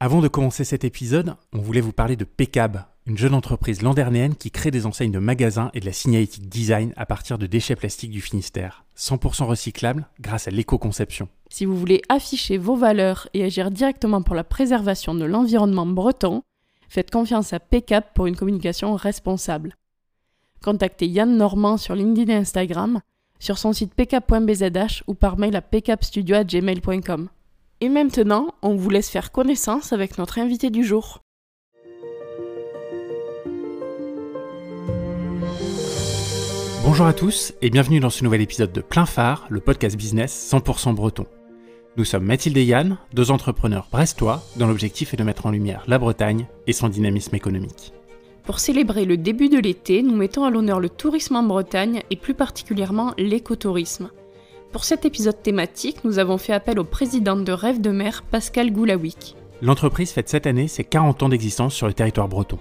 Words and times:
Avant 0.00 0.20
de 0.20 0.28
commencer 0.28 0.62
cet 0.62 0.84
épisode, 0.84 1.34
on 1.52 1.58
voulait 1.58 1.80
vous 1.80 1.92
parler 1.92 2.14
de 2.14 2.22
Pecab, 2.22 2.84
une 3.04 3.18
jeune 3.18 3.34
entreprise 3.34 3.82
landernéenne 3.82 4.36
qui 4.36 4.52
crée 4.52 4.70
des 4.70 4.86
enseignes 4.86 5.10
de 5.10 5.18
magasins 5.18 5.72
et 5.74 5.80
de 5.80 5.86
la 5.86 5.92
signalétique 5.92 6.48
design 6.48 6.92
à 6.96 7.04
partir 7.04 7.36
de 7.36 7.46
déchets 7.48 7.74
plastiques 7.74 8.12
du 8.12 8.20
Finistère, 8.20 8.84
100% 8.96 9.46
recyclables 9.46 10.06
grâce 10.20 10.46
à 10.46 10.52
l'éco-conception. 10.52 11.28
Si 11.50 11.64
vous 11.64 11.76
voulez 11.76 12.00
afficher 12.08 12.58
vos 12.58 12.76
valeurs 12.76 13.28
et 13.34 13.42
agir 13.42 13.72
directement 13.72 14.22
pour 14.22 14.36
la 14.36 14.44
préservation 14.44 15.16
de 15.16 15.24
l'environnement 15.24 15.86
breton, 15.86 16.44
faites 16.88 17.10
confiance 17.10 17.52
à 17.52 17.58
Pecab 17.58 18.04
pour 18.14 18.28
une 18.28 18.36
communication 18.36 18.94
responsable. 18.94 19.74
Contactez 20.62 21.08
Yann 21.08 21.36
Normand 21.36 21.76
sur 21.76 21.96
LinkedIn 21.96 22.32
et 22.32 22.36
Instagram, 22.36 23.00
sur 23.40 23.58
son 23.58 23.72
site 23.72 23.94
pcap.bzh 23.94 25.02
ou 25.08 25.14
par 25.14 25.38
mail 25.38 25.56
à 25.56 25.60
pcapstudio.gmail.com. 25.60 27.30
Et 27.80 27.88
maintenant, 27.88 28.54
on 28.62 28.74
vous 28.74 28.90
laisse 28.90 29.08
faire 29.08 29.30
connaissance 29.30 29.92
avec 29.92 30.18
notre 30.18 30.40
invité 30.40 30.68
du 30.68 30.82
jour. 30.82 31.22
Bonjour 36.82 37.06
à 37.06 37.12
tous 37.12 37.52
et 37.62 37.70
bienvenue 37.70 38.00
dans 38.00 38.10
ce 38.10 38.24
nouvel 38.24 38.40
épisode 38.40 38.72
de 38.72 38.80
Plein 38.80 39.06
Phare, 39.06 39.46
le 39.48 39.60
podcast 39.60 39.96
business 39.96 40.50
100% 40.52 40.92
breton. 40.94 41.26
Nous 41.96 42.04
sommes 42.04 42.24
Mathilde 42.24 42.56
et 42.56 42.64
Yann, 42.64 42.98
deux 43.12 43.30
entrepreneurs 43.30 43.86
brestois 43.92 44.42
dont 44.56 44.66
l'objectif 44.66 45.14
est 45.14 45.16
de 45.16 45.22
mettre 45.22 45.46
en 45.46 45.52
lumière 45.52 45.84
la 45.86 45.98
Bretagne 45.98 46.48
et 46.66 46.72
son 46.72 46.88
dynamisme 46.88 47.36
économique. 47.36 47.92
Pour 48.42 48.58
célébrer 48.58 49.04
le 49.04 49.16
début 49.16 49.50
de 49.50 49.58
l'été, 49.58 50.02
nous 50.02 50.16
mettons 50.16 50.42
à 50.42 50.50
l'honneur 50.50 50.80
le 50.80 50.88
tourisme 50.88 51.36
en 51.36 51.44
Bretagne 51.44 52.02
et 52.10 52.16
plus 52.16 52.34
particulièrement 52.34 53.14
l'écotourisme. 53.18 54.10
Pour 54.72 54.84
cet 54.84 55.06
épisode 55.06 55.42
thématique, 55.42 56.04
nous 56.04 56.18
avons 56.18 56.36
fait 56.36 56.52
appel 56.52 56.78
au 56.78 56.84
président 56.84 57.36
de 57.36 57.52
Rêve 57.52 57.80
de 57.80 57.90
Mer, 57.90 58.22
Pascal 58.30 58.70
Goulawick. 58.70 59.34
L'entreprise 59.62 60.12
fête 60.12 60.28
cette 60.28 60.46
année 60.46 60.68
ses 60.68 60.84
40 60.84 61.22
ans 61.22 61.28
d'existence 61.30 61.74
sur 61.74 61.86
le 61.86 61.94
territoire 61.94 62.28
breton. 62.28 62.58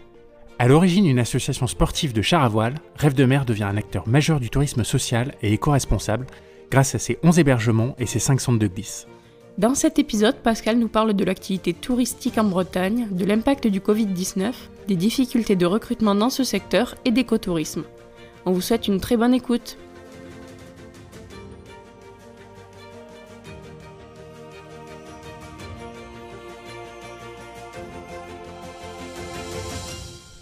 À 0.57 0.69
l'origine 0.69 1.05
une 1.05 1.19
association 1.19 1.67
sportive 1.67 2.13
de 2.13 2.21
char 2.21 2.43
à 2.43 2.47
voile, 2.47 2.75
Rêve 2.95 3.13
de 3.13 3.25
Mer 3.25 3.43
devient 3.43 3.65
un 3.65 3.75
acteur 3.75 4.07
majeur 4.07 4.39
du 4.39 4.49
tourisme 4.49 4.85
social 4.85 5.35
et 5.41 5.51
éco-responsable 5.51 6.27
grâce 6.71 6.95
à 6.95 6.99
ses 6.99 7.19
11 7.23 7.39
hébergements 7.39 7.93
et 7.99 8.05
ses 8.05 8.19
5 8.19 8.39
centres 8.39 8.59
de 8.59 8.67
glisse. 8.67 9.05
Dans 9.57 9.75
cet 9.75 9.99
épisode, 9.99 10.37
Pascal 10.37 10.79
nous 10.79 10.87
parle 10.87 11.13
de 11.13 11.25
l'activité 11.25 11.73
touristique 11.73 12.37
en 12.37 12.45
Bretagne, 12.45 13.07
de 13.11 13.25
l'impact 13.25 13.67
du 13.67 13.81
Covid-19, 13.81 14.53
des 14.87 14.95
difficultés 14.95 15.57
de 15.57 15.65
recrutement 15.65 16.15
dans 16.15 16.29
ce 16.29 16.45
secteur 16.45 16.95
et 17.03 17.11
d'écotourisme. 17.11 17.83
On 18.45 18.53
vous 18.53 18.61
souhaite 18.61 18.87
une 18.87 19.01
très 19.01 19.17
bonne 19.17 19.33
écoute. 19.33 19.77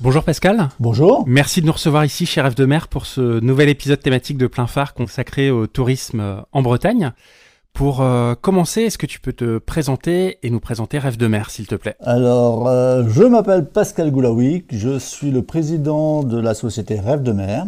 Bonjour 0.05 0.23
Pascal. 0.23 0.69
Bonjour. 0.79 1.23
Merci 1.25 1.61
de 1.61 1.65
nous 1.65 1.71
recevoir 1.71 2.05
ici 2.05 2.27
chez 2.27 2.39
Rêve 2.39 2.53
de 2.53 2.65
Mer 2.65 2.89
pour 2.89 3.07
ce 3.07 3.39
nouvel 3.39 3.69
épisode 3.69 3.99
thématique 3.99 4.37
de 4.37 4.45
plein 4.45 4.67
phare 4.67 4.93
consacré 4.93 5.49
au 5.49 5.65
tourisme 5.65 6.19
euh, 6.19 6.35
en 6.51 6.61
Bretagne. 6.61 7.11
Pour 7.73 8.01
euh, 8.01 8.35
commencer, 8.39 8.81
est-ce 8.81 8.99
que 8.99 9.07
tu 9.07 9.19
peux 9.19 9.33
te 9.33 9.57
présenter 9.57 10.37
et 10.43 10.51
nous 10.51 10.59
présenter 10.59 10.99
Rêve 10.99 11.17
de 11.17 11.25
Mer, 11.25 11.49
s'il 11.49 11.65
te 11.65 11.73
plaît? 11.73 11.95
Alors, 12.01 12.67
euh, 12.67 13.03
je 13.09 13.23
m'appelle 13.23 13.65
Pascal 13.65 14.11
Goulawick, 14.11 14.67
je 14.69 14.99
suis 14.99 15.31
le 15.31 15.41
président 15.41 16.21
de 16.21 16.39
la 16.39 16.53
société 16.53 16.99
Rêve 16.99 17.23
de 17.23 17.31
Mer. 17.31 17.65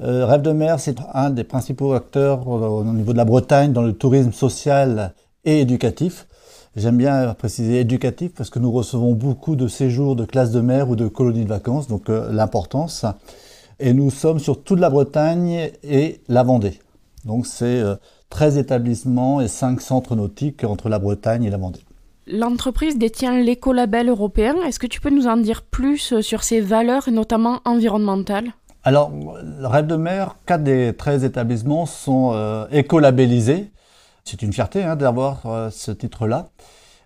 Rêve 0.00 0.42
de 0.42 0.50
Mer, 0.50 0.80
c'est 0.80 0.96
un 1.14 1.30
des 1.30 1.44
principaux 1.44 1.92
acteurs 1.92 2.48
au 2.48 2.82
niveau 2.82 3.12
de 3.12 3.18
la 3.18 3.24
Bretagne 3.24 3.72
dans 3.72 3.82
le 3.82 3.92
tourisme 3.92 4.32
social 4.32 5.14
et 5.44 5.60
éducatif. 5.60 6.26
J'aime 6.76 6.98
bien 6.98 7.34
préciser 7.34 7.80
éducatif 7.80 8.32
parce 8.36 8.50
que 8.50 8.58
nous 8.58 8.70
recevons 8.70 9.12
beaucoup 9.12 9.56
de 9.56 9.68
séjours 9.68 10.16
de 10.16 10.24
classes 10.24 10.52
de 10.52 10.60
mer 10.60 10.90
ou 10.90 10.96
de 10.96 11.08
colonies 11.08 11.44
de 11.44 11.48
vacances, 11.48 11.88
donc 11.88 12.10
euh, 12.10 12.30
l'importance. 12.30 13.06
Et 13.80 13.94
nous 13.94 14.10
sommes 14.10 14.38
sur 14.38 14.62
toute 14.62 14.78
la 14.78 14.90
Bretagne 14.90 15.70
et 15.82 16.20
la 16.28 16.42
Vendée. 16.42 16.78
Donc 17.24 17.46
c'est 17.46 17.82
13 18.30 18.56
euh, 18.56 18.60
établissements 18.60 19.40
et 19.40 19.48
5 19.48 19.80
centres 19.80 20.14
nautiques 20.14 20.62
entre 20.62 20.88
la 20.88 20.98
Bretagne 20.98 21.44
et 21.44 21.50
la 21.50 21.56
Vendée. 21.56 21.80
L'entreprise 22.26 22.98
détient 22.98 23.40
l'écolabel 23.40 24.10
européen. 24.10 24.54
Est-ce 24.66 24.78
que 24.78 24.86
tu 24.86 25.00
peux 25.00 25.10
nous 25.10 25.26
en 25.26 25.38
dire 25.38 25.62
plus 25.62 26.12
euh, 26.12 26.22
sur 26.22 26.42
ses 26.42 26.60
valeurs, 26.60 27.08
notamment 27.10 27.60
environnementales? 27.64 28.52
Alors, 28.84 29.10
Rêve 29.62 29.86
de 29.86 29.96
mer, 29.96 30.36
4 30.46 30.62
des 30.62 30.94
13 30.96 31.24
établissements 31.24 31.86
sont 31.86 32.66
écolabellisés. 32.70 33.70
C'est 34.28 34.42
une 34.42 34.52
fierté 34.52 34.84
hein, 34.84 34.94
d'avoir 34.94 35.46
euh, 35.46 35.70
ce 35.70 35.90
titre-là. 35.90 36.48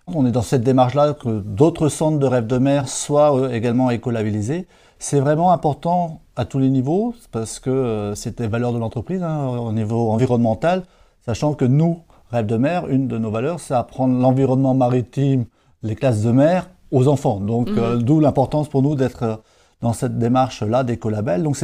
On 0.07 0.25
est 0.25 0.31
dans 0.31 0.41
cette 0.41 0.61
démarche-là 0.61 1.13
que 1.13 1.39
d'autres 1.39 1.87
centres 1.87 2.19
de 2.19 2.25
rêve 2.25 2.47
de 2.47 2.57
mer 2.57 2.89
soient 2.89 3.33
euh, 3.33 3.49
également 3.49 3.91
écolabellisés. 3.91 4.67
C'est 4.99 5.21
vraiment 5.21 5.53
important 5.53 6.19
à 6.35 6.43
tous 6.43 6.59
les 6.59 6.69
niveaux 6.69 7.15
parce 7.31 7.61
que 7.61 7.69
euh, 7.69 8.13
c'est 8.13 8.39
des 8.39 8.47
valeurs 8.49 8.73
de 8.73 8.77
l'entreprise 8.77 9.23
hein, 9.23 9.47
au 9.47 9.71
niveau 9.71 10.11
environnemental, 10.11 10.83
sachant 11.25 11.53
que 11.53 11.63
nous, 11.63 12.01
Rêve 12.29 12.47
de 12.47 12.57
mer, 12.57 12.87
une 12.89 13.07
de 13.07 13.19
nos 13.19 13.29
valeurs, 13.29 13.59
c'est 13.59 13.75
apprendre 13.75 14.19
l'environnement 14.19 14.73
maritime, 14.73 15.45
les 15.83 15.95
classes 15.95 16.23
de 16.23 16.31
mer 16.31 16.67
aux 16.91 17.07
enfants. 17.07 17.39
Donc, 17.39 17.69
mhm. 17.69 18.01
d'où 18.01 18.19
l'importance 18.19 18.67
pour 18.67 18.81
nous 18.81 18.95
d'être 18.95 19.43
dans 19.81 19.93
cette 19.93 20.17
démarche-là 20.17 20.83
d'écolabel. 20.83 21.43
Donc, 21.43 21.57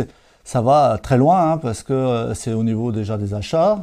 ça 0.44 0.62
va 0.62 1.00
très 1.02 1.18
loin 1.18 1.53
hein, 1.53 1.58
parce 1.58 1.81
que 1.81 2.34
c'est 2.36 2.53
au 2.53 2.64
niveau 2.64 2.91
déjà 2.91 3.18
des 3.18 3.34
achats 3.34 3.80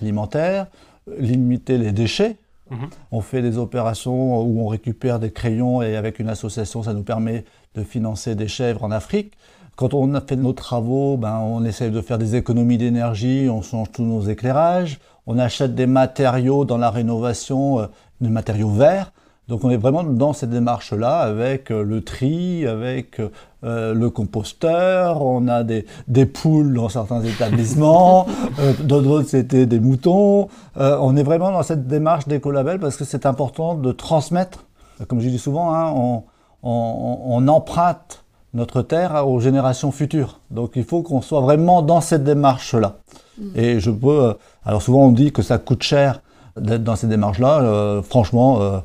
alimentaires, 0.00 0.68
limiter 1.18 1.78
les 1.78 1.92
déchets. 1.92 2.36
Mhm. 2.70 2.88
On 3.10 3.20
fait 3.20 3.42
des 3.42 3.58
opérations 3.58 4.40
où 4.42 4.60
on 4.60 4.68
récupère 4.68 5.18
des 5.18 5.30
crayons 5.30 5.82
et 5.82 5.96
avec 5.96 6.18
une 6.18 6.28
association, 6.28 6.82
ça 6.82 6.94
nous 6.94 7.02
permet 7.02 7.44
de 7.74 7.82
financer 7.82 8.34
des 8.34 8.48
chèvres 8.48 8.84
en 8.84 8.90
Afrique. 8.90 9.32
Quand 9.76 9.94
on 9.94 10.14
a 10.14 10.20
fait 10.20 10.36
nos 10.36 10.52
travaux, 10.52 11.16
ben, 11.16 11.38
on 11.38 11.64
essaie 11.64 11.90
de 11.90 12.00
faire 12.00 12.18
des 12.18 12.36
économies 12.36 12.78
d'énergie, 12.78 13.48
on 13.50 13.62
change 13.62 13.90
tous 13.92 14.02
nos 14.02 14.22
éclairages, 14.22 14.98
on 15.26 15.38
achète 15.38 15.74
des 15.74 15.86
matériaux 15.86 16.64
dans 16.64 16.76
la 16.76 16.90
rénovation, 16.90 17.80
euh, 17.80 17.86
des 18.20 18.28
matériaux 18.28 18.70
verts. 18.70 19.12
Donc 19.50 19.64
on 19.64 19.70
est 19.70 19.76
vraiment 19.76 20.04
dans 20.04 20.32
cette 20.32 20.50
démarche-là 20.50 21.18
avec 21.18 21.72
euh, 21.72 21.82
le 21.82 22.02
tri, 22.02 22.68
avec 22.68 23.20
euh, 23.64 23.94
le 23.94 24.08
composteur, 24.08 25.22
on 25.26 25.48
a 25.48 25.64
des, 25.64 25.86
des 26.06 26.24
poules 26.24 26.72
dans 26.72 26.88
certains 26.88 27.20
établissements, 27.22 28.28
euh, 28.60 28.72
dans 28.84 29.02
d'autres 29.02 29.28
c'était 29.28 29.66
des 29.66 29.80
moutons. 29.80 30.46
on 30.76 31.16
est 31.16 31.24
vraiment 31.24 31.50
dans 31.50 31.64
cette 31.64 31.88
démarche 31.88 32.28
d'écolabel 32.28 32.78
parce 32.78 32.96
que 32.96 33.04
c'est 33.04 33.26
important 33.26 33.74
de 33.74 33.90
transmettre, 33.90 34.66
comme 35.08 35.18
je 35.20 35.28
dis 35.28 35.40
souvent, 35.40 35.74
hein, 35.74 35.92
on, 35.96 36.22
on, 36.62 37.48
emprunte 37.48 38.24
notre 38.54 38.82
terre 38.82 39.26
aux 39.28 39.40
générations 39.40 39.90
futures. 39.90 40.38
Donc 40.52 40.72
il 40.76 40.84
faut 40.84 41.02
qu'on 41.02 41.22
soit 41.22 41.40
vraiment 41.40 41.82
dans 41.82 42.00
cette 42.00 42.22
démarche-là. 42.22 42.98
Mm. 43.36 43.58
Et 43.58 43.80
je 43.80 43.90
peux... 43.90 44.36
alors 44.64 44.80
souvent 44.80 45.00
on 45.00 45.10
dit 45.10 45.32
que 45.32 45.42
ça 45.42 45.58
coûte 45.58 45.82
cher 45.82 46.22
d'être 46.56 46.84
dans 46.84 46.94
ces 46.94 47.08
démarches-là. 47.08 48.00
franchement 48.02 48.82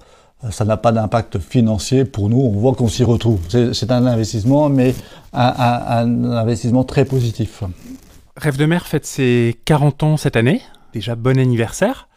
ça 0.52 0.66
n'a 0.66 0.78
pas 0.78 0.92
d'impact 0.92 1.40
financier 1.40 2.06
pour 2.06 2.30
nous. 2.30 2.40
On 2.40 2.52
voit 2.52 2.74
qu'on 2.74 2.88
s'y 2.88 3.04
retrouve. 3.04 3.40
C'est 3.50 3.92
un 3.92 4.06
investissement, 4.06 4.70
mais 4.70 4.94
un, 5.34 6.24
investissement 6.34 6.84
très 6.84 7.06
positif. 7.06 7.64
Rêve 8.38 8.58
de 8.58 8.66
mer 8.66 8.86
fête 8.86 9.06
ses 9.06 9.56
40 9.66 10.04
ans 10.04 10.18
cette 10.18 10.36
année. 10.36 10.62
Déjà 10.94 11.16
bon 11.16 11.40
anniversaire. 11.40 12.08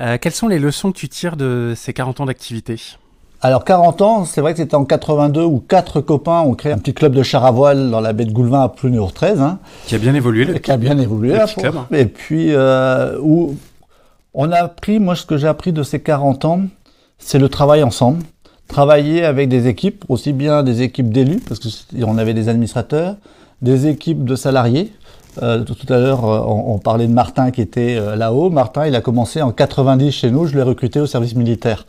Euh, 0.00 0.18
quelles 0.20 0.32
sont 0.32 0.48
les 0.48 0.58
leçons 0.58 0.92
que 0.92 0.98
tu 0.98 1.08
tires 1.08 1.36
de 1.36 1.74
ces 1.76 1.92
40 1.92 2.20
ans 2.20 2.26
d'activité? 2.26 2.80
Alors 3.42 3.64
40 3.64 4.02
ans, 4.02 4.24
c'est 4.24 4.40
vrai 4.40 4.52
que 4.52 4.58
c'était 4.58 4.74
en 4.74 4.84
82 4.84 5.44
où 5.44 5.60
quatre 5.60 6.00
copains 6.00 6.40
ont 6.40 6.54
créé 6.54 6.72
un 6.72 6.78
petit 6.78 6.94
club 6.94 7.12
de 7.12 7.22
char 7.22 7.44
à 7.44 7.50
voile 7.50 7.90
dans 7.90 8.00
la 8.00 8.12
baie 8.12 8.24
de 8.24 8.32
Goulevin 8.32 8.62
à 8.62 8.68
Plouneur 8.70 9.12
13. 9.12 9.40
Hein, 9.40 9.58
qui 9.86 9.94
a 9.94 9.98
bien 9.98 10.14
évolué. 10.14 10.46
Le, 10.46 10.54
qui 10.54 10.70
a 10.70 10.76
bien 10.76 10.98
évolué. 10.98 11.34
Là, 11.34 11.46
Et 11.92 12.06
puis 12.06 12.54
euh, 12.54 13.18
où 13.20 13.54
on 14.32 14.50
a 14.50 14.56
appris, 14.56 14.98
moi 14.98 15.14
ce 15.14 15.26
que 15.26 15.36
j'ai 15.36 15.46
appris 15.46 15.72
de 15.72 15.82
ces 15.82 16.00
40 16.00 16.44
ans, 16.46 16.62
c'est 17.18 17.38
le 17.38 17.48
travail 17.48 17.82
ensemble. 17.82 18.22
Travailler 18.68 19.24
avec 19.24 19.48
des 19.48 19.66
équipes, 19.66 20.04
aussi 20.08 20.32
bien 20.32 20.62
des 20.62 20.82
équipes 20.82 21.12
d'élus, 21.12 21.40
parce 21.46 21.60
qu'on 21.60 22.18
avait 22.18 22.34
des 22.34 22.48
administrateurs, 22.48 23.16
des 23.62 23.86
équipes 23.86 24.24
de 24.24 24.36
salariés. 24.36 24.92
Euh, 25.42 25.64
tout 25.64 25.92
à 25.92 25.98
l'heure, 25.98 26.24
euh, 26.24 26.40
on, 26.46 26.78
parlait 26.78 27.08
de 27.08 27.12
Martin 27.12 27.50
qui 27.50 27.60
était 27.60 27.96
euh, 27.96 28.14
là-haut. 28.14 28.50
Martin, 28.50 28.86
il 28.86 28.94
a 28.94 29.00
commencé 29.00 29.42
en 29.42 29.50
90 29.50 30.12
chez 30.12 30.30
nous. 30.30 30.46
Je 30.46 30.54
l'ai 30.54 30.62
recruté 30.62 31.00
au 31.00 31.06
service 31.06 31.34
militaire. 31.34 31.86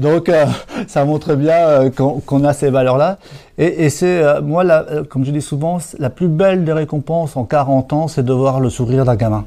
Donc, 0.00 0.30
ça 0.88 1.04
montre 1.04 1.34
bien 1.34 1.90
qu'on 1.90 2.44
a 2.44 2.52
ces 2.52 2.70
valeurs-là. 2.70 3.18
Et, 3.56 3.84
et 3.84 3.90
c'est, 3.90 4.40
moi, 4.42 4.64
comme 5.08 5.24
je 5.24 5.30
dis 5.30 5.42
souvent, 5.42 5.78
la 5.98 6.10
plus 6.10 6.28
belle 6.28 6.64
des 6.64 6.72
récompenses 6.72 7.36
en 7.36 7.44
40 7.44 7.92
ans, 7.92 8.08
c'est 8.08 8.24
de 8.24 8.32
voir 8.32 8.60
le 8.60 8.68
sourire 8.70 9.04
d'un 9.04 9.16
gamin 9.16 9.44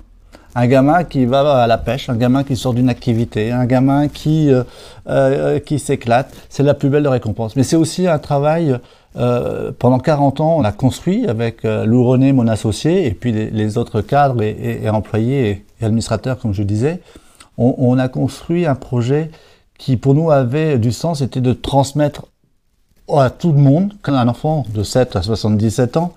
un 0.56 0.68
gamin 0.68 1.03
qui 1.03 1.25
va 1.25 1.63
à 1.63 1.68
la 1.68 1.77
pêche, 1.77 2.09
un 2.09 2.15
gamin 2.15 2.44
qui 2.44 2.56
sort 2.56 2.74
d'une 2.74 2.89
activité, 2.89 3.51
un 3.51 3.65
gamin 3.65 4.07
qui, 4.07 4.51
euh, 4.51 4.63
euh, 5.07 5.59
qui 5.59 5.80
s'éclate, 5.80 6.33
c'est 6.50 6.63
la 6.63 6.74
plus 6.74 6.89
belle 6.89 7.07
récompense. 7.07 7.56
Mais 7.56 7.63
c'est 7.63 7.75
aussi 7.75 8.07
un 8.07 8.19
travail, 8.19 8.77
euh, 9.15 9.71
pendant 9.77 10.00
40 10.00 10.42
ans, 10.42 10.57
on 10.57 10.63
a 10.63 10.71
construit 10.71 11.27
avec 11.27 11.63
Lou 11.63 12.06
René, 12.06 12.33
mon 12.33 12.48
associé, 12.48 13.07
et 13.07 13.12
puis 13.12 13.31
les, 13.31 13.77
autres 13.77 14.01
cadres 14.01 14.42
et, 14.42 14.89
employés 14.89 15.65
et, 15.81 15.86
administrateurs, 15.86 16.38
comme 16.38 16.53
je 16.53 16.63
disais, 16.63 17.01
on, 17.57 17.75
on, 17.77 17.98
a 17.98 18.07
construit 18.07 18.65
un 18.65 18.75
projet 18.75 19.31
qui 19.77 19.98
pour 19.98 20.13
nous 20.13 20.31
avait 20.31 20.77
du 20.77 20.92
sens, 20.92 21.19
c'était 21.19 21.42
de 21.42 21.53
transmettre 21.53 22.25
à 23.09 23.30
tout 23.30 23.51
le 23.51 23.57
monde, 23.57 23.94
qu'un 24.03 24.27
enfant 24.27 24.65
de 24.74 24.83
7 24.83 25.15
à 25.15 25.21
77 25.21 25.98
ans 25.98 26.13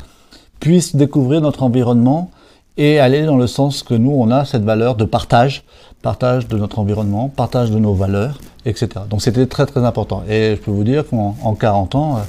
puisse 0.61 0.95
découvrir 0.95 1.41
notre 1.41 1.63
environnement 1.63 2.31
et 2.77 2.99
aller 2.99 3.25
dans 3.25 3.37
le 3.37 3.47
sens 3.47 3.83
que 3.83 3.95
nous, 3.95 4.11
on 4.11 4.31
a 4.31 4.45
cette 4.45 4.65
valeur 4.65 4.95
de 4.97 5.05
partage, 5.05 5.65
partage 6.03 6.49
de 6.49 6.57
notre 6.57 6.79
environnement, 6.79 7.29
partage 7.29 7.71
de 7.71 7.79
nos 7.79 7.95
valeurs, 7.95 8.39
etc. 8.67 8.89
Donc 9.09 9.23
c'était 9.23 9.47
très 9.47 9.67
très 9.67 9.85
important. 9.85 10.23
Et 10.29 10.57
je 10.57 10.61
peux 10.61 10.71
vous 10.71 10.85
dire 10.85 11.05
qu'en 11.09 11.55
40 11.55 11.95
ans, 11.95 12.17
euh, 12.17 12.21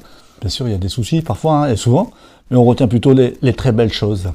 bien 0.42 0.50
sûr, 0.50 0.68
il 0.68 0.71
y 0.71 0.75
a 0.75 0.80
des 0.80 0.89
soucis 0.89 1.21
parfois, 1.21 1.53
hein, 1.53 1.69
et 1.69 1.75
souvent, 1.75 2.12
mais 2.51 2.57
on 2.57 2.63
retient 2.63 2.88
plutôt 2.88 3.13
les, 3.13 3.38
les 3.42 3.53
très 3.53 3.71
belles 3.71 3.94
choses. 3.94 4.30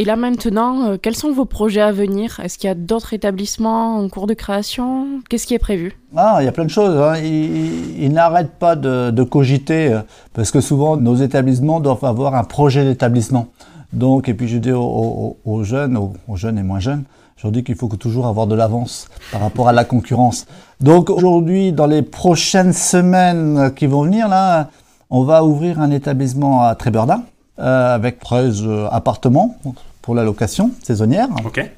Et 0.00 0.04
là 0.04 0.14
maintenant, 0.14 0.90
euh, 0.90 0.96
quels 1.00 1.16
sont 1.16 1.32
vos 1.32 1.44
projets 1.44 1.80
à 1.80 1.90
venir? 1.90 2.38
Est-ce 2.38 2.56
qu'il 2.56 2.68
y 2.68 2.70
a 2.70 2.76
d'autres 2.76 3.14
établissements 3.14 3.96
en 3.96 4.08
cours 4.08 4.28
de 4.28 4.34
création? 4.34 5.22
Qu'est-ce 5.28 5.44
qui 5.44 5.54
est 5.54 5.58
prévu? 5.58 5.98
Ah, 6.14 6.36
il 6.40 6.44
y 6.44 6.48
a 6.48 6.52
plein 6.52 6.66
de 6.66 6.70
choses. 6.70 6.96
Hein. 6.96 7.16
Ils, 7.18 8.12
n'arrêtent 8.12 8.60
pas 8.60 8.76
de, 8.76 9.10
de, 9.10 9.22
cogiter, 9.24 9.92
euh, 9.92 10.00
parce 10.34 10.52
que 10.52 10.60
souvent 10.60 10.96
nos 10.96 11.16
établissements 11.16 11.80
doivent 11.80 12.04
avoir 12.04 12.36
un 12.36 12.44
projet 12.44 12.84
d'établissement. 12.84 13.48
Donc, 13.92 14.28
et 14.28 14.34
puis 14.34 14.48
je 14.48 14.58
dis 14.58 14.72
aux, 14.72 15.36
aux, 15.44 15.64
jeunes, 15.64 15.96
aux, 15.96 16.36
jeunes 16.36 16.58
et 16.58 16.62
moins 16.62 16.80
jeunes, 16.80 17.04
dis 17.46 17.62
qu'il 17.62 17.76
faut 17.76 17.88
toujours 17.88 18.26
avoir 18.26 18.46
de 18.46 18.54
l'avance 18.54 19.08
par 19.30 19.40
rapport 19.40 19.68
à 19.68 19.72
la 19.72 19.84
concurrence. 19.84 20.46
Donc 20.80 21.08
aujourd'hui, 21.08 21.72
dans 21.72 21.86
les 21.86 22.02
prochaines 22.02 22.72
semaines 22.72 23.72
qui 23.74 23.86
vont 23.86 24.02
venir, 24.02 24.28
là, 24.28 24.70
on 25.10 25.22
va 25.22 25.44
ouvrir 25.44 25.80
un 25.80 25.90
établissement 25.90 26.64
à 26.64 26.74
Tréberda 26.74 27.22
euh, 27.58 27.94
avec 27.94 28.18
13 28.18 28.62
euh, 28.64 28.88
appartements 28.90 29.56
pour 30.02 30.14
la 30.14 30.24
location 30.24 30.72
saisonnière. 30.82 31.28
Okay. 31.44 31.70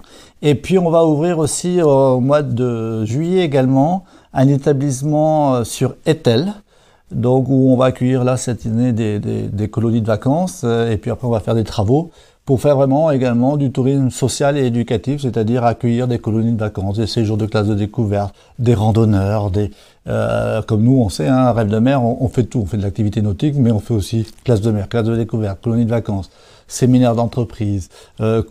Et 0.42 0.54
puis 0.54 0.78
on 0.78 0.90
va 0.90 1.04
ouvrir 1.04 1.38
aussi 1.38 1.82
au 1.82 2.20
mois 2.20 2.42
de 2.42 3.04
juillet 3.04 3.44
également 3.44 4.04
un 4.32 4.48
établissement 4.48 5.54
euh, 5.54 5.64
sur 5.64 5.94
Etel, 6.06 6.54
donc 7.10 7.46
où 7.48 7.72
on 7.72 7.76
va 7.76 7.86
accueillir 7.86 8.24
là 8.24 8.36
cette 8.36 8.66
année 8.66 8.92
des, 8.92 9.68
colonies 9.68 10.00
de 10.00 10.06
vacances 10.06 10.62
euh, 10.64 10.90
et 10.90 10.96
puis 10.96 11.10
après 11.10 11.26
on 11.26 11.30
va 11.30 11.40
faire 11.40 11.54
des 11.54 11.64
travaux 11.64 12.10
pour 12.44 12.60
faire 12.60 12.76
vraiment 12.76 13.10
également 13.10 13.56
du 13.56 13.70
tourisme 13.70 14.10
social 14.10 14.56
et 14.56 14.66
éducatif, 14.66 15.22
c'est-à-dire 15.22 15.64
accueillir 15.64 16.08
des 16.08 16.18
colonies 16.18 16.52
de 16.52 16.58
vacances, 16.58 16.96
des 16.96 17.06
séjours 17.06 17.36
de 17.36 17.46
classe 17.46 17.68
de 17.68 17.74
découverte, 17.74 18.34
des 18.58 18.74
randonneurs, 18.74 19.50
des 19.50 19.70
euh, 20.08 20.60
comme 20.62 20.82
nous 20.82 20.96
on 21.00 21.08
sait, 21.10 21.28
hein, 21.28 21.52
rêve 21.52 21.68
de 21.68 21.78
mer, 21.78 22.02
on, 22.02 22.28
fait 22.28 22.44
tout, 22.44 22.60
on 22.60 22.66
fait 22.66 22.78
de 22.78 22.82
l'activité 22.82 23.22
nautique, 23.22 23.54
mais 23.56 23.70
on 23.70 23.78
fait 23.78 23.94
aussi 23.94 24.26
classe 24.42 24.62
de 24.62 24.70
mer, 24.72 24.88
classe 24.88 25.04
de 25.04 25.14
découverte, 25.14 25.60
colonies 25.62 25.84
de 25.84 25.90
vacances, 25.90 26.30
séminaires 26.66 27.14
d'entreprise, 27.14 27.88
euh. 28.20 28.42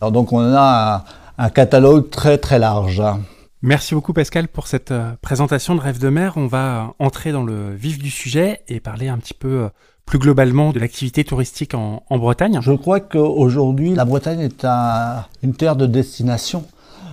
Alors 0.00 0.12
donc 0.12 0.32
on 0.32 0.40
a 0.40 1.02
un, 1.38 1.44
un 1.44 1.48
catalogue 1.48 2.10
très 2.10 2.38
très 2.38 2.60
large. 2.60 3.00
Hein. 3.00 3.20
Merci 3.64 3.94
beaucoup 3.94 4.12
Pascal 4.12 4.48
pour 4.48 4.66
cette 4.66 4.90
euh, 4.90 5.12
présentation 5.22 5.76
de 5.76 5.80
Rêve 5.80 6.00
de 6.00 6.08
mer. 6.08 6.32
On 6.34 6.48
va 6.48 6.94
entrer 6.98 7.30
dans 7.30 7.44
le 7.44 7.72
vif 7.72 7.96
du 7.96 8.10
sujet 8.10 8.62
et 8.66 8.80
parler 8.80 9.06
un 9.06 9.18
petit 9.18 9.34
peu 9.34 9.48
euh, 9.48 9.68
plus 10.04 10.18
globalement 10.18 10.72
de 10.72 10.80
l'activité 10.80 11.22
touristique 11.22 11.74
en, 11.74 12.02
Bretagne. 12.10 12.58
Je 12.60 12.72
crois 12.72 12.98
qu'aujourd'hui, 12.98 13.94
la 13.94 14.04
Bretagne 14.04 14.40
est 14.40 14.64
un, 14.64 15.24
une 15.44 15.54
terre 15.54 15.76
de 15.76 15.86
destination 15.86 16.64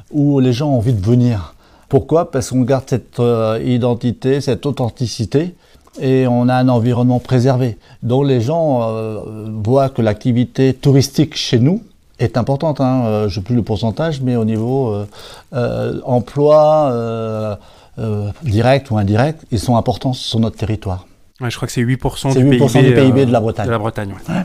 où 0.10 0.40
les 0.40 0.52
gens 0.52 0.72
ont 0.72 0.78
envie 0.78 0.94
de 0.94 1.06
venir. 1.06 1.54
Pourquoi? 1.88 2.32
Parce 2.32 2.50
qu'on 2.50 2.62
garde 2.62 2.86
cette 2.88 3.20
euh, 3.20 3.62
identité, 3.64 4.42
cette 4.42 4.66
authenticité 4.66 5.54
et 6.02 6.26
on 6.26 6.48
a 6.50 6.56
un 6.56 6.68
environnement 6.68 7.20
préservé. 7.20 7.78
Donc 8.02 8.26
les 8.26 8.42
gens 8.42 8.90
euh, 8.90 9.46
voient 9.64 9.90
que 9.90 10.02
l'activité 10.02 10.74
touristique 10.74 11.36
chez 11.36 11.60
nous 11.60 11.84
est 12.20 12.38
importante. 12.38 12.82
Hein. 12.82 13.04
Euh, 13.06 13.22
je 13.24 13.26
ne 13.28 13.30
sais 13.36 13.42
plus 13.42 13.56
le 13.56 13.64
pourcentage, 13.64 14.22
mais 14.22 14.36
au 14.36 14.46
niveau 14.46 14.90
euh, 14.90 15.06
euh, 15.54 16.00
emploi 16.06 16.90
euh, 16.92 17.56
euh, 17.98 18.30
direct 18.44 18.92
ou 18.92 18.98
indirect, 18.98 19.46
ils 19.52 19.60
sont 19.60 19.76
importants 19.76 20.14
sur 20.14 20.40
notre 20.40 20.58
territoire. 20.58 21.06
Ouais, 21.42 21.50
je 21.50 21.56
crois 21.56 21.68
que 21.68 21.72
c'est 21.74 21.82
8%, 21.82 22.34
du, 22.34 22.42
8 22.42 22.50
PIB, 22.60 22.84
du 22.84 22.94
PIB 22.94 23.26
de 23.26 23.32
la 23.32 23.40
Bretagne. 23.40 23.66
De 23.68 23.72
la 23.72 23.80
Bretagne 23.80 24.10
ouais. 24.10 24.34
Ouais. 24.36 24.42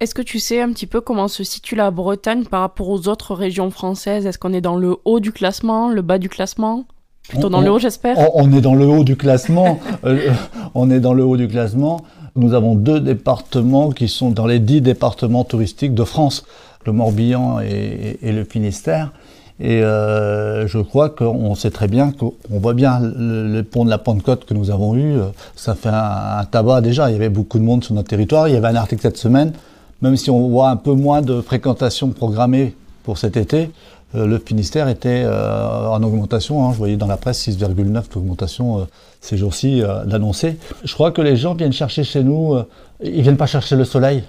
Est-ce 0.00 0.14
que 0.14 0.22
tu 0.22 0.38
sais 0.38 0.60
un 0.60 0.72
petit 0.72 0.86
peu 0.86 1.00
comment 1.00 1.26
se 1.28 1.42
situe 1.44 1.74
la 1.74 1.90
Bretagne 1.90 2.44
par 2.44 2.60
rapport 2.60 2.88
aux 2.88 3.08
autres 3.08 3.34
régions 3.34 3.70
françaises? 3.70 4.26
Est-ce 4.26 4.38
qu'on 4.38 4.52
est 4.52 4.60
dans 4.60 4.76
le 4.76 4.96
haut 5.04 5.18
du 5.20 5.32
classement, 5.32 5.88
le 5.90 6.02
bas 6.02 6.18
du 6.18 6.28
classement? 6.28 6.84
Plutôt 7.28 7.48
On- 7.48 7.50
dans 7.50 7.58
on- 7.58 7.62
le 7.62 7.72
haut, 7.72 7.78
j'espère? 7.78 8.16
On, 8.18 8.30
on 8.44 8.52
est 8.56 8.60
dans 8.60 8.74
le 8.74 8.86
haut 8.86 9.04
du 9.04 9.16
classement. 9.16 9.80
Euh, 10.04 10.32
on 10.74 10.88
est 10.90 11.00
dans 11.00 11.12
le 11.14 11.24
haut 11.24 11.36
du 11.36 11.48
classement. 11.48 12.00
Nous 12.36 12.54
avons 12.54 12.74
deux 12.74 13.00
départements 13.00 13.90
qui 13.90 14.08
sont 14.08 14.30
dans 14.30 14.46
les 14.46 14.58
dix 14.58 14.80
départements 14.80 15.44
touristiques 15.44 15.94
de 15.94 16.04
France, 16.04 16.44
le 16.86 16.92
Morbihan 16.92 17.60
et, 17.60 18.18
le 18.22 18.44
Finistère. 18.44 19.12
Et 19.60 19.82
euh, 19.82 20.68
je 20.68 20.78
crois 20.78 21.08
qu'on 21.08 21.54
sait 21.56 21.72
très 21.72 21.88
bien 21.88 22.12
qu'on 22.12 22.34
voit 22.48 22.74
bien 22.74 23.00
le, 23.00 23.62
pont 23.62 23.84
de 23.84 23.90
la 23.90 23.98
Pentecôte 23.98 24.44
que 24.44 24.54
nous 24.54 24.70
avons 24.70 24.96
eu. 24.96 25.14
Ça 25.56 25.74
fait 25.74 25.88
un, 25.88 26.38
un 26.38 26.44
tabac 26.44 26.80
déjà. 26.80 27.10
Il 27.10 27.14
y 27.14 27.16
avait 27.16 27.28
beaucoup 27.28 27.58
de 27.58 27.64
monde 27.64 27.82
sur 27.82 27.94
notre 27.94 28.08
territoire. 28.08 28.48
Il 28.48 28.54
y 28.54 28.56
avait 28.56 28.68
un 28.68 28.76
article 28.76 29.02
cette 29.02 29.16
semaine. 29.16 29.52
Même 30.00 30.16
si 30.16 30.30
on 30.30 30.48
voit 30.48 30.70
un 30.70 30.76
peu 30.76 30.92
moins 30.92 31.22
de 31.22 31.40
fréquentation 31.40 32.10
programmée 32.10 32.74
pour 33.02 33.18
cet 33.18 33.36
été, 33.36 33.70
le 34.14 34.38
Finistère 34.38 34.88
était 34.88 35.22
euh, 35.24 35.86
en 35.88 36.02
augmentation. 36.02 36.64
Hein, 36.64 36.72
je 36.72 36.78
voyais 36.78 36.96
dans 36.96 37.06
la 37.06 37.16
presse 37.16 37.46
6,9 37.46 38.12
d'augmentation 38.12 38.80
euh, 38.80 38.84
ces 39.20 39.36
jours-ci 39.36 39.82
euh, 39.82 40.04
d'annoncer. 40.04 40.56
Je 40.84 40.94
crois 40.94 41.10
que 41.12 41.20
les 41.20 41.36
gens 41.36 41.54
viennent 41.54 41.72
chercher 41.72 42.04
chez 42.04 42.22
nous, 42.24 42.54
euh, 42.54 42.64
ils 43.02 43.22
viennent 43.22 43.36
pas 43.36 43.46
chercher 43.46 43.76
le 43.76 43.84
soleil. 43.84 44.24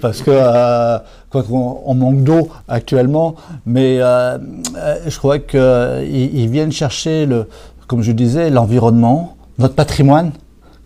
Parce 0.00 0.22
que 0.22 0.30
euh, 0.30 0.98
quoi 1.28 1.42
qu'on 1.42 1.82
on 1.84 1.94
manque 1.94 2.24
d'eau 2.24 2.48
actuellement, 2.68 3.34
mais 3.66 3.98
euh, 4.00 4.38
euh, 4.76 4.96
je 5.06 5.18
crois 5.18 5.38
qu'ils 5.38 6.34
ils 6.34 6.48
viennent 6.48 6.72
chercher 6.72 7.26
le, 7.26 7.46
comme 7.86 8.00
je 8.00 8.12
disais, 8.12 8.48
l'environnement, 8.48 9.36
notre 9.58 9.74
patrimoine, 9.74 10.32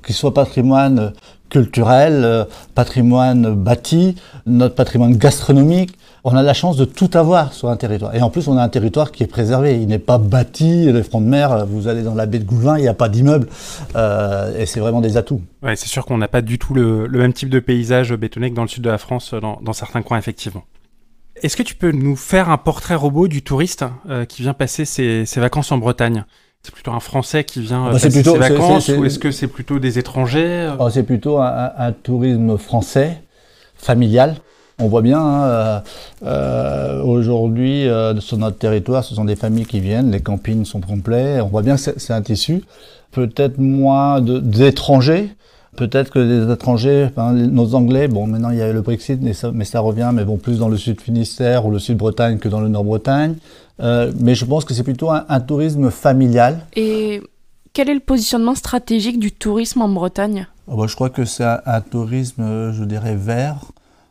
qu'il 0.04 0.16
soit 0.16 0.34
patrimoine 0.34 0.98
euh, 0.98 1.10
culturel, 1.48 2.22
euh, 2.24 2.44
patrimoine 2.74 3.54
bâti, 3.54 4.16
notre 4.46 4.74
patrimoine 4.74 5.16
gastronomique. 5.16 5.96
On 6.24 6.36
a 6.36 6.42
la 6.42 6.54
chance 6.54 6.76
de 6.76 6.84
tout 6.84 7.10
avoir 7.14 7.52
sur 7.52 7.68
un 7.68 7.76
territoire. 7.76 8.14
Et 8.14 8.22
en 8.22 8.30
plus, 8.30 8.46
on 8.46 8.56
a 8.56 8.62
un 8.62 8.68
territoire 8.68 9.10
qui 9.10 9.24
est 9.24 9.26
préservé. 9.26 9.80
Il 9.80 9.88
n'est 9.88 9.98
pas 9.98 10.18
bâti, 10.18 10.92
les 10.92 11.02
fronts 11.02 11.20
de 11.20 11.26
mer, 11.26 11.66
vous 11.66 11.88
allez 11.88 12.02
dans 12.02 12.14
la 12.14 12.26
baie 12.26 12.38
de 12.38 12.44
Goulvin, 12.44 12.78
il 12.78 12.82
n'y 12.82 12.88
a 12.88 12.94
pas 12.94 13.08
d'immeuble. 13.08 13.48
Euh, 13.96 14.56
et 14.56 14.66
c'est 14.66 14.78
vraiment 14.78 15.00
des 15.00 15.16
atouts. 15.16 15.42
Ouais, 15.64 15.74
c'est 15.74 15.88
sûr 15.88 16.06
qu'on 16.06 16.18
n'a 16.18 16.28
pas 16.28 16.40
du 16.40 16.60
tout 16.60 16.74
le, 16.74 17.08
le, 17.08 17.18
même 17.18 17.32
type 17.32 17.48
de 17.48 17.58
paysage 17.58 18.14
bétonné 18.14 18.50
que 18.50 18.54
dans 18.54 18.62
le 18.62 18.68
sud 18.68 18.84
de 18.84 18.90
la 18.90 18.98
France, 18.98 19.34
dans, 19.34 19.58
dans 19.62 19.72
certains 19.72 20.02
coins, 20.02 20.18
effectivement. 20.18 20.62
Est-ce 21.42 21.56
que 21.56 21.64
tu 21.64 21.74
peux 21.74 21.90
nous 21.90 22.14
faire 22.14 22.50
un 22.50 22.58
portrait 22.58 22.94
robot 22.94 23.26
du 23.26 23.42
touriste 23.42 23.84
euh, 24.08 24.24
qui 24.24 24.42
vient 24.42 24.54
passer 24.54 24.84
ses, 24.84 25.26
ses, 25.26 25.40
vacances 25.40 25.72
en 25.72 25.78
Bretagne? 25.78 26.24
C'est 26.62 26.72
plutôt 26.72 26.92
un 26.92 27.00
Français 27.00 27.42
qui 27.42 27.60
vient 27.62 27.86
bah, 27.86 27.92
passer 27.92 28.10
plutôt, 28.10 28.34
ses 28.34 28.38
vacances 28.38 28.88
ou 28.90 29.04
est-ce 29.04 29.18
que 29.18 29.32
c'est 29.32 29.48
plutôt 29.48 29.80
des 29.80 29.98
étrangers? 29.98 30.72
Oh, 30.78 30.88
C'est 30.88 31.02
plutôt 31.02 31.38
un, 31.38 31.72
un, 31.76 31.90
tourisme 31.90 32.56
français, 32.58 33.22
familial. 33.74 34.36
On 34.78 34.88
voit 34.88 35.02
bien, 35.02 35.20
hein, 35.20 35.82
euh, 36.24 37.02
aujourd'hui, 37.02 37.86
euh, 37.88 38.18
sur 38.20 38.38
notre 38.38 38.58
territoire, 38.58 39.04
ce 39.04 39.14
sont 39.14 39.24
des 39.24 39.36
familles 39.36 39.66
qui 39.66 39.80
viennent, 39.80 40.10
les 40.10 40.20
campings 40.20 40.64
sont 40.64 40.80
complets, 40.80 41.40
on 41.40 41.48
voit 41.48 41.62
bien 41.62 41.76
que 41.76 41.82
c'est 41.96 42.12
un 42.12 42.22
tissu. 42.22 42.64
Peut-être 43.10 43.58
moins 43.58 44.20
d'étrangers, 44.20 45.34
peut-être 45.76 46.10
que 46.10 46.18
les 46.18 46.52
étrangers, 46.52 47.10
hein, 47.16 47.32
nos 47.32 47.74
Anglais, 47.74 48.08
bon, 48.08 48.26
maintenant 48.26 48.50
il 48.50 48.58
y 48.58 48.62
a 48.62 48.72
le 48.72 48.80
Brexit, 48.80 49.20
mais 49.20 49.34
ça, 49.34 49.50
mais 49.52 49.64
ça 49.64 49.80
revient, 49.80 50.10
mais 50.12 50.24
bon, 50.24 50.38
plus 50.38 50.58
dans 50.58 50.68
le 50.68 50.78
sud 50.78 51.00
Finistère 51.00 51.66
ou 51.66 51.70
le 51.70 51.78
sud 51.78 51.98
Bretagne 51.98 52.38
que 52.38 52.48
dans 52.48 52.60
le 52.60 52.68
nord 52.68 52.84
Bretagne. 52.84 53.34
Euh, 53.80 54.12
mais 54.20 54.34
je 54.34 54.44
pense 54.44 54.64
que 54.64 54.74
c'est 54.74 54.82
plutôt 54.82 55.10
un, 55.10 55.24
un 55.28 55.40
tourisme 55.40 55.90
familial. 55.90 56.60
Et 56.76 57.22
quel 57.72 57.88
est 57.90 57.94
le 57.94 58.00
positionnement 58.00 58.54
stratégique 58.54 59.18
du 59.18 59.32
tourisme 59.32 59.82
en 59.82 59.88
Bretagne? 59.88 60.46
Oh 60.66 60.76
bah, 60.76 60.86
Je 60.88 60.94
crois 60.94 61.10
que 61.10 61.24
c'est 61.24 61.44
un, 61.44 61.60
un, 61.66 61.80
tourisme, 61.80 62.72
je 62.72 62.84
dirais, 62.84 63.16
vert. 63.16 63.56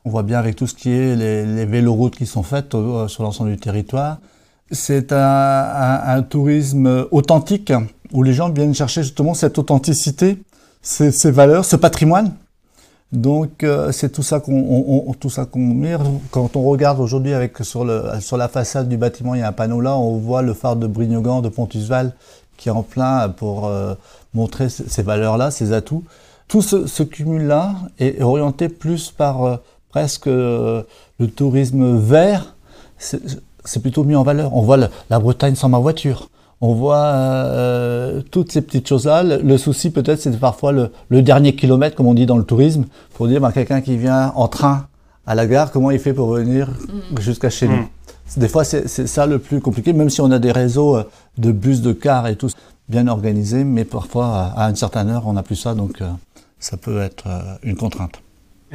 On 0.06 0.10
voit 0.10 0.24
bien 0.24 0.40
avec 0.40 0.56
tout 0.56 0.68
ce 0.68 0.74
qui 0.74 0.92
est 0.92 1.16
les, 1.16 1.46
les 1.46 1.66
véloroutes 1.66 2.16
qui 2.16 2.26
sont 2.26 2.44
faites 2.44 2.74
euh, 2.74 3.08
sur 3.08 3.24
l'ensemble 3.24 3.52
du 3.52 3.58
territoire. 3.58 4.18
C'est 4.72 5.12
un, 5.12 5.18
un, 5.18 6.16
un, 6.18 6.22
tourisme 6.24 7.06
authentique 7.12 7.74
où 8.14 8.24
les 8.24 8.34
gens 8.34 8.50
viennent 8.50 8.74
chercher 8.74 9.04
justement 9.04 9.34
cette 9.34 9.58
authenticité, 9.58 10.42
ces, 10.82 11.12
ces 11.12 11.32
valeurs, 11.32 11.66
ce 11.66 11.76
patrimoine. 11.76 12.34
Donc 13.12 13.64
euh, 13.64 13.92
c'est 13.92 14.10
tout 14.10 14.24
ça 14.24 14.40
qu'on 14.40 15.14
tout 15.20 15.30
ça 15.30 15.46
qu'on 15.46 15.60
met. 15.60 15.98
Quand 16.32 16.56
on 16.56 16.64
regarde 16.64 17.00
aujourd'hui 17.00 17.34
avec 17.34 17.58
sur 17.60 17.84
le 17.84 18.04
sur 18.22 18.38
la 18.38 18.48
façade 18.48 18.88
du 18.88 18.96
bâtiment, 18.96 19.36
il 19.36 19.42
y 19.42 19.44
a 19.44 19.50
un 19.50 19.52
panneau 19.52 19.82
là, 19.82 19.98
on 19.98 20.18
voit 20.18 20.42
le 20.42 20.54
phare 20.54 20.78
de 20.78 20.88
Brignogan 20.88 21.42
de 21.42 21.50
Pontusval 21.50 22.14
qui 22.56 22.70
est 22.70 22.72
en 22.72 22.84
plein 22.84 23.28
pour 23.28 23.68
euh, 23.68 23.96
montrer 24.34 24.70
ces 24.70 25.04
valeurs-là, 25.04 25.52
ces 25.52 25.74
atouts. 25.74 26.04
Tout 26.48 26.62
ce, 26.62 26.86
ce 26.86 27.04
cumul-là 27.04 27.76
est 28.00 28.22
orienté 28.22 28.70
plus 28.70 29.12
par 29.12 29.44
euh, 29.44 29.58
presque 29.92 30.26
le 30.26 30.86
tourisme 31.36 31.98
vert. 31.98 32.56
C'est 32.98 33.82
plutôt 33.82 34.04
mis 34.04 34.16
en 34.16 34.24
valeur. 34.24 34.56
On 34.56 34.62
voit 34.62 34.78
le, 34.78 34.88
la 35.10 35.20
Bretagne 35.20 35.56
sans 35.56 35.70
ma 35.70 35.80
voiture. 35.80 36.30
On 36.62 36.74
voit 36.76 36.98
euh, 36.98 38.22
toutes 38.30 38.52
ces 38.52 38.62
petites 38.62 38.88
choses-là. 38.88 39.24
Le, 39.24 39.38
le, 39.42 39.58
souci 39.58 39.90
peut-être, 39.90 40.20
c'est 40.20 40.40
parfois 40.40 40.72
le, 40.72 40.92
le, 41.10 41.24
dernier 41.24 41.56
kilomètre, 41.56 41.96
comme 41.96 42.06
on 42.06 42.14
dit 42.14 42.28
dans 42.28 42.38
le 42.38 42.44
tourisme, 42.44 42.86
pour 43.16 43.28
dire 43.28 43.42
bah, 43.42 43.52
quelqu'un 43.52 43.82
qui 43.82 43.98
vient 43.98 44.32
en 44.36 44.48
train 44.48 44.88
à 45.26 45.34
la 45.34 45.48
gare, 45.48 45.72
comment 45.72 45.90
il 45.90 46.00
fait 46.00 46.14
pour 46.14 46.28
venir 46.32 46.70
mmh. 46.70 47.20
jusqu'à 47.20 47.50
chez 47.50 47.68
mmh. 47.68 47.72
nous. 47.72 47.88
Des 48.38 48.48
fois, 48.48 48.64
c'est 48.64 48.88
ça 48.88 49.26
le 49.26 49.40
plus 49.40 49.60
compliqué, 49.60 49.92
même 49.92 50.10
si 50.10 50.22
on 50.22 50.32
a 50.32 50.40
des 50.40 50.52
réseaux 50.52 50.98
euh, 50.98 51.04
de 51.38 51.52
bus, 51.52 51.82
de 51.82 51.94
cars 51.94 52.28
et 52.28 52.36
tout 52.36 52.50
bien 52.88 53.08
organisés, 53.08 53.64
mais 53.64 53.84
parfois, 53.84 54.54
à 54.56 54.70
une 54.70 54.76
certaine 54.76 55.10
heure, 55.10 55.24
on 55.26 55.34
n'a 55.34 55.44
plus 55.44 55.56
ça, 55.56 55.74
donc 55.74 56.04
ça 56.60 56.76
peut 56.76 57.00
être 57.00 57.24
une 57.64 57.78
contrainte. 57.78 58.22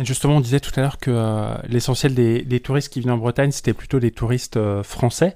Justement, 0.05 0.37
on 0.37 0.41
disait 0.41 0.61
tout 0.61 0.73
à 0.77 0.81
l'heure 0.81 0.99
que 0.99 1.55
l'essentiel 1.69 2.15
des, 2.15 2.61
touristes 2.61 2.93
qui 2.93 3.01
viennent 3.01 3.15
en 3.15 3.19
Bretagne, 3.19 3.51
c'était 3.51 3.75
plutôt 3.75 4.01
des 4.01 4.11
touristes 4.11 4.59
français. 4.83 5.35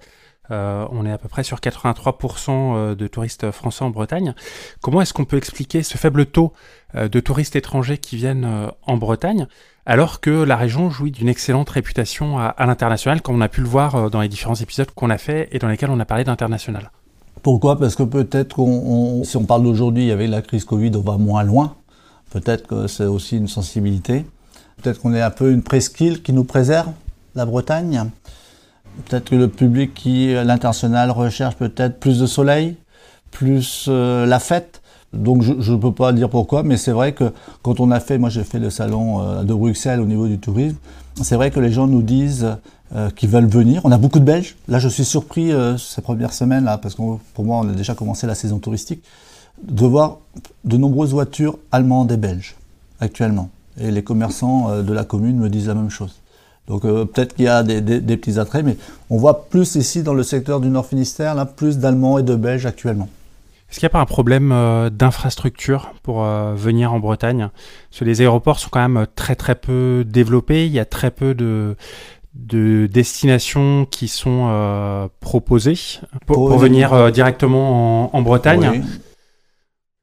Euh, 0.50 0.84
on 0.90 1.06
est 1.06 1.12
à 1.12 1.18
peu 1.18 1.28
près 1.28 1.44
sur 1.44 1.58
83% 1.58 2.50
euh, 2.50 2.94
de 2.94 3.06
touristes 3.06 3.50
français 3.50 3.84
en 3.84 3.90
Bretagne. 3.90 4.34
Comment 4.80 5.00
est-ce 5.00 5.14
qu'on 5.14 5.24
peut 5.24 5.36
expliquer 5.36 5.82
ce 5.82 5.96
faible 5.96 6.26
taux 6.26 6.52
euh, 6.96 7.08
de 7.08 7.20
touristes 7.20 7.54
étrangers 7.56 7.98
qui 7.98 8.16
viennent 8.16 8.70
en 8.86 8.96
Bretagne 8.96 9.46
alors 9.86 10.20
que 10.20 10.30
la 10.30 10.56
région 10.56 10.90
jouit 10.90 11.10
d'une 11.10 11.28
excellente 11.28 11.70
réputation 11.70 12.38
à, 12.38 12.54
l'international, 12.66 13.22
comme 13.22 13.36
on 13.36 13.40
a 13.40 13.48
pu 13.48 13.60
le 13.60 13.66
voir 13.66 14.10
dans 14.10 14.20
les 14.20 14.28
différents 14.28 14.54
épisodes 14.54 14.90
qu'on 14.90 15.10
a 15.10 15.18
fait 15.18 15.48
et 15.52 15.58
dans 15.58 15.68
lesquels 15.68 15.90
on 15.90 15.98
a 15.98 16.04
parlé 16.04 16.22
d'international? 16.22 16.92
Pourquoi? 17.42 17.78
Parce 17.78 17.96
que 17.96 18.02
peut-être 18.02 18.54
qu'on, 18.54 19.24
si 19.24 19.36
on 19.36 19.44
parle 19.44 19.64
d'aujourd'hui 19.64 20.12
avec 20.12 20.28
la 20.28 20.42
crise 20.42 20.64
Covid, 20.64 20.92
on 20.94 21.00
va 21.00 21.16
moins 21.16 21.42
loin. 21.42 21.76
Peut-être 22.30 22.68
que 22.68 22.86
c'est 22.86 23.06
aussi 23.06 23.38
une 23.38 23.48
sensibilité. 23.48 24.26
Peut-être 24.82 25.00
qu'on 25.00 25.12
est 25.12 25.20
un 25.20 25.30
peu 25.30 25.52
une 25.52 25.62
presqu'île 25.62 26.22
qui 26.22 26.32
nous 26.32 26.44
préserve, 26.44 26.92
la 27.34 27.44
Bretagne. 27.44 28.04
Peut-être 29.04 29.30
que 29.30 29.36
le 29.36 29.48
public 29.48 29.92
qui, 29.94 30.34
à 30.34 30.44
l'international, 30.44 31.10
recherche 31.10 31.56
peut-être 31.56 32.00
plus 32.00 32.18
de 32.18 32.26
soleil, 32.26 32.76
plus 33.30 33.86
euh, 33.88 34.26
la 34.26 34.38
fête. 34.38 34.80
Donc 35.12 35.42
je 35.42 35.72
ne 35.72 35.76
peux 35.76 35.92
pas 35.92 36.12
dire 36.12 36.30
pourquoi, 36.30 36.62
mais 36.62 36.76
c'est 36.76 36.92
vrai 36.92 37.12
que 37.12 37.32
quand 37.62 37.80
on 37.80 37.90
a 37.90 37.98
fait, 37.98 38.16
moi 38.16 38.30
j'ai 38.30 38.44
fait 38.44 38.60
le 38.60 38.70
salon 38.70 39.20
euh, 39.20 39.42
de 39.42 39.52
Bruxelles 39.52 40.00
au 40.00 40.06
niveau 40.06 40.28
du 40.28 40.38
tourisme, 40.38 40.76
c'est 41.20 41.34
vrai 41.34 41.50
que 41.50 41.58
les 41.58 41.72
gens 41.72 41.88
nous 41.88 42.02
disent 42.02 42.46
euh, 42.94 43.10
qu'ils 43.10 43.28
veulent 43.28 43.48
venir. 43.48 43.80
On 43.82 43.90
a 43.90 43.98
beaucoup 43.98 44.20
de 44.20 44.24
Belges. 44.24 44.56
Là 44.68 44.78
je 44.78 44.88
suis 44.88 45.04
surpris 45.04 45.50
ces 45.78 46.00
premières 46.00 46.32
semaines, 46.32 46.64
là, 46.64 46.78
parce 46.78 46.94
que 46.94 47.02
pour 47.34 47.44
moi 47.44 47.58
on 47.58 47.68
a 47.68 47.72
déjà 47.72 47.94
commencé 47.94 48.28
la 48.28 48.36
saison 48.36 48.60
touristique, 48.60 49.02
de 49.62 49.84
voir 49.84 50.18
de 50.64 50.76
nombreuses 50.76 51.10
voitures 51.10 51.58
allemandes 51.72 52.12
et 52.12 52.16
belges 52.16 52.54
actuellement. 53.00 53.50
Et 53.78 53.90
les 53.90 54.02
commerçants 54.02 54.82
de 54.82 54.92
la 54.92 55.04
commune 55.04 55.38
me 55.38 55.48
disent 55.48 55.68
la 55.68 55.74
même 55.74 55.90
chose. 55.90 56.20
Donc 56.70 56.84
euh, 56.84 57.04
peut-être 57.04 57.34
qu'il 57.34 57.46
y 57.46 57.48
a 57.48 57.64
des, 57.64 58.16
petits 58.16 58.38
attraits, 58.38 58.64
mais 58.64 58.76
on 59.10 59.16
voit 59.16 59.48
plus 59.48 59.74
ici 59.74 60.04
dans 60.04 60.14
le 60.14 60.22
secteur 60.22 60.60
du 60.60 60.68
Nord 60.68 60.86
Finistère, 60.86 61.34
là, 61.34 61.44
plus 61.44 61.78
d'Allemands 61.78 62.18
et 62.18 62.22
de 62.22 62.36
Belges 62.36 62.64
actuellement. 62.64 63.08
Est-ce 63.68 63.80
qu'il 63.80 63.86
n'y 63.86 63.90
a 63.90 63.94
pas 63.94 64.00
un 64.00 64.06
problème 64.06 64.52
euh, 64.52 64.88
d'infrastructure 64.88 65.92
pour 66.04 66.24
euh, 66.24 66.54
venir 66.54 66.92
en 66.92 67.00
Bretagne? 67.00 67.50
Parce 67.90 68.00
que 68.00 68.04
les 68.04 68.20
aéroports 68.20 68.60
sont 68.60 68.68
quand 68.70 68.88
même 68.88 69.06
très 69.16 69.34
très 69.34 69.56
peu 69.56 70.04
développés, 70.06 70.66
il 70.66 70.72
y 70.72 70.78
a 70.78 70.84
très 70.84 71.10
peu 71.10 71.34
de, 71.34 71.76
destinations 72.86 73.84
qui 73.90 74.06
sont 74.06 75.08
proposées 75.18 75.98
pour, 76.26 76.56
venir 76.56 77.10
directement 77.10 78.14
en, 78.14 78.22
Bretagne. 78.22 78.84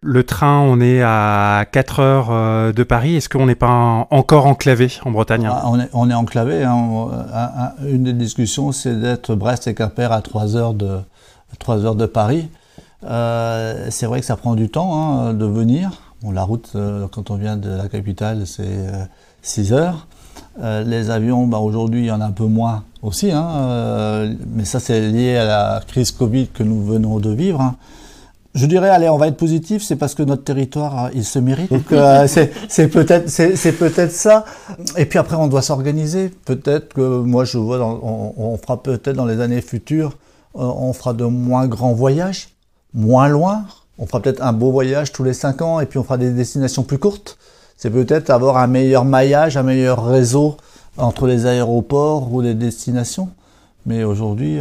Le 0.03 0.23
train, 0.23 0.59
on 0.59 0.79
est 0.79 1.01
à 1.01 1.65
4 1.71 1.99
heures 2.01 2.27
euh, 2.29 2.71
de 2.71 2.83
Paris. 2.83 3.15
Est-ce 3.15 3.29
qu'on 3.29 3.47
n'est 3.47 3.55
pas 3.55 4.05
encore 4.11 4.45
enclavé 4.45 4.91
en 5.05 5.09
Bretagne 5.09 5.49
ah, 5.51 5.63
on, 5.91 6.09
est, 6.11 6.13
enclavé. 6.13 6.63
Hein. 6.63 7.73
Une 7.83 8.03
des 8.03 8.13
discussions, 8.13 8.71
c'est 8.71 8.93
d'être 8.99 9.33
Brest 9.33 9.65
et 9.65 9.73
Quimper 9.73 10.11
à 10.11 10.21
3 10.21 10.55
heures 10.55 10.75
de, 10.75 10.99
3 11.57 11.83
heures 11.83 11.95
de 11.95 12.05
Paris. 12.05 12.47
Euh, 13.05 13.87
c'est 13.89 14.05
vrai 14.05 14.19
que 14.19 14.27
ça 14.27 14.37
prend 14.37 14.53
du 14.53 14.69
temps 14.69 14.93
hein, 14.93 15.33
de 15.33 15.45
venir. 15.45 15.89
La 16.31 16.43
route, 16.43 16.73
euh, 16.75 17.07
quand 17.11 17.31
on 17.31 17.35
vient 17.35 17.57
de 17.57 17.69
la 17.69 17.87
capitale, 17.89 18.45
c'est 18.45 18.85
6 19.41 19.73
heures. 19.73 20.05
les 20.61 21.09
avions, 21.09 21.47
bah, 21.47 21.57
aujourd'hui, 21.57 22.01
il 22.01 22.05
y 22.05 22.11
en 22.11 22.21
a 22.21 22.25
un 22.25 22.31
peu 22.31 22.45
moins 22.45 22.83
aussi. 23.01 23.31
Hein, 23.31 24.29
mais 24.53 24.65
ça, 24.65 24.79
c'est 24.79 25.09
lié 25.09 25.37
à 25.37 25.45
la 25.45 25.81
crise 25.87 26.11
Covid 26.11 26.49
que 26.49 26.61
nous 26.61 26.83
venons 26.83 27.17
de 27.17 27.31
vivre. 27.31 27.73
Je 28.57 28.65
dirais, 28.65 28.89
allez, 28.89 29.07
on 29.07 29.17
va 29.17 29.27
être 29.27 29.37
positif, 29.37 29.83
c'est 29.83 29.97
parce 29.97 30.15
que 30.15 30.23
notre 30.23 30.43
territoire, 30.43 31.05
euh, 31.05 31.09
il 31.13 31.23
se 31.23 31.37
mérite. 31.37 31.71
Donc, 31.71 31.91
euh, 31.91 32.25
c'est 32.69 32.87
peut-être 32.87 33.29
c'est 33.29 33.71
peut-être 33.73 34.11
ça. 34.11 34.45
Et 34.97 35.05
puis 35.05 35.19
après, 35.19 35.35
on 35.35 35.45
doit 35.45 35.61
s'organiser. 35.61 36.29
Peut-être 36.43 36.95
que 36.95 37.19
moi, 37.19 37.45
je 37.45 37.59
vois, 37.59 37.79
on, 37.79 38.57
fera 38.57 38.81
peut-être 38.81 39.15
dans 39.15 39.27
les 39.27 39.41
années 39.41 39.61
futures, 39.61 40.17
euh, 40.55 40.61
on 40.63 40.91
fera 40.93 41.13
de 41.13 41.25
moins 41.25 41.67
grands 41.67 41.93
voyages, 41.93 42.49
moins 42.95 43.27
loin. 43.27 43.65
On 43.99 44.07
fera 44.07 44.21
peut-être 44.21 44.41
un 44.41 44.53
beau 44.53 44.71
voyage 44.71 45.11
tous 45.11 45.23
les 45.23 45.33
cinq 45.33 45.61
ans, 45.61 45.79
et 45.79 45.85
puis 45.85 45.99
on 45.99 46.03
fera 46.03 46.17
des 46.17 46.31
destinations 46.31 46.81
plus 46.81 46.97
courtes. 46.97 47.37
C'est 47.77 47.91
peut-être 47.91 48.31
avoir 48.31 48.57
un 48.57 48.67
meilleur 48.67 49.05
maillage, 49.05 49.55
un 49.55 49.63
meilleur 49.63 50.03
réseau 50.03 50.57
entre 50.97 51.27
les 51.27 51.45
aéroports 51.45 52.33
ou 52.33 52.41
les 52.41 52.55
destinations. 52.55 53.29
Mais 53.85 54.03
aujourd'hui, 54.03 54.59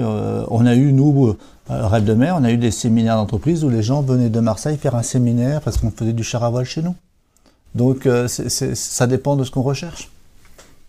on 0.49 0.67
a 0.67 0.75
eu, 0.75 0.93
nous, 0.93 1.35
Rêve 1.69 2.05
de 2.05 2.15
mer, 2.15 2.37
on 2.39 2.45
a 2.45 2.53
eu 2.53 2.59
des 2.59 2.71
séminaires 2.71 3.17
d'entreprise 3.17 3.65
où 3.65 3.69
les 3.69 3.83
gens 3.83 4.01
venaient 4.01 4.31
de 4.31 4.41
Marseille 4.41 4.77
faire 4.77 4.95
un 4.95 5.03
séminaire 5.03 5.61
parce 5.61 5.79
qu'on 5.79 5.91
faisait 5.91 6.13
du 6.13 6.23
char 6.23 6.45
à 6.45 6.51
voile 6.51 6.65
chez 6.65 6.81
nous. 6.81 6.95
Donc 7.75 8.07
euh, 8.07 8.29
ça 8.29 9.07
dépend 9.07 9.37
de 9.37 9.45
ce 9.45 9.51
qu'on 9.51 9.63
recherche. 9.63 10.11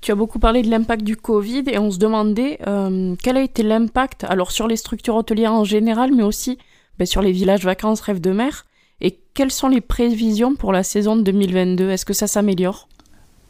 Tu 0.02 0.12
as 0.12 0.16
beaucoup 0.16 0.40
parlé 0.40 0.62
de 0.62 0.70
l'impact 0.70 1.04
du 1.04 1.18
Covid 1.18 1.64
et 1.68 1.80
on 1.80 1.90
se 1.90 1.98
demandait 1.98 2.60
euh, 2.68 3.16
quel 3.22 3.38
a 3.38 3.42
été 3.42 3.64
l'impact 3.64 4.24
alors 4.24 4.52
sur 4.52 4.68
les 4.68 4.78
structures 4.78 5.16
hôtelières 5.16 5.54
en 5.54 5.64
général, 5.64 6.12
mais 6.16 6.24
aussi 6.24 6.60
ben, 7.00 7.06
sur 7.06 7.22
les 7.22 7.32
villages 7.32 7.66
vacances 7.66 8.02
Rêve 8.02 8.22
de 8.22 8.32
mer. 8.32 8.66
Et 9.02 9.20
quelles 9.34 9.52
sont 9.52 9.68
les 9.68 9.82
prévisions 9.82 10.56
pour 10.56 10.72
la 10.72 10.84
saison 10.84 11.18
2022 11.18 11.90
Est-ce 11.90 12.06
que 12.06 12.14
ça 12.14 12.28
s'améliore? 12.28 12.88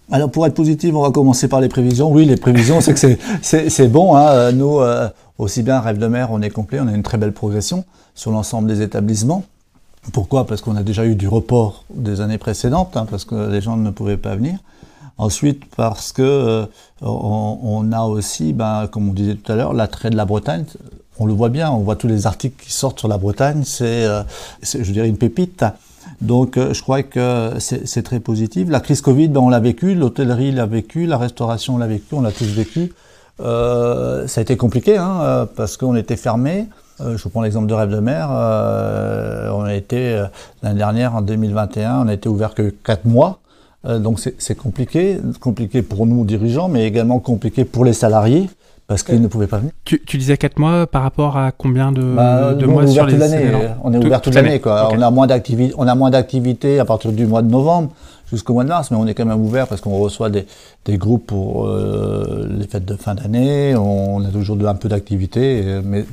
Alors 0.09 0.31
pour 0.31 0.45
être 0.47 0.53
positif, 0.53 0.95
on 0.95 1.01
va 1.01 1.11
commencer 1.11 1.49
par 1.49 1.59
les 1.59 1.67
prévisions. 1.67 2.09
Oui, 2.09 2.25
les 2.25 2.37
prévisions, 2.37 2.79
c'est 2.79 2.93
que 2.93 3.17
c'est 3.41 3.87
bon. 3.89 4.15
Hein. 4.15 4.53
Nous, 4.53 4.79
aussi 5.37 5.63
bien 5.63 5.79
Rêve 5.79 5.97
de 5.97 6.07
mer, 6.07 6.29
on 6.31 6.41
est 6.41 6.49
complet, 6.49 6.79
on 6.79 6.87
a 6.87 6.93
une 6.93 7.03
très 7.03 7.17
belle 7.17 7.33
progression 7.33 7.85
sur 8.15 8.31
l'ensemble 8.31 8.67
des 8.67 8.81
établissements. 8.81 9.43
Pourquoi? 10.13 10.47
Parce 10.47 10.61
qu'on 10.61 10.75
a 10.75 10.83
déjà 10.83 11.05
eu 11.05 11.15
du 11.15 11.27
report 11.27 11.83
des 11.93 12.21
années 12.21 12.37
précédentes, 12.37 12.95
hein, 12.95 13.05
parce 13.09 13.25
que 13.25 13.49
les 13.49 13.61
gens 13.61 13.77
ne 13.77 13.89
pouvaient 13.89 14.17
pas 14.17 14.35
venir. 14.35 14.57
Ensuite, 15.17 15.63
parce 15.75 16.11
que 16.11 16.21
euh, 16.21 16.65
on, 17.01 17.91
a 17.91 18.03
aussi, 18.03 18.53
ben, 18.53 18.87
comme 18.87 19.09
on 19.09 19.13
disait 19.13 19.35
tout 19.35 19.51
à 19.51 19.55
l'heure, 19.55 19.73
l'attrait 19.73 20.11
de 20.11 20.15
la 20.15 20.25
Bretagne. 20.25 20.65
On 21.19 21.25
le 21.25 21.33
voit 21.33 21.49
bien, 21.49 21.71
on 21.71 21.79
voit 21.79 21.95
tous 21.95 22.07
les 22.07 22.27
articles 22.27 22.63
qui 22.63 22.71
sortent 22.71 22.99
sur 22.99 23.07
la 23.07 23.17
Bretagne. 23.17 23.63
C'est, 23.65 24.05
euh, 24.05 24.21
je 24.61 24.91
dirais, 24.91 25.09
une 25.09 25.17
pépite. 25.17 25.65
Donc, 26.21 26.57
euh, 26.57 26.71
je 26.73 26.81
crois 26.83 27.01
que 27.01 27.53
c'est 27.59 28.03
très 28.03 28.19
positif. 28.19 28.69
La 28.69 28.79
crise 28.79 29.01
Covid, 29.01 29.29
ben, 29.29 29.41
on 29.41 29.49
l'a 29.49 29.59
vécu, 29.59 29.95
l'hôtellerie 29.95 30.51
l'a 30.51 30.67
vécu, 30.67 31.07
la 31.07 31.17
restauration 31.17 31.79
l'a 31.79 31.87
vécu, 31.87 32.13
on 32.13 32.21
l'a 32.21 32.31
tous 32.31 32.45
vécu. 32.45 32.93
Euh, 33.39 34.27
ça 34.27 34.41
a 34.41 34.41
été 34.41 34.57
compliqué 34.57 34.97
hein, 34.97 35.19
euh, 35.21 35.45
parce 35.45 35.77
qu'on 35.77 35.95
était 35.95 36.15
fermé. 36.15 36.67
Euh, 36.99 37.17
je 37.17 37.23
vous 37.23 37.29
prends 37.29 37.41
l'exemple 37.41 37.67
de 37.67 37.73
Rêve 37.73 37.91
de 37.91 37.99
mer. 37.99 38.29
on 38.29 39.63
a 39.63 39.75
été 39.75 40.23
l'année 40.63 40.77
dernière, 40.77 41.15
en 41.15 41.21
2021, 41.21 42.01
on 42.01 42.05
n'a 42.05 42.13
été 42.13 42.27
ouvert 42.29 42.53
que 42.53 42.69
4 42.69 43.05
mois. 43.05 43.39
donc 43.87 44.19
c'est 44.19 44.55
compliqué, 44.55 45.19
compliqué 45.39 45.81
pour 45.81 46.05
nous 46.07 46.25
dirigeants, 46.25 46.69
mais 46.69 46.85
également 46.85 47.19
compliqué 47.19 47.65
pour 47.65 47.85
les 47.85 47.93
salariés 47.93 48.49
parce 48.87 49.03
qu'ils 49.03 49.21
ne 49.21 49.27
pouvaient 49.27 49.47
pas 49.47 49.57
venir. 49.57 49.73
Tu, 49.83 49.99
disais 50.17 50.37
4 50.37 50.57
mois 50.59 50.87
par 50.87 51.03
rapport 51.03 51.37
à 51.37 51.51
combien 51.51 51.91
de, 51.91 52.15
bah, 52.15 52.55
mois 52.65 52.87
sur 52.87 53.05
les 53.05 53.17
On 53.83 53.93
est 53.93 54.03
ouvert 54.03 54.21
toute 54.21 54.33
l'année. 54.33 54.61
On 54.65 55.01
a 55.01 55.11
moins 55.95 56.09
d'activité 56.09 56.79
à 56.79 56.85
partir 56.85 57.11
du 57.11 57.27
mois 57.27 57.41
de 57.43 57.51
novembre 57.51 57.91
jusqu'au 58.29 58.53
mois 58.53 58.63
de 58.63 58.69
mars, 58.69 58.91
mais 58.91 58.97
on 58.97 59.07
est 59.07 59.13
quand 59.13 59.25
même 59.25 59.41
ouvert 59.41 59.67
parce 59.67 59.81
qu'on 59.81 59.97
reçoit 59.97 60.29
des, 60.29 60.45
groupes 60.97 61.27
pour 61.27 61.67
euh, 61.67 62.47
les 62.49 62.67
fêtes 62.67 62.85
de 62.85 62.95
fin 62.95 63.15
d'année, 63.15 63.75
on 63.75 64.23
a 64.23 64.29
toujours 64.29 64.57
un 64.67 64.75
peu 64.75 64.89
d'activité, 64.89 65.81
mais, 65.83 66.05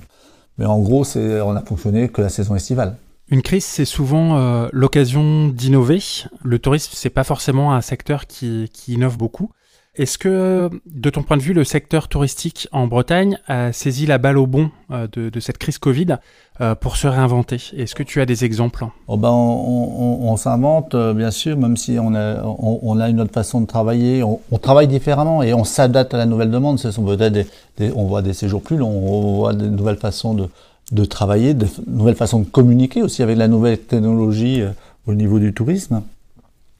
mais 0.59 0.67
en 0.67 0.79
gros, 0.79 1.05
on 1.17 1.57
a 1.57 1.63
fonctionné 1.63 2.09
que 2.09 2.23
la 2.23 2.29
saison 2.29 2.55
estivale. 2.55 2.97
Une 3.29 3.43
crise, 3.43 3.65
c'est 3.65 3.87
souvent 3.87 4.37
euh, 4.37 4.69
l'occasion 4.73 5.49
d'innover. 5.49 5.99
Le 6.43 6.59
tourisme, 6.59 6.91
c'est 6.95 7.11
pas 7.11 7.25
forcément 7.25 7.73
un 7.73 7.81
secteur 7.81 8.27
qui, 8.27 8.71
qui 8.73 8.95
innove 8.95 9.17
beaucoup. 9.17 9.51
Est-ce 9.97 10.19
que, 10.19 10.71
de 10.87 11.11
ton 11.11 11.23
point 11.23 11.37
de 11.37 11.43
vue, 11.43 11.53
le 11.53 11.63
secteur 11.63 12.09
touristique 12.09 12.67
en 12.73 12.89
Bretagne 12.89 13.39
a 13.47 13.73
saisi 13.73 14.07
la 14.07 14.19
balle 14.19 14.39
au 14.39 14.47
bon 14.49 14.71
euh, 14.91 15.07
de, 15.13 15.39
cette 15.39 15.57
crise 15.59 15.79
Covid 15.79 16.17
euh, 16.61 16.75
pour 16.75 16.97
se 16.97 17.07
réinventer? 17.07 17.63
Est-ce 17.77 17.95
que 17.95 18.03
tu 18.03 18.21
as 18.21 18.27
des 18.27 18.45
exemples? 18.45 18.87
Oh 19.07 19.17
ben 19.17 19.31
on, 19.31 20.37
s'invente, 20.37 20.97
euh, 20.97 21.15
bien 21.15 21.31
sûr, 21.31 21.57
même 21.57 21.77
si 21.77 21.97
on 22.01 22.13
a, 22.17 23.09
une 23.09 23.21
autre 23.21 23.33
façon 23.33 23.61
de 23.61 23.67
travailler. 23.67 24.25
On, 24.25 24.59
travaille 24.59 24.89
différemment 24.89 25.45
et 25.45 25.55
on 25.55 25.63
s'adapte 25.63 26.13
à 26.13 26.17
la 26.17 26.27
nouvelle 26.27 26.51
demande. 26.51 26.81
Ce 26.81 26.91
sont 26.91 27.05
peut-être 27.05 27.47
des, 27.79 27.93
on 27.95 28.07
voit 28.07 28.23
des 28.23 28.33
séjours 28.33 28.63
plus 28.63 28.77
longs, 28.77 28.91
on 28.91 29.37
voit 29.37 29.53
de 29.53 29.69
nouvelles 29.69 29.99
façons 29.99 30.35
de, 30.35 30.49
de 30.91 31.05
travailler, 31.05 31.55
de 31.55 31.69
nouvelles 31.87 32.17
façons 32.17 32.41
de 32.41 32.47
communiquer 32.47 33.01
aussi 33.01 33.23
avec 33.23 33.39
la 33.39 33.47
nouvelle 33.47 33.79
technologie 33.79 34.61
au 35.07 35.15
niveau 35.15 35.39
du 35.39 35.55
tourisme. 35.55 36.03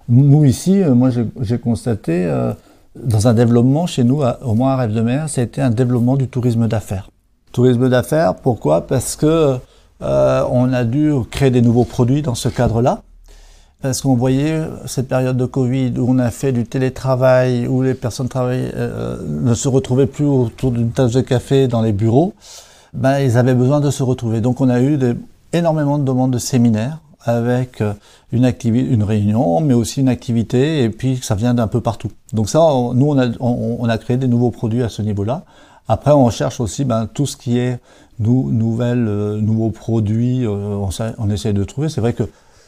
Nous, 0.09 0.45
ici, 0.45 0.83
moi, 0.85 1.11
j'ai 1.41 1.59
constaté 1.59 2.29
dans 2.95 3.29
un 3.29 3.35
développement 3.35 3.87
chez 3.87 4.05
nous, 4.05 4.23
au 4.43 4.55
moins 4.55 4.73
à 4.73 4.77
Rêve 4.77 4.93
de 4.93 5.01
Mer, 5.01 5.29
ça 5.29 5.41
a 5.41 5.45
été 5.45 5.61
un 5.61 5.71
développement 5.71 6.17
du 6.17 6.29
tourisme 6.29 6.69
d'affaires. 6.69 7.11
Tourisme 7.53 7.89
d'affaires, 7.89 8.35
pourquoi? 8.37 8.87
Parce 8.87 9.17
que 9.17 9.57
euh, 10.03 10.45
on 10.51 10.73
a 10.73 10.85
dû 10.85 11.13
créer 11.31 11.51
des 11.51 11.63
nouveaux 11.63 11.85
produits 11.85 12.23
dans 12.23 12.35
ce 12.35 12.49
cadre-là. 12.49 13.03
parce 13.83 14.01
qu'on 14.01 14.15
voyait 14.15 14.63
cette 14.87 15.09
période 15.09 15.37
de 15.37 15.45
Covid 15.45 15.93
où 15.99 16.07
on 16.09 16.19
a 16.19 16.31
fait 16.31 16.53
du 16.53 16.65
télétravail, 16.65 17.67
où 17.67 17.83
les 17.83 17.95
personnes 17.95 18.29
travaillaient, 18.29 18.73
euh, 18.75 19.19
ne 19.29 19.55
se 19.55 19.69
retrouvaient 19.69 20.07
plus 20.07 20.25
autour 20.25 20.73
d'une 20.73 20.91
tasse 20.91 21.13
de 21.13 21.21
café 21.21 21.69
dans 21.69 21.83
les 21.83 21.93
bureaux, 21.93 22.35
ben, 22.93 23.19
ils 23.19 23.37
avaient 23.37 23.55
besoin 23.55 23.81
de 23.81 23.91
se 23.91 24.03
retrouver. 24.03 24.41
Donc 24.41 24.61
on 24.61 24.69
a 24.69 24.81
eu 24.81 24.99
énormément 25.53 25.99
de 25.99 26.05
demandes 26.05 26.33
de 26.33 26.39
séminaires 26.39 26.99
avec 27.25 27.81
euh, 27.81 27.93
une, 28.33 28.53
une 28.65 29.03
réunion, 29.03 29.61
mais 29.61 29.75
aussi 29.75 30.01
une 30.01 30.09
activité, 30.09 30.83
et 30.83 30.91
puis 30.91 31.19
ça 31.23 31.35
vient 31.35 31.55
d'un 31.55 31.67
peu 31.67 31.81
partout. 31.81 32.11
Donc 32.33 32.49
ça, 32.49 32.59
nous, 32.59 33.07
on 33.07 33.19
a, 33.19 33.29
on, 33.41 33.89
a 33.89 33.99
créé 33.99 34.17
des 34.17 34.29
nouveaux 34.29 34.51
produits 34.51 34.83
à 34.83 34.89
ce 34.89 35.03
niveau-là. 35.03 35.45
Après, 35.89 36.13
on 36.13 36.31
cherche 36.31 36.61
aussi 36.61 36.85
ben, 36.85 37.07
tout 37.07 37.27
ce 37.27 37.37
qui 37.37 37.59
est 37.59 37.79
nou, 38.19 38.51
nouvelles, 38.51 39.07
euh, 39.09 39.41
nouveaux 39.41 39.71
produits, 39.71 40.47
on, 40.47 40.89
on 41.19 41.31
essaye 41.31 41.53
de 41.53 41.65
trouver. 41.65 41.89
C'est 41.89 42.01
vrai 42.01 42.13
que 42.13 42.25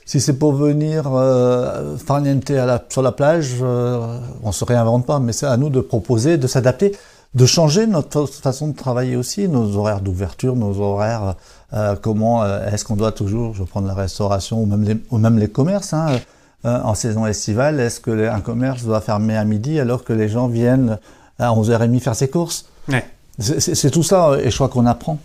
si 0.06 0.20
c'est 0.20 0.38
pour 0.38 0.52
venir 0.52 1.02
euh, 1.12 1.96
farniente 1.96 2.48
à 2.50 2.64
la, 2.64 2.84
sur 2.88 3.02
la 3.02 3.10
plage, 3.10 3.56
euh, 3.60 4.20
on 4.44 4.52
se 4.52 4.64
réinvente 4.64 5.04
pas, 5.04 5.18
mais 5.18 5.32
c'est 5.32 5.46
à 5.46 5.56
nous 5.56 5.68
de 5.68 5.80
proposer, 5.80 6.38
de 6.38 6.46
s'adapter, 6.46 6.96
de 7.34 7.44
changer 7.44 7.88
notre 7.88 8.26
façon 8.26 8.68
de 8.68 8.76
travailler 8.76 9.16
aussi, 9.16 9.48
nos 9.48 9.76
horaires 9.76 10.00
d'ouverture, 10.00 10.54
nos 10.54 10.80
horaires, 10.80 11.34
euh, 11.72 11.96
comment 11.96 12.42
euh, 12.42 12.68
est-ce 12.70 12.84
qu'on 12.84 12.96
doit 12.96 13.12
toujours, 13.12 13.54
je 13.54 13.60
vais 13.60 13.68
prendre 13.68 13.88
la 13.88 13.94
restauration 13.94 14.62
ou 14.62 14.66
même 14.66 14.84
les, 14.84 14.96
ou 15.10 15.18
même 15.18 15.38
les 15.38 15.48
commerces, 15.48 15.92
hein, 15.92 16.20
euh, 16.64 16.80
en 16.82 16.94
saison 16.94 17.26
estivale, 17.26 17.80
est-ce 17.80 18.00
que 18.00 18.28
un 18.28 18.40
commerce 18.40 18.84
doit 18.84 19.00
fermer 19.00 19.36
à 19.36 19.44
midi 19.44 19.80
alors 19.80 20.04
que 20.04 20.12
les 20.12 20.28
gens 20.28 20.48
viennent 20.48 20.98
à 21.38 21.52
11h30 21.52 22.00
faire 22.00 22.14
ses 22.14 22.28
courses? 22.28 22.66
Ouais. 22.88 23.04
C'est 23.38 23.90
tout 23.90 24.02
ça, 24.02 24.38
et 24.42 24.50
je 24.50 24.54
crois 24.54 24.68
qu'on 24.68 24.86
apprend. 24.86 25.18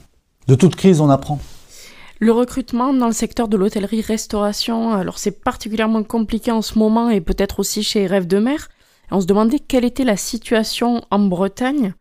De 0.48 0.56
toute 0.56 0.76
crise, 0.76 1.00
on 1.00 1.10
apprend. 1.10 1.40
Le 2.20 2.32
recrutement 2.34 2.94
dans 2.94 3.08
le 3.08 3.14
secteur 3.14 3.48
de 3.48 3.56
l'hôtellerie-restauration, 3.56 4.94
alors 4.94 5.18
c'est 5.18 5.32
particulièrement 5.44 6.04
compliqué 6.04 6.52
en 6.52 6.62
ce 6.62 6.78
moment 6.78 7.10
et 7.10 7.22
peut-être 7.22 7.60
aussi 7.60 7.84
chez 7.84 8.06
Rêve 8.06 8.28
de 8.28 8.38
Mer. 8.38 8.68
On 9.12 9.22
se 9.22 9.26
demandait 9.26 9.60
quelle 9.60 9.86
était 9.86 10.04
la 10.04 10.18
situation 10.18 11.02
en 11.10 11.20
Bretagne 11.20 11.94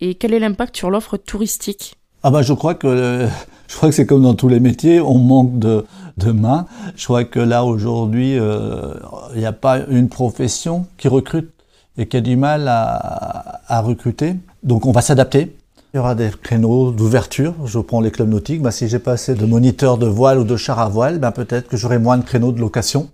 et 0.00 0.14
quel 0.14 0.32
est 0.32 0.38
l'impact 0.38 0.76
sur 0.76 0.90
l'offre 0.90 1.16
touristique? 1.16 1.96
Ah 2.22 2.30
bah 2.30 2.42
je 2.42 2.52
crois 2.54 2.74
que 2.74 3.28
je 3.68 3.76
crois 3.76 3.90
que 3.90 3.94
c'est 3.94 4.06
comme 4.06 4.22
dans 4.22 4.34
tous 4.34 4.48
les 4.48 4.60
métiers, 4.60 5.00
on 5.00 5.18
manque 5.18 5.58
de, 5.58 5.84
de 6.16 6.32
mains. 6.32 6.66
Je 6.96 7.04
crois 7.04 7.24
que 7.24 7.38
là 7.38 7.64
aujourd'hui, 7.64 8.38
euh, 8.38 8.94
il 9.34 9.40
n'y 9.40 9.46
a 9.46 9.52
pas 9.52 9.80
une 9.88 10.08
profession 10.08 10.86
qui 10.96 11.08
recrute 11.08 11.50
et 11.98 12.06
qui 12.06 12.16
a 12.16 12.20
du 12.20 12.36
mal 12.36 12.66
à, 12.66 13.80
recruter. 13.82 14.36
Donc 14.62 14.86
on 14.86 14.92
va 14.92 15.02
s'adapter. 15.02 15.54
Il 15.92 15.98
y 15.98 16.00
aura 16.00 16.14
des 16.14 16.30
créneaux 16.42 16.92
d'ouverture. 16.92 17.54
Je 17.64 17.78
prends 17.78 18.00
les 18.00 18.10
clubs 18.10 18.28
nautiques. 18.28 18.62
Ben, 18.62 18.70
si 18.70 18.88
j'ai 18.88 18.98
pas 18.98 19.12
assez 19.12 19.34
de 19.34 19.46
moniteurs 19.46 19.98
de 19.98 20.06
voile 20.06 20.38
ou 20.38 20.44
de 20.44 20.56
char 20.56 20.78
à 20.78 20.88
voile, 20.88 21.18
ben, 21.18 21.30
peut-être 21.30 21.68
que 21.68 21.76
j'aurai 21.76 21.98
moins 21.98 22.18
de 22.18 22.24
créneaux 22.24 22.52
de 22.52 22.60
location. 22.60 23.08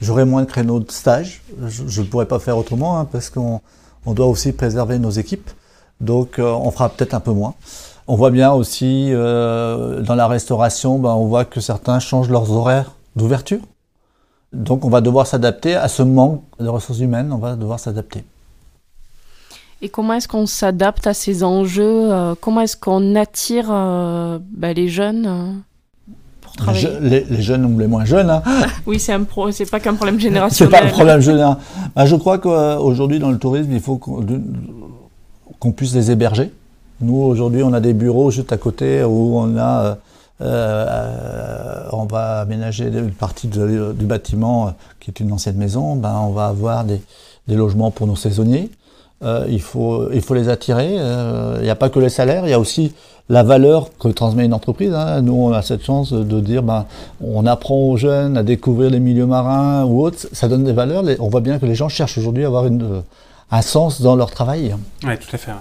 J'aurai 0.00 0.24
moins 0.24 0.42
de 0.42 0.46
créneaux 0.46 0.80
de 0.80 0.90
stage. 0.90 1.42
Je 1.66 2.00
ne 2.00 2.06
pourrais 2.06 2.26
pas 2.26 2.38
faire 2.38 2.56
autrement 2.56 2.98
hein, 2.98 3.08
parce 3.10 3.28
qu'on 3.28 3.60
on 4.06 4.14
doit 4.14 4.26
aussi 4.26 4.52
préserver 4.52 4.98
nos 4.98 5.10
équipes. 5.10 5.50
Donc 6.00 6.38
euh, 6.38 6.44
on 6.44 6.70
fera 6.70 6.88
peut-être 6.88 7.14
un 7.14 7.20
peu 7.20 7.32
moins. 7.32 7.54
On 8.12 8.16
voit 8.16 8.32
bien 8.32 8.50
aussi 8.50 9.10
euh, 9.12 10.00
dans 10.02 10.16
la 10.16 10.26
restauration, 10.26 10.98
ben, 10.98 11.10
on 11.10 11.26
voit 11.26 11.44
que 11.44 11.60
certains 11.60 12.00
changent 12.00 12.28
leurs 12.28 12.50
horaires 12.50 12.96
d'ouverture. 13.14 13.60
Donc 14.52 14.84
on 14.84 14.88
va 14.88 15.00
devoir 15.00 15.28
s'adapter 15.28 15.76
à 15.76 15.86
ce 15.86 16.02
manque 16.02 16.42
de 16.58 16.66
ressources 16.66 16.98
humaines. 16.98 17.32
On 17.32 17.38
va 17.38 17.54
devoir 17.54 17.78
s'adapter. 17.78 18.24
Et 19.80 19.88
comment 19.88 20.14
est-ce 20.14 20.26
qu'on 20.26 20.46
s'adapte 20.46 21.06
à 21.06 21.14
ces 21.14 21.44
enjeux 21.44 22.10
euh, 22.12 22.34
Comment 22.40 22.62
est-ce 22.62 22.76
qu'on 22.76 23.14
attire 23.14 23.68
euh, 23.70 24.40
bah, 24.42 24.72
les 24.72 24.88
jeunes 24.88 25.62
pour 26.40 26.56
travailler 26.56 26.88
les, 27.00 27.22
les, 27.30 27.42
jeunes 27.42 27.64
ou 27.64 27.78
les 27.78 27.86
moins 27.86 28.04
jeunes. 28.04 28.28
Hein. 28.28 28.42
oui, 28.86 28.98
c'est 28.98 29.12
un 29.12 29.22
pro, 29.22 29.52
c'est 29.52 29.70
pas 29.70 29.78
qu'un 29.78 29.94
problème 29.94 30.18
générationnel. 30.18 30.74
c'est 30.74 30.80
pas 30.80 30.84
un 30.84 30.90
problème 30.90 31.20
général. 31.20 31.58
Bah, 31.94 32.06
je 32.06 32.16
crois 32.16 32.38
qu'aujourd'hui 32.38 33.20
dans 33.20 33.30
le 33.30 33.38
tourisme, 33.38 33.70
il 33.70 33.80
faut 33.80 33.98
qu'on 33.98 35.70
puisse 35.70 35.94
les 35.94 36.10
héberger. 36.10 36.50
Nous 37.00 37.16
aujourd'hui, 37.16 37.62
on 37.62 37.72
a 37.72 37.80
des 37.80 37.94
bureaux 37.94 38.30
juste 38.30 38.52
à 38.52 38.56
côté 38.56 39.02
où 39.04 39.38
on 39.38 39.56
a 39.56 39.98
euh, 40.42 41.84
on 41.92 42.04
va 42.04 42.40
aménager 42.40 42.86
une 42.86 43.12
partie 43.12 43.48
du 43.48 44.06
bâtiment 44.06 44.74
qui 44.98 45.10
est 45.10 45.20
une 45.20 45.32
ancienne 45.32 45.56
maison. 45.56 45.96
Ben, 45.96 46.16
on 46.22 46.30
va 46.30 46.46
avoir 46.46 46.84
des, 46.84 47.02
des 47.46 47.56
logements 47.56 47.90
pour 47.90 48.06
nos 48.06 48.16
saisonniers. 48.16 48.70
Euh, 49.22 49.44
il, 49.50 49.60
faut, 49.60 50.10
il 50.12 50.22
faut 50.22 50.34
les 50.34 50.48
attirer. 50.48 50.96
Euh, 50.98 51.56
il 51.58 51.64
n'y 51.64 51.70
a 51.70 51.76
pas 51.76 51.90
que 51.90 51.98
les 51.98 52.08
salaires, 52.08 52.46
il 52.46 52.50
y 52.50 52.54
a 52.54 52.58
aussi 52.58 52.94
la 53.28 53.42
valeur 53.42 53.90
que 53.98 54.08
transmet 54.08 54.46
une 54.46 54.54
entreprise. 54.54 54.94
Hein. 54.94 55.20
Nous, 55.20 55.34
on 55.34 55.52
a 55.52 55.60
cette 55.60 55.84
chance 55.84 56.12
de 56.12 56.40
dire, 56.40 56.62
ben, 56.62 56.86
on 57.22 57.46
apprend 57.46 57.76
aux 57.76 57.96
jeunes 57.98 58.38
à 58.38 58.42
découvrir 58.42 58.90
les 58.90 59.00
milieux 59.00 59.26
marins 59.26 59.84
ou 59.84 60.02
autres. 60.02 60.26
Ça 60.32 60.48
donne 60.48 60.64
des 60.64 60.72
valeurs. 60.72 61.04
On 61.20 61.28
voit 61.28 61.42
bien 61.42 61.58
que 61.58 61.66
les 61.66 61.74
gens 61.74 61.90
cherchent 61.90 62.16
aujourd'hui 62.16 62.44
à 62.44 62.46
avoir 62.46 62.66
une, 62.66 63.02
un 63.50 63.62
sens 63.62 64.00
dans 64.00 64.16
leur 64.16 64.30
travail. 64.30 64.74
Oui, 65.04 65.18
tout 65.18 65.34
à 65.34 65.38
fait. 65.38 65.52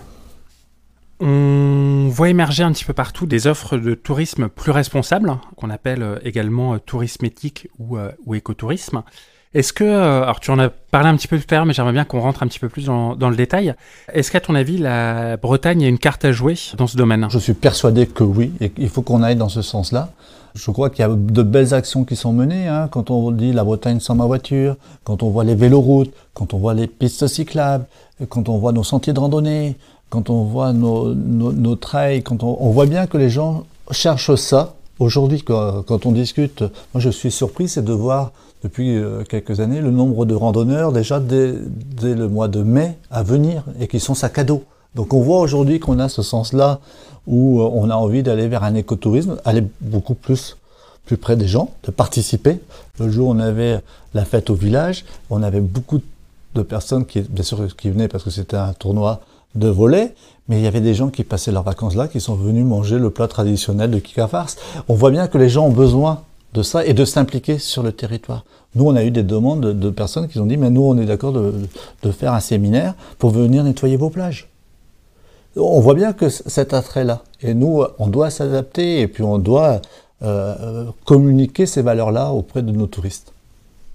On 1.22 2.08
voit 2.10 2.30
émerger 2.30 2.64
un 2.64 2.72
petit 2.72 2.86
peu 2.86 2.94
partout 2.94 3.26
des 3.26 3.48
offres 3.48 3.78
de 3.78 3.94
tourisme 3.94 4.48
plus 4.48 4.72
responsables, 4.72 5.38
qu'on 5.58 5.70
appelle 5.70 6.02
euh, 6.02 6.20
également 6.24 6.80
tourisme 6.80 7.26
éthique 7.26 7.68
ou, 7.78 7.98
ou 8.26 8.36
écotourisme. 8.36 9.04
Est-ce 9.56 9.74
que, 9.74 9.84
euh, 9.84 10.22
alors 10.22 10.40
tu 10.40 10.52
en 10.52 10.60
as 10.60 10.70
parlé 10.70 11.10
un 11.10 11.16
petit 11.16 11.28
peu 11.28 11.40
tout 11.40 11.46
à 11.50 11.56
l'heure, 11.56 11.66
mais 11.66 11.74
j'aimerais 11.74 11.92
bien 11.92 12.06
qu'on 12.06 12.20
rentre 12.20 12.44
un 12.44 12.48
petit 12.48 12.60
peu 12.60 12.70
plus 12.70 12.86
dans, 12.86 13.16
dans 13.16 13.32
le 13.32 13.36
détail. 13.36 13.74
Est-ce 14.14 14.32
qu'à 14.32 14.40
ton 14.40 14.54
avis, 14.54 14.78
la 14.78 15.38
Bretagne 15.38 15.84
a 15.84 15.88
une 15.88 15.98
carte 15.98 16.24
à 16.24 16.32
jouer 16.32 16.56
dans 16.78 16.86
ce 16.86 16.96
domaine? 16.96 17.28
Je 17.32 17.40
suis 17.40 17.56
persuadé 17.56 18.06
que 18.06 18.24
oui, 18.24 18.52
et 18.62 18.72
il 18.78 18.90
faut 18.90 19.02
qu'on 19.02 19.24
aille 19.24 19.36
dans 19.36 19.50
ce 19.50 19.64
sens-là. 19.64 20.12
Je 20.54 20.70
crois 20.70 20.90
qu'il 20.92 21.02
y 21.02 21.06
a 21.06 21.10
de 21.10 21.44
belles 21.44 21.74
actions 21.74 22.06
qui 22.06 22.16
sont 22.16 22.32
menées. 22.32 22.68
Hein, 22.68 22.90
quand 22.92 23.10
on 23.10 23.32
dit 23.32 23.52
la 23.52 23.64
Bretagne 23.64 24.00
sans 24.00 24.14
ma 24.14 24.26
voiture, 24.26 24.78
quand 25.04 25.24
on 25.24 25.30
voit 25.30 25.44
les 25.44 25.56
véloroutes, 25.56 26.12
quand 26.34 26.54
on 26.54 26.60
voit 26.60 26.76
les 26.76 26.88
pistes 26.88 27.26
cyclables, 27.26 27.86
quand 28.30 28.50
on 28.50 28.58
voit 28.60 28.72
nos 28.72 28.84
sentiers 28.84 29.14
de 29.14 29.20
randonnée, 29.20 29.78
quand 30.10 30.30
on 30.30 30.44
voit 30.44 30.74
nos, 30.74 31.14
nos, 31.14 31.52
nos 31.52 31.76
trails, 31.76 32.24
quand 32.24 32.44
on, 32.44 32.58
on 32.60 32.72
voit 32.72 32.86
bien 32.86 33.08
que 33.08 33.18
les 33.18 33.30
gens 33.30 33.66
cherchent 33.92 34.36
ça. 34.36 34.76
Aujourd'hui, 35.00 35.42
quand, 35.42 36.06
on 36.06 36.12
discute, 36.12 36.62
moi 36.94 37.00
je 37.00 37.10
suis 37.10 37.32
surpris, 37.32 37.70
c'est 37.70 37.84
de 37.84 37.94
voir 37.94 38.32
depuis 38.64 38.98
euh, 38.98 39.24
quelques 39.24 39.62
années 39.62 39.80
le 39.80 39.92
nombre 39.92 40.26
de 40.26 40.36
randonneurs 40.36 40.92
déjà 40.92 41.22
dès, 41.22 41.54
dès, 41.56 42.14
le 42.14 42.28
mois 42.28 42.50
de 42.50 42.62
mai 42.62 42.98
à 43.10 43.24
venir 43.24 43.64
et 43.80 43.88
qui 43.88 44.02
sont 44.02 44.16
sac 44.16 44.38
à 44.40 44.44
dos. 44.44 44.66
Donc 44.96 45.14
on 45.14 45.22
voit 45.22 45.40
aujourd'hui 45.40 45.80
qu'on 45.80 46.00
a 46.00 46.10
ce 46.10 46.22
sens-là 46.22 46.80
où 47.28 47.62
euh, 47.62 47.70
on 47.74 47.90
a 47.90 47.96
envie 47.96 48.24
d'aller 48.24 48.50
vers 48.50 48.64
un 48.66 48.76
écotourisme, 48.76 49.38
aller 49.46 49.64
beaucoup 49.80 50.16
plus 50.16 50.58
plus 51.06 51.18
près 51.18 51.36
des 51.36 51.48
gens, 51.48 51.72
de 51.86 51.92
participer. 51.92 52.60
Le 53.00 53.10
jour 53.10 53.30
où 53.30 53.32
on 53.32 53.40
avait 53.40 53.80
la 54.14 54.26
fête 54.26 54.52
au 54.52 54.54
village, 54.54 55.06
on 55.32 55.42
avait 55.42 55.60
beaucoup 55.60 56.02
de 56.54 56.62
personnes 56.62 57.04
qui, 57.04 57.22
bien 57.22 57.44
sûr, 57.44 57.76
qui 57.76 57.90
venaient 57.90 58.08
parce 58.08 58.24
que 58.24 58.30
c'était 58.30 58.58
un 58.58 58.74
tournoi 58.74 59.20
de 59.56 59.68
volet, 59.68 60.14
mais 60.48 60.60
il 60.60 60.64
y 60.64 60.68
avait 60.68 60.82
des 60.82 60.94
gens 60.94 61.10
qui 61.10 61.24
passaient 61.24 61.52
leurs 61.52 61.64
vacances 61.64 61.96
là, 61.96 62.08
qui 62.08 62.20
sont 62.20 62.36
venus 62.36 62.66
manger 62.66 62.98
le 62.98 63.10
plat 63.10 63.28
traditionnel 63.28 63.92
de 63.92 64.00
Kikafars. 64.00 64.56
On 64.88 64.96
voit 64.96 65.12
bien 65.12 65.28
que 65.28 65.38
les 65.38 65.50
gens 65.50 65.68
ont 65.68 65.72
besoin 65.72 66.24
de 66.54 66.64
ça 66.64 66.86
et 66.86 66.94
de 66.94 67.06
s'impliquer 67.06 67.60
sur 67.60 67.84
le 67.84 67.92
territoire. 67.92 68.44
Nous, 68.76 68.86
on 68.86 68.96
a 68.96 69.04
eu 69.04 69.12
des 69.12 69.24
demandes 69.24 69.62
de, 69.62 69.90
personnes 69.90 70.28
qui 70.28 70.40
ont 70.40 70.46
dit, 70.46 70.58
mais 70.58 70.70
nous, 70.70 70.84
on 70.84 70.98
est 70.98 71.06
d'accord 71.06 71.34
de, 71.34 72.12
faire 72.12 72.34
un 72.34 72.40
séminaire 72.40 72.96
pour 73.18 73.32
venir 73.32 73.64
nettoyer 73.64 73.98
vos 73.98 74.10
plages. 74.10 74.50
On 75.56 75.80
voit 75.80 75.96
bien 75.96 76.14
que 76.14 76.30
cet 76.30 76.74
attrait-là. 76.74 77.24
Et 77.42 77.54
nous, 77.54 77.84
on 77.98 78.08
doit 78.08 78.30
s'adapter 78.30 79.02
et 79.02 79.08
puis 79.08 79.24
on 79.24 79.40
doit 79.40 79.82
euh, 80.22 80.86
communiquer 81.06 81.66
ces 81.66 81.82
valeurs-là 81.82 82.32
auprès 82.32 82.62
de 82.62 82.72
nos 82.72 82.88
touristes. 82.88 83.34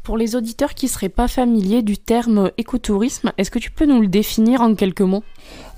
Pour 0.05 0.19
les 0.19 0.37
auditeurs 0.37 0.75
qui 0.75 0.85
ne 0.85 0.91
seraient 0.91 1.09
pas 1.09 1.29
familiers 1.29 1.81
du 1.81 1.97
terme 1.97 2.51
écotourisme, 2.59 3.33
est-ce 3.39 3.51
que 3.51 3.59
tu 3.59 3.71
peux 3.71 3.87
nous 3.87 4.03
le 4.03 4.07
définir 4.07 4.61
en 4.61 4.75
quelques 4.75 5.01
mots? 5.01 5.23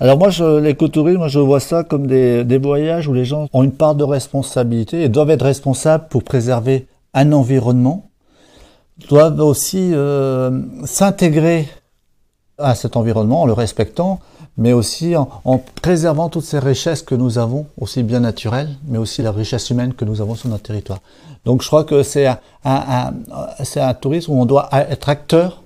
Alors 0.01 0.19
moi, 0.19 0.31
l'écotourisme, 0.61 1.29
je 1.29 1.39
vois 1.39 1.61
ça 1.61 1.85
comme 1.85 2.09
des, 2.09 2.59
voyages 2.59 3.07
où 3.07 3.15
les 3.15 3.25
gens 3.25 3.47
ont 3.53 3.63
une 3.63 3.71
part 3.71 3.95
de 3.95 4.03
responsabilité 4.03 5.05
et 5.05 5.09
doivent 5.09 5.31
être 5.31 5.45
responsables 5.45 6.09
pour 6.09 6.25
préserver 6.25 6.89
un 7.15 7.33
environnement, 7.33 8.11
doivent 9.09 9.39
aussi 9.39 9.91
euh, 9.95 10.61
s'intégrer 10.85 11.69
à 12.59 12.75
cet 12.75 12.97
environnement 12.97 13.43
en 13.43 13.47
le 13.47 13.53
respectant, 13.53 14.19
mais 14.59 14.73
aussi 14.73 15.17
en, 15.17 15.29
en, 15.45 15.59
préservant 15.59 16.29
toutes 16.29 16.45
ces 16.45 16.59
richesses 16.59 17.03
que 17.03 17.15
nous 17.15 17.39
avons, 17.39 17.67
aussi 17.79 18.03
bien 18.03 18.21
naturelles, 18.21 18.71
mais 18.87 18.99
aussi 18.99 19.23
la 19.23 19.33
richesse 19.33 19.71
humaine 19.71 19.95
que 19.95 20.05
nous 20.05 20.21
avons 20.21 20.35
sur 20.35 20.49
notre 20.49 20.65
territoire. 20.65 21.01
Donc 21.45 21.63
je 21.63 21.69
crois 21.69 21.85
que 21.85 22.03
c'est 22.03 22.27
un, 22.27 22.39
un, 22.65 23.13
un, 23.31 23.81
un, 23.81 23.95
tourisme 23.95 24.33
où 24.33 24.41
on 24.41 24.47
doit 24.47 24.69
être 24.73 25.09
acteur 25.09 25.63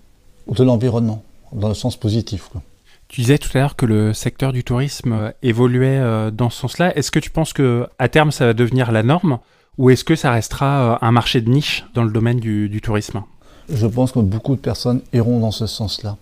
de 0.49 0.65
l'environnement, 0.65 1.23
dans 1.53 1.69
le 1.69 1.75
sens 1.75 1.97
positif. 1.97 2.49
Quoi. 2.51 2.63
Tu 3.09 3.23
disais 3.23 3.39
tout 3.39 3.49
à 3.55 3.59
l'heure 3.59 3.77
que 3.77 3.87
le 3.87 4.13
secteur 4.13 4.53
du 4.53 4.63
tourisme 4.63 5.33
évoluait 5.43 5.99
euh, 5.99 6.31
dans 6.31 6.49
ce 6.49 6.61
sens-là. 6.61 6.97
Est-ce 6.97 7.11
que 7.11 7.19
tu 7.19 7.31
penses 7.31 7.53
que 7.53 7.89
à 7.99 8.09
terme 8.09 8.31
ça 8.31 8.47
va 8.47 8.53
devenir 8.53 8.93
la 8.93 9.03
norme 9.03 9.39
ou 9.79 9.91
est-ce 9.91 10.05
que 10.05 10.15
ça 10.15 10.31
restera 10.31 10.95
euh, 10.95 10.99
un 11.01 11.11
marché 11.11 11.41
de 11.41 11.51
niche 11.51 11.85
dans 11.95 12.05
le 12.05 12.11
domaine 12.11 12.39
du, 12.39 12.69
du 12.69 12.81
tourisme? 12.81 13.23
Je 13.69 13.87
pense 13.87 14.13
que 14.13 14.21
beaucoup 14.21 14.55
de 14.55 14.61
personnes 14.61 15.01
iront 15.13 15.41
dans 15.41 15.51
ce 15.51 15.67
sens-là. 15.67 16.17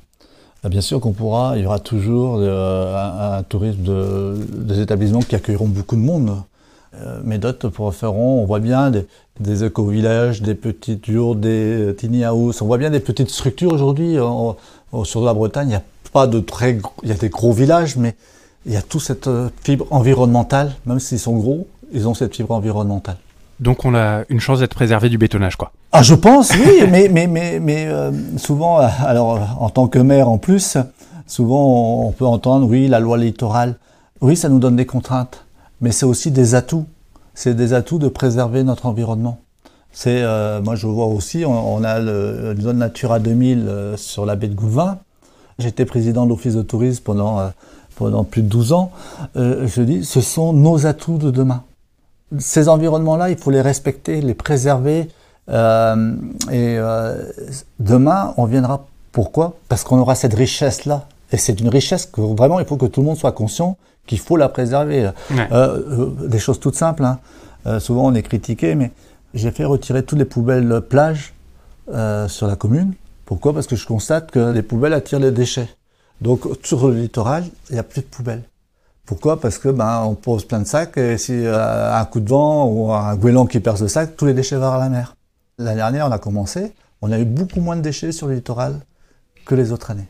Ah, 0.64 0.68
bien 0.68 0.81
sûr 0.81 1.01
qu'on 1.01 1.12
pourra, 1.12 1.57
il 1.57 1.62
y 1.62 1.66
aura 1.66 1.79
toujours 1.79 2.38
euh, 2.40 2.94
un, 2.97 3.38
un, 3.38 3.42
tourisme 3.44 3.83
de, 3.83 4.35
des 4.53 4.81
établissements 4.81 5.21
qui 5.21 5.35
accueilleront 5.35 5.68
beaucoup 5.68 5.97
de 5.97 6.01
monde. 6.01 6.42
Euh, 6.94 7.21
Médote 7.23 7.68
pour 7.68 7.94
Ferron, 7.94 8.42
on 8.42 8.44
voit 8.44 8.59
bien 8.59 8.90
des, 8.90 9.07
des 9.38 9.62
éco-villages, 9.64 10.42
des 10.42 10.55
petites 10.55 11.07
yurts, 11.07 11.37
des 11.37 11.94
tiny 11.97 12.25
house. 12.25 12.61
On 12.61 12.66
voit 12.66 12.79
bien 12.79 12.90
des 12.90 13.01
petites 13.01 13.31
structures 13.31 13.73
aujourd'hui. 13.73 14.16
Sur 15.05 15.25
la 15.25 15.35
Bretagne, 15.35 15.68
il 15.68 15.71
n'y 15.71 15.77
a 15.77 15.83
pas 16.12 16.27
de 16.27 16.40
très 16.40 16.75
gros, 16.75 16.92
il 17.03 17.11
y 17.11 17.12
a 17.12 17.14
des 17.14 17.29
gros 17.29 17.53
villages, 17.53 17.97
mais 17.97 18.16
il 18.66 18.73
y 18.73 18.77
a 18.77 18.83
toute 18.83 19.03
cette 19.03 19.29
euh, 19.29 19.49
fibre 19.62 19.87
environnementale, 19.90 20.75
même 20.87 21.01
s'ils 21.01 21.18
sont 21.18 21.37
gros, 21.37 21.66
ils 21.92 22.09
ont 22.09 22.14
cette 22.14 22.35
fibre 22.35 22.53
environnementale. 22.53 23.16
Donc 23.61 23.85
on 23.85 23.94
a 23.94 24.23
une 24.29 24.40
chance 24.40 24.61
d'être 24.61 24.75
préservé 24.75 25.09
du 25.09 25.18
bétonnage, 25.18 25.57
quoi. 25.57 25.73
Ah, 25.92 26.03
je 26.03 26.14
pense, 26.14 26.53
oui, 26.55 26.85
mais, 26.90 27.09
mais, 27.09 27.27
mais, 27.27 27.59
mais 27.61 27.87
euh, 27.87 28.12
souvent, 28.37 28.81
euh, 28.81 28.87
alors 29.05 29.40
en 29.61 29.68
tant 29.71 29.88
que 29.88 29.99
maire 29.99 30.29
en 30.29 30.38
plus, 30.38 30.77
souvent 31.27 32.07
on 32.07 32.12
peut 32.12 32.27
entendre, 32.27 32.68
oui, 32.68 32.88
la 32.88 33.01
loi 33.01 33.18
littorale, 33.18 33.77
oui, 34.21 34.37
ça 34.37 34.49
nous 34.49 34.59
donne 34.59 34.77
des 34.77 34.87
contraintes, 34.87 35.44
mais 35.81 35.90
c'est 35.90 36.07
aussi 36.07 36.31
des 36.31 36.55
atouts. 36.55 36.87
C'est 37.35 37.55
des 37.55 37.73
atouts 37.73 37.99
de 37.99 38.09
préserver 38.09 38.64
notre 38.64 38.87
environnement. 38.87 39.38
C'est, 39.92 40.23
euh, 40.23 40.61
moi 40.61 40.75
je 40.75 40.87
vois 40.87 41.07
aussi, 41.07 41.44
on, 41.44 41.83
a 41.83 41.99
le, 41.99 42.55
une 42.57 42.61
zone 42.61 42.79
Natura 42.79 43.18
2000 43.18 43.94
sur 43.97 44.27
la 44.27 44.37
baie 44.37 44.49
de 44.49 44.55
Gouvin. 44.55 44.99
J'étais 45.59 45.85
président 45.85 46.25
de 46.25 46.31
l'office 46.31 46.55
de 46.55 46.62
tourisme 46.62 47.03
pendant, 47.05 47.51
pendant 47.97 48.23
plus 48.23 48.42
de 48.42 48.49
12 48.49 48.73
ans. 48.73 48.92
je 49.35 49.81
dis, 49.83 50.05
ce 50.05 50.21
sont 50.21 50.53
nos 50.53 50.87
atouts 50.87 51.18
de 51.18 51.31
demain. 51.31 51.62
Ces 52.38 52.69
environnements-là, 52.69 53.31
il 53.31 53.38
faut 53.38 53.51
les 53.51 53.62
respecter, 53.62 54.21
les 54.21 54.35
préserver, 54.35 55.09
euh, 55.49 56.14
et 56.51 56.77
euh, 56.79 57.25
demain, 57.79 58.35
on 58.37 58.45
viendra. 58.45 58.87
Pourquoi? 59.12 59.55
Parce 59.69 59.85
qu'on 59.85 59.99
aura 59.99 60.14
cette 60.14 60.35
richesse-là. 60.35 61.07
Et 61.33 61.37
c'est 61.37 61.61
une 61.61 61.69
richesse 61.69 62.07
que 62.07 62.21
vraiment, 62.21 62.61
il 62.61 62.67
faut 62.67 62.77
que 62.77 62.87
tout 62.87 63.01
le 63.01 63.07
monde 63.07 63.17
soit 63.17 63.33
conscient 63.33 63.77
qu'il 64.07 64.19
faut 64.19 64.37
la 64.37 64.49
préserver. 64.49 65.11
Euh, 65.31 66.11
des 66.27 66.38
choses 66.38 66.61
toutes 66.61 66.77
simples. 66.77 67.05
Hein. 67.05 67.81
souvent, 67.81 68.07
on 68.07 68.14
est 68.14 68.23
critiqué, 68.23 68.75
mais 68.75 68.93
j'ai 69.35 69.51
fait 69.51 69.64
retirer 69.64 70.03
toutes 70.03 70.19
les 70.19 70.25
poubelles 70.25 70.81
plage 70.88 71.35
sur 72.29 72.47
la 72.47 72.57
commune. 72.57 72.95
Pourquoi? 73.27 73.53
Parce 73.53 73.67
que 73.67 73.77
je 73.77 73.87
constate 73.87 74.31
que 74.31 74.53
les 74.53 74.62
poubelles 74.62 74.95
attirent 74.95 75.21
les 75.21 75.33
déchets. 75.33 75.69
Donc, 76.23 76.47
sur 76.62 76.88
le 76.88 76.95
littoral, 76.95 77.45
il 77.69 77.75
n'y 77.75 77.79
a 77.79 77.83
plus 77.83 78.01
de 78.01 78.07
poubelles. 78.07 78.43
Pourquoi? 79.09 79.40
Parce 79.40 79.57
que 79.57 79.71
ben 79.71 80.03
on 80.03 80.14
pose 80.14 80.44
plein 80.44 80.61
de 80.61 80.66
sacs 80.66 80.99
et 80.99 81.16
si 81.16 81.33
un 81.47 82.05
coup 82.05 82.21
de 82.21 82.29
vent 82.29 82.66
ou 82.66 82.92
un 82.92 83.16
goéland 83.16 83.47
qui 83.47 83.59
perce 83.59 83.81
le 83.81 83.88
sac, 83.88 84.18
tous 84.18 84.27
les 84.27 84.35
déchets 84.35 84.57
vont 84.57 84.71
à 84.71 84.79
la 84.79 84.90
mer. 84.90 85.14
L'année 85.57 85.77
dernière, 85.77 86.07
on 86.07 86.12
a 86.12 86.18
commencé, 86.18 86.75
on 87.01 87.11
a 87.11 87.18
eu 87.18 87.25
beaucoup 87.25 87.62
moins 87.62 87.77
de 87.77 87.81
déchets 87.81 88.12
sur 88.12 88.27
le 88.27 88.35
littoral 88.35 88.81
que 89.47 89.55
les 89.55 89.73
autres 89.73 89.90
années. 89.90 90.09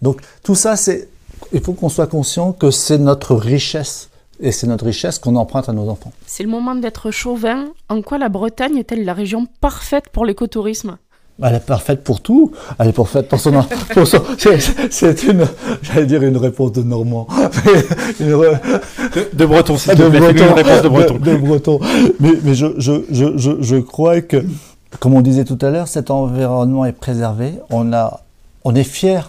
Donc 0.00 0.20
tout 0.44 0.54
ça, 0.54 0.76
c'est, 0.76 1.08
il 1.52 1.60
faut 1.60 1.72
qu'on 1.72 1.88
soit 1.88 2.06
conscient 2.06 2.52
que 2.52 2.70
c'est 2.70 2.98
notre 2.98 3.34
richesse. 3.34 4.10
Et 4.38 4.52
c'est 4.52 4.68
notre 4.68 4.86
richesse 4.86 5.18
qu'on 5.18 5.34
emprunte 5.34 5.68
à 5.68 5.72
nos 5.72 5.88
enfants. 5.88 6.12
C'est 6.24 6.44
le 6.44 6.48
moment 6.48 6.76
d'être 6.76 7.10
chauvin. 7.10 7.66
En 7.88 8.00
quoi 8.00 8.16
la 8.16 8.28
Bretagne 8.28 8.76
est-elle 8.76 9.04
la 9.04 9.12
région 9.12 9.46
parfaite 9.60 10.08
pour 10.08 10.24
l'écotourisme? 10.24 10.98
Elle 11.42 11.54
est 11.54 11.64
parfaite 11.64 12.02
pour 12.04 12.20
tout. 12.20 12.52
Elle 12.78 12.88
est 12.88 12.92
parfaite 12.92 13.28
pour 13.28 13.40
son. 13.40 13.52
c'est 14.90 15.22
une, 15.24 15.46
j'allais 15.82 16.06
dire 16.06 16.22
une 16.22 16.36
réponse 16.36 16.72
de 16.72 16.82
Normand. 16.82 17.26
de, 18.20 19.46
breton, 19.46 19.76
c'est 19.76 19.94
de 19.94 20.08
breton, 20.08 20.44
une 20.46 20.52
réponse 20.52 20.82
de 20.82 20.88
breton. 20.88 21.14
De, 21.18 21.36
breton. 21.36 21.80
Mais, 22.20 22.32
mais 22.42 22.54
je, 22.54 22.66
je, 22.78 23.02
je, 23.10 23.56
je, 23.60 23.76
crois 23.76 24.20
que 24.20 24.44
comme 24.98 25.14
on 25.14 25.20
disait 25.20 25.44
tout 25.44 25.58
à 25.62 25.70
l'heure, 25.70 25.88
cet 25.88 26.10
environnement 26.10 26.84
est 26.84 26.92
préservé. 26.92 27.54
On, 27.70 27.92
a, 27.92 28.20
on 28.64 28.74
est 28.74 28.84
fiers, 28.84 29.20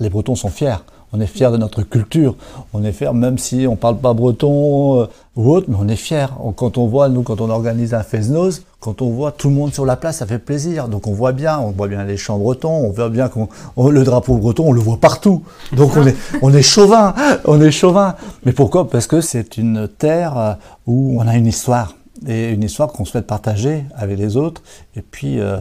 les 0.00 0.08
Bretons 0.08 0.36
sont 0.36 0.50
fiers. 0.50 0.76
On 1.14 1.20
est 1.20 1.26
fiers 1.26 1.50
de 1.50 1.58
notre 1.58 1.82
culture. 1.82 2.36
On 2.72 2.82
est 2.84 2.92
fiers, 2.92 3.12
même 3.12 3.36
si 3.36 3.66
on 3.66 3.72
ne 3.72 3.76
parle 3.76 3.98
pas 3.98 4.14
breton 4.14 5.02
euh, 5.02 5.06
ou 5.36 5.50
autre, 5.50 5.66
mais 5.68 5.76
on 5.78 5.88
est 5.88 5.96
fiers. 5.96 6.28
Quand 6.56 6.78
on 6.78 6.86
voit, 6.86 7.10
nous, 7.10 7.22
quand 7.22 7.40
on 7.40 7.50
organise 7.50 7.92
un 7.92 8.02
Fesnos, 8.02 8.62
quand 8.82 9.00
on 9.00 9.10
voit 9.10 9.30
tout 9.30 9.48
le 9.48 9.54
monde 9.54 9.72
sur 9.72 9.86
la 9.86 9.94
place, 9.94 10.18
ça 10.18 10.26
fait 10.26 10.40
plaisir. 10.40 10.88
Donc 10.88 11.06
on 11.06 11.12
voit 11.12 11.30
bien, 11.30 11.58
on 11.58 11.70
voit 11.70 11.86
bien 11.86 12.04
les 12.04 12.16
chants 12.16 12.38
bretons, 12.38 12.84
on 12.84 12.90
voit 12.90 13.08
bien 13.08 13.28
qu'on, 13.28 13.48
le 13.88 14.02
drapeau 14.02 14.36
breton, 14.36 14.70
on 14.70 14.72
le 14.72 14.80
voit 14.80 14.98
partout. 14.98 15.44
Donc 15.72 15.96
on 15.96 16.04
est, 16.04 16.16
on 16.42 16.52
est 16.52 16.62
chauvin, 16.62 17.14
on 17.44 17.60
est 17.60 17.70
chauvin. 17.70 18.16
Mais 18.44 18.52
pourquoi? 18.52 18.90
Parce 18.90 19.06
que 19.06 19.20
c'est 19.20 19.56
une 19.56 19.86
terre 19.86 20.36
euh, 20.36 20.54
où 20.88 21.16
on 21.20 21.28
a 21.28 21.36
une 21.36 21.46
histoire 21.46 21.94
et 22.26 22.50
une 22.50 22.64
histoire 22.64 22.88
qu'on 22.92 23.04
souhaite 23.04 23.26
partager 23.26 23.84
avec 23.94 24.18
les 24.18 24.36
autres. 24.36 24.62
Et 24.96 25.02
puis, 25.02 25.38
euh, 25.38 25.58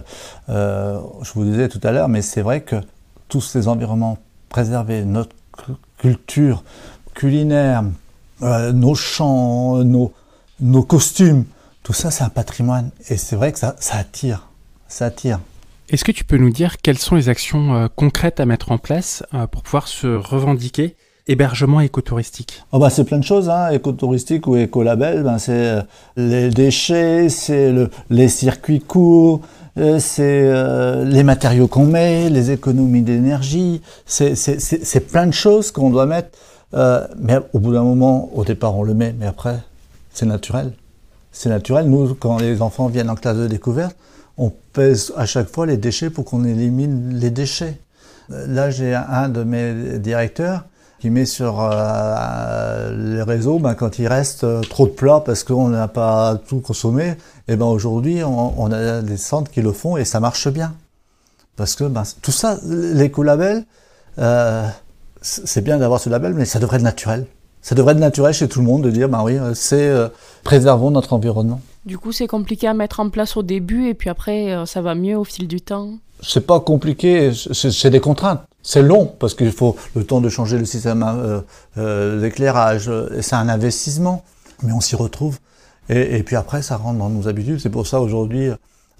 euh, 0.50 1.00
je 1.22 1.32
vous 1.34 1.44
disais 1.44 1.70
tout 1.70 1.80
à 1.84 1.92
l'heure, 1.92 2.10
mais 2.10 2.24
c'est 2.24 2.42
vrai 2.42 2.62
que 2.62 2.78
tous 3.28 3.42
ces 3.42 3.68
environnements 3.68 4.18
préservés, 4.50 5.06
notre 5.06 5.36
culture 6.00 6.64
culinaire, 7.14 7.84
euh, 8.42 8.72
nos 8.72 8.96
chants, 8.96 9.84
nos, 9.84 10.12
nos 10.60 10.84
costumes, 10.84 11.46
tout 11.84 11.94
ça 11.94 12.12
c'est 12.12 12.24
un 12.24 12.30
patrimoine. 12.30 12.92
Et 13.10 13.18
c'est 13.18 13.36
vrai 13.36 13.52
que 13.52 13.60
ça, 13.60 13.76
ça 13.80 13.98
attire, 13.98 14.48
ça 14.88 15.06
attire. 15.06 15.40
Est-ce 15.90 16.06
que 16.06 16.12
tu 16.12 16.24
peux 16.24 16.38
nous 16.38 16.52
dire 16.52 16.78
quelles 16.78 16.98
sont 16.98 17.16
les 17.16 17.28
actions 17.28 17.90
concrètes 17.96 18.40
à 18.40 18.46
mettre 18.46 18.72
en 18.72 18.78
place 18.78 19.24
pour 19.52 19.62
pouvoir 19.62 19.90
se 19.90 20.08
revendiquer 20.08 20.96
hébergement 21.28 21.82
écotouristique? 21.82 22.64
Oh 22.72 22.80
bah 22.80 22.90
C'est 22.90 23.04
plein 23.04 23.20
de 23.20 23.24
choses, 23.24 23.50
hein. 23.50 23.70
écotouristique 23.70 24.48
ou 24.48 24.56
écolabel. 24.56 25.24
Ben 25.24 25.38
c'est 25.38 25.52
euh, 25.52 25.82
les 26.18 26.50
déchets, 26.50 27.30
c'est 27.30 27.72
le, 27.72 27.90
les 28.10 28.28
circuits 28.28 28.82
courts, 28.82 29.42
euh, 29.78 30.00
c'est 30.00 30.44
euh, 30.46 31.06
les 31.06 31.24
matériaux 31.24 31.68
qu'on 31.68 31.86
met, 31.86 32.30
les 32.30 32.52
économies 32.52 33.02
d'énergie. 33.02 33.82
C'est 34.06 35.08
plein 35.12 35.28
de 35.28 35.34
choses 35.34 35.72
qu'on 35.72 35.90
doit 35.90 36.06
mettre. 36.06 36.38
mais 36.74 37.40
au 37.54 37.60
bout 37.60 37.74
d'un 37.74 37.84
moment, 37.84 38.30
au 38.34 38.44
départ, 38.44 38.76
on 38.76 38.84
le 38.84 38.94
met, 38.94 39.14
mais 39.18 39.26
après, 39.28 39.60
c'est 40.14 40.26
naturel. 40.26 40.74
C'est 41.32 41.50
naturel. 41.50 41.88
Nous, 41.88 42.16
quand 42.16 42.40
les 42.40 42.62
enfants 42.62 42.88
viennent 42.88 43.10
en 43.10 43.16
classe 43.16 43.38
de 43.38 43.48
découverte, 43.48 43.96
on 44.38 44.52
pèse 44.74 45.14
à 45.18 45.26
chaque 45.26 45.50
fois 45.50 45.66
les 45.66 45.78
déchets 45.78 46.10
pour 46.10 46.26
qu'on 46.26 46.44
élimine 46.44 47.16
les 47.16 47.30
déchets. 47.30 47.80
Là, 48.30 48.70
j'ai 48.70 48.94
un 48.96 49.30
de 49.30 49.44
mes 49.44 50.00
directeurs 50.00 50.64
qui 51.02 51.10
met 51.10 51.26
sur 51.26 51.60
euh, 51.60 53.16
les 53.16 53.24
réseaux, 53.24 53.58
ben, 53.58 53.74
quand 53.74 53.98
il 53.98 54.08
reste 54.08 54.44
euh, 54.44 54.62
trop 54.62 54.86
de 54.86 54.92
plats 54.92 55.24
parce 55.26 55.44
qu'on 55.44 55.70
n'a 55.70 55.88
pas 55.88 56.40
tout 56.48 56.60
consommé, 56.60 57.08
et 57.08 57.16
eh 57.48 57.56
ben 57.56 57.66
aujourd'hui 57.66 58.24
on, 58.24 58.72
a 58.72 59.02
des 59.02 59.18
centres 59.18 59.50
qui 59.50 59.64
le 59.64 59.72
font 59.72 59.98
et 59.98 60.06
ça 60.06 60.20
marche 60.20 60.48
bien. 60.50 60.74
Parce 61.56 61.74
que 61.74 61.86
ben, 61.86 62.04
tout 62.22 62.32
ça, 62.32 62.60
l'écolabel, 62.64 63.66
euh, 64.20 64.68
c'est 65.22 65.64
bien 65.64 65.80
d'avoir 65.80 66.00
ce 66.00 66.10
label, 66.12 66.36
mais 66.36 66.46
ça 66.46 66.60
devrait 66.60 66.78
être 66.78 66.84
naturel. 66.84 67.26
Ça 67.62 67.76
devrait 67.76 67.94
être 67.94 68.00
naturel 68.00 68.34
chez 68.34 68.48
tout 68.48 68.60
le 68.60 68.66
monde 68.66 68.84
de 68.84 68.92
dire, 68.92 69.10
ben 69.10 69.24
oui, 69.24 69.38
euh, 69.38 69.54
c'est 69.54 69.92
préservons 70.44 70.92
notre 70.92 71.14
environnement. 71.14 71.62
Du 71.86 71.98
coup, 71.98 72.12
c'est 72.12 72.28
compliqué 72.28 72.68
à 72.68 72.74
mettre 72.74 73.00
en 73.00 73.10
place 73.10 73.38
au 73.38 73.44
début 73.44 73.88
et 73.88 73.94
puis 73.94 74.10
après, 74.10 74.66
ça 74.66 74.82
va 74.82 74.96
mieux 74.96 75.18
au 75.18 75.24
fil 75.24 75.48
du 75.48 75.62
temps. 75.62 75.94
C'est 76.22 76.46
pas 76.46 76.60
compliqué, 76.60 77.32
c'est 77.34 77.90
des 77.90 78.00
contraintes. 78.00 78.42
C'est 78.64 78.84
long 78.84 79.08
parce 79.20 79.34
qu'il 79.34 79.52
faut 79.52 79.76
le 79.96 80.04
temps 80.04 80.22
de 80.22 80.30
changer 80.30 80.58
le 80.60 80.66
système 80.66 81.04
euh, 81.04 81.42
euh, 81.78 82.22
d'éclairage. 82.22 82.90
Euh, 82.90 83.22
c'est 83.22 83.36
un 83.36 83.50
investissement, 83.50 84.24
mais 84.62 84.72
on 84.72 84.82
s'y 84.82 84.96
retrouve. 84.96 85.40
Et, 85.90 86.18
et, 86.18 86.24
puis 86.24 86.36
après, 86.36 86.62
ça 86.62 86.78
rentre 86.78 87.00
dans 87.00 87.10
nos 87.10 87.28
habitudes. 87.28 87.60
C'est 87.60 87.72
pour 87.72 87.88
ça 87.88 88.00
aujourd'hui, 88.00 88.50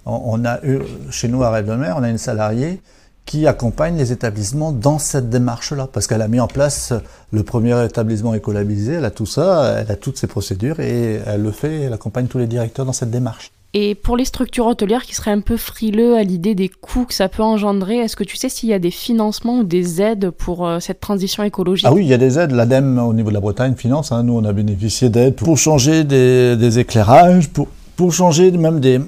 on, 0.04 0.44
a 0.44 0.64
eu 0.64 0.80
chez 1.10 1.28
nous 1.28 1.44
à 1.44 1.50
Rêve 1.50 1.66
de 1.66 1.74
Mer, 1.74 1.94
on 1.96 2.02
a 2.02 2.10
une 2.10 2.18
salariée 2.18 2.82
qui 3.26 3.46
accompagne 3.46 3.96
les 3.96 4.12
établissements 4.12 4.72
dans 4.72 4.98
cette 4.98 5.30
démarche-là, 5.30 5.88
parce 5.92 6.06
qu'elle 6.06 6.22
a 6.22 6.28
mis 6.28 6.40
en 6.40 6.48
place 6.48 6.92
le 7.30 7.42
premier 7.42 7.84
établissement 7.84 8.34
écolabisé, 8.34 8.94
elle 8.94 9.04
a 9.04 9.10
tout 9.10 9.26
ça, 9.26 9.80
elle 9.80 9.90
a 9.90 9.96
toutes 9.96 10.18
ses 10.18 10.26
procédures 10.26 10.80
et 10.80 11.20
elle 11.24 11.42
le 11.42 11.52
fait, 11.52 11.82
elle 11.82 11.92
accompagne 11.92 12.26
tous 12.26 12.38
les 12.38 12.46
directeurs 12.46 12.84
dans 12.84 12.92
cette 12.92 13.10
démarche. 13.10 13.50
Et 13.74 13.94
pour 13.94 14.18
les 14.18 14.26
structures 14.26 14.66
hôtelières 14.66 15.04
qui 15.04 15.14
seraient 15.14 15.30
un 15.30 15.40
peu 15.40 15.56
frileux 15.56 16.16
à 16.16 16.22
l'idée 16.24 16.54
des 16.54 16.68
coûts 16.68 17.06
que 17.06 17.14
ça 17.14 17.30
peut 17.30 17.42
engendrer, 17.42 17.96
est-ce 17.96 18.16
que 18.16 18.24
tu 18.24 18.36
sais 18.36 18.50
s'il 18.50 18.68
y 18.68 18.74
a 18.74 18.78
des 18.78 18.90
financements 18.90 19.60
ou 19.60 19.64
des 19.64 20.02
aides 20.02 20.28
pour 20.28 20.66
euh, 20.66 20.78
cette 20.78 21.00
transition 21.00 21.42
écologique? 21.42 21.86
Ah 21.88 21.94
oui, 21.94 22.04
il 22.04 22.08
y 22.08 22.12
a 22.12 22.18
des 22.18 22.38
aides. 22.38 22.50
L'ADEME 22.50 22.98
au 22.98 23.14
niveau 23.14 23.30
de 23.30 23.34
la 23.34 23.40
Bretagne 23.40 23.74
finance. 23.74 24.12
Hein. 24.12 24.24
Nous, 24.24 24.34
on 24.34 24.44
a 24.44 24.52
bénéficié 24.52 25.08
d'aides 25.08 25.36
pour 25.36 25.56
changer 25.56 26.04
des, 26.04 26.78
éclairages, 26.78 27.48
pour, 27.48 27.68
pour 27.96 28.12
changer 28.12 28.50
même 28.50 28.78
des, 28.78 29.00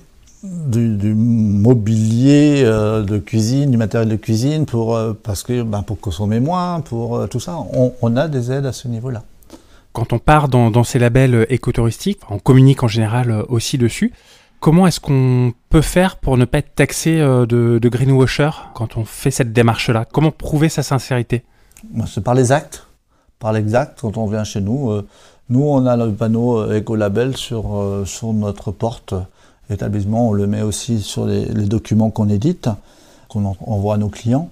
du, 0.44 1.14
mobilier 1.14 2.62
euh, 2.64 3.02
de 3.02 3.18
cuisine, 3.18 3.70
du 3.70 3.76
matériel 3.76 4.08
de 4.08 4.16
cuisine, 4.16 4.66
pour, 4.66 4.94
euh, 4.94 5.12
parce 5.20 5.42
que, 5.42 5.62
ben, 5.62 5.82
pour 5.82 5.98
consommer 5.98 6.38
moins, 6.38 6.80
pour 6.80 7.28
tout 7.28 7.40
ça. 7.40 7.56
On, 7.72 7.92
on 8.00 8.16
a 8.16 8.28
des 8.28 8.52
aides 8.52 8.66
à 8.66 8.72
ce 8.72 8.88
niveau-là 8.88 9.22
quand 9.92 10.12
on 10.12 10.18
part 10.18 10.48
dans, 10.48 10.72
dans, 10.72 10.82
ces 10.82 10.98
labels 10.98 11.46
écotouristiques, 11.50 12.18
on 12.28 12.40
communique 12.40 12.82
en 12.82 12.88
général 12.88 13.44
aussi 13.48 13.78
dessus. 13.78 14.12
Comment 14.64 14.86
est-ce 14.86 14.98
qu'on 14.98 15.52
peut 15.68 15.82
faire 15.82 16.16
pour 16.16 16.38
ne 16.38 16.46
pas 16.46 16.56
être 16.56 16.74
taxé 16.74 17.20
euh, 17.20 17.44
de, 17.44 17.78
greenwasher 17.86 18.48
quand 18.72 18.96
on 18.96 19.04
fait 19.04 19.30
cette 19.30 19.52
démarche-là? 19.52 20.06
Comment 20.10 20.30
prouver 20.30 20.70
sa 20.70 20.82
sincérité? 20.82 21.44
C'est 22.06 22.24
par 22.24 22.32
les 22.32 22.50
actes. 22.50 22.86
Par 23.38 23.52
les 23.52 23.74
actes, 23.74 24.00
quand 24.00 24.16
on 24.16 24.26
vient 24.26 24.42
chez 24.42 24.62
nous. 24.62 24.90
Euh, 24.90 25.06
nous, 25.50 25.62
on 25.62 25.84
a 25.84 25.98
le 25.98 26.10
panneau 26.14 26.60
euh, 26.60 26.78
écolabel 26.78 27.36
sur, 27.36 28.04
sur 28.06 28.32
notre 28.32 28.72
porte 28.72 29.12
établissement. 29.70 30.28
On 30.28 30.32
le 30.32 30.46
met 30.46 30.62
aussi 30.62 31.00
sur 31.00 31.26
les, 31.26 31.46
documents 31.66 32.10
qu'on 32.10 32.28
édite, 32.28 32.68
qu'on 33.28 33.44
envoie 33.66 33.94
à 33.94 33.98
nos 33.98 34.08
clients. 34.08 34.50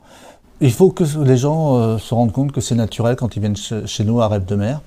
Il 0.61 0.73
faut 0.73 0.91
que 0.91 1.05
les 1.25 1.37
gens 1.37 1.99
se 1.99 2.15
rendent 2.15 2.33
compte 2.33 2.53
que 2.53 2.61
c'est 2.61 2.77
naturel 2.77 3.17
quand 3.17 3.35
ils 3.37 3.41
viennent 3.41 3.57
chez 3.57 4.05
nous 4.05 4.21
à 4.21 4.29
Rêve 4.29 4.45
de 4.45 4.55
Mer. 4.55 4.81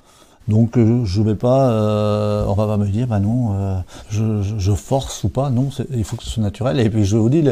Donc 0.48 0.78
euh, 0.78 1.04
je 1.04 1.22
vais 1.22 1.34
pas, 1.34 1.70
euh, 1.70 2.44
on 2.46 2.54
va 2.54 2.76
me 2.76 2.86
dire, 2.86 3.08
bah 3.08 3.18
non, 3.18 3.54
euh, 3.54 3.78
je, 4.10 4.42
je, 4.42 4.72
force 4.72 5.24
ou 5.24 5.28
pas. 5.28 5.50
Non, 5.50 5.70
il 5.90 6.04
faut 6.04 6.16
que 6.16 6.22
ce 6.22 6.30
soit 6.30 6.42
naturel. 6.42 6.78
Et 6.78 6.88
puis 6.88 7.04
je 7.04 7.16
vous 7.16 7.28
dis, 7.28 7.44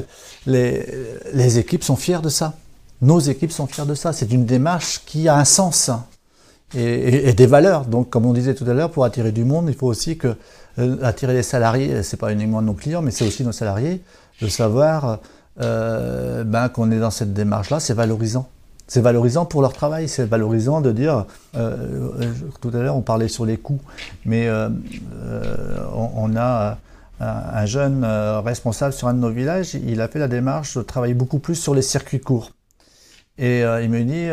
les, 0.46 0.86
les, 1.32 1.58
équipes 1.58 1.82
sont 1.82 1.96
fières 1.96 2.22
de 2.22 2.28
ça. 2.28 2.54
Nos 3.02 3.18
équipes 3.18 3.50
sont 3.50 3.66
fières 3.66 3.86
de 3.86 3.94
ça. 3.94 4.12
C'est 4.12 4.32
une 4.32 4.46
démarche 4.46 5.02
qui 5.06 5.28
a 5.28 5.36
un 5.36 5.44
sens 5.44 5.90
et, 6.76 7.32
des 7.32 7.46
valeurs. 7.46 7.86
Donc 7.86 8.10
comme 8.10 8.26
on 8.26 8.32
disait 8.32 8.54
tout 8.54 8.64
à 8.64 8.74
l'heure, 8.74 8.90
pour 8.90 9.04
attirer 9.04 9.32
du 9.32 9.44
monde, 9.44 9.66
il 9.68 9.74
faut 9.74 9.88
aussi 9.88 10.16
que 10.16 10.36
attirer 11.02 11.34
les 11.34 11.42
salariés. 11.42 12.02
C'est 12.02 12.16
pas 12.16 12.32
uniquement 12.32 12.62
nos 12.62 12.74
clients, 12.74 13.02
mais 13.02 13.10
c'est 13.10 13.26
aussi 13.26 13.44
nos 13.44 13.52
salariés 13.52 14.02
de 14.40 14.48
savoir 14.48 15.20
ben, 15.56 16.68
qu'on 16.72 16.90
est 16.90 16.98
dans 16.98 17.10
cette 17.10 17.32
démarche-là. 17.32 17.80
C'est 17.80 17.94
valorisant. 17.94 18.48
C'est 18.86 19.00
valorisant 19.00 19.46
pour 19.46 19.62
leur 19.62 19.72
travail, 19.72 20.08
c'est 20.08 20.26
valorisant 20.26 20.82
de 20.82 20.92
dire, 20.92 21.24
euh, 21.56 22.10
euh, 22.20 22.32
tout 22.60 22.68
à 22.74 22.82
l'heure 22.82 22.96
on 22.96 23.00
parlait 23.00 23.28
sur 23.28 23.46
les 23.46 23.56
coûts, 23.56 23.80
mais 24.26 24.46
euh, 24.46 24.68
on, 25.94 26.36
a 26.36 26.76
un, 27.18 27.66
jeune 27.66 28.04
responsable 28.04 28.92
sur 28.92 29.08
un 29.08 29.14
de 29.14 29.20
nos 29.20 29.30
villages, 29.30 29.74
il 29.74 30.00
a 30.02 30.08
fait 30.08 30.18
la 30.18 30.28
démarche 30.28 30.76
de 30.76 30.82
travailler 30.82 31.14
beaucoup 31.14 31.38
plus 31.38 31.54
sur 31.54 31.74
les 31.74 31.82
circuits 31.82 32.20
courts. 32.20 32.50
Et 33.38 33.60
il 33.60 33.90
me 33.90 34.02
dit, 34.02 34.28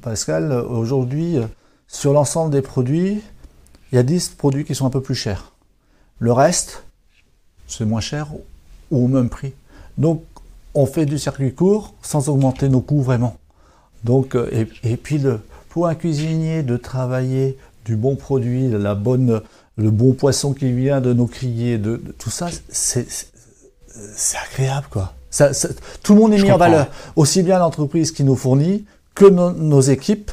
Pascal, 0.00 0.52
aujourd'hui, 0.52 1.38
sur 1.86 2.14
l'ensemble 2.14 2.50
des 2.50 2.62
produits, 2.62 3.22
il 3.92 3.96
y 3.96 3.98
a 3.98 4.02
10 4.02 4.30
produits 4.30 4.64
qui 4.64 4.74
sont 4.74 4.86
un 4.86 4.90
peu 4.90 5.02
plus 5.02 5.14
chers. 5.14 5.52
Le 6.18 6.32
reste, 6.32 6.84
c'est 7.68 7.84
moins 7.84 8.00
cher 8.00 8.28
ou 8.90 9.04
au 9.04 9.08
même 9.08 9.28
prix. 9.28 9.52
Donc, 9.98 10.24
on 10.74 10.86
fait 10.86 11.04
du 11.04 11.18
circuit 11.18 11.52
court 11.52 11.94
sans 12.02 12.30
augmenter 12.30 12.70
nos 12.70 12.80
coûts 12.80 13.02
vraiment. 13.02 13.36
Donc, 14.04 14.34
euh, 14.34 14.66
et, 14.82 14.96
puis 14.96 15.18
le, 15.18 15.40
pour 15.68 15.86
un 15.86 15.94
cuisinier 15.94 16.62
de 16.62 16.76
travailler 16.76 17.58
du 17.84 17.96
bon 17.96 18.16
produit, 18.16 18.68
la 18.70 18.94
bonne, 18.94 19.42
le 19.76 19.90
bon 19.90 20.14
poisson 20.14 20.54
qui 20.54 20.72
vient 20.72 21.00
de 21.00 21.12
nos 21.12 21.26
criers, 21.26 21.76
de, 21.76 22.02
tout 22.18 22.30
ça, 22.30 22.48
c'est 22.70 23.06
agréable 24.50 24.86
quoi. 24.90 25.12
tout 26.02 26.14
le 26.14 26.20
monde 26.20 26.32
est 26.32 26.42
mis 26.42 26.50
en 26.50 26.56
valeur, 26.56 26.88
aussi 27.16 27.42
bien 27.42 27.58
l'entreprise 27.58 28.10
qui 28.10 28.24
nous 28.24 28.36
fournit 28.36 28.86
que 29.14 29.26
nos 29.26 29.80
équipes 29.80 30.30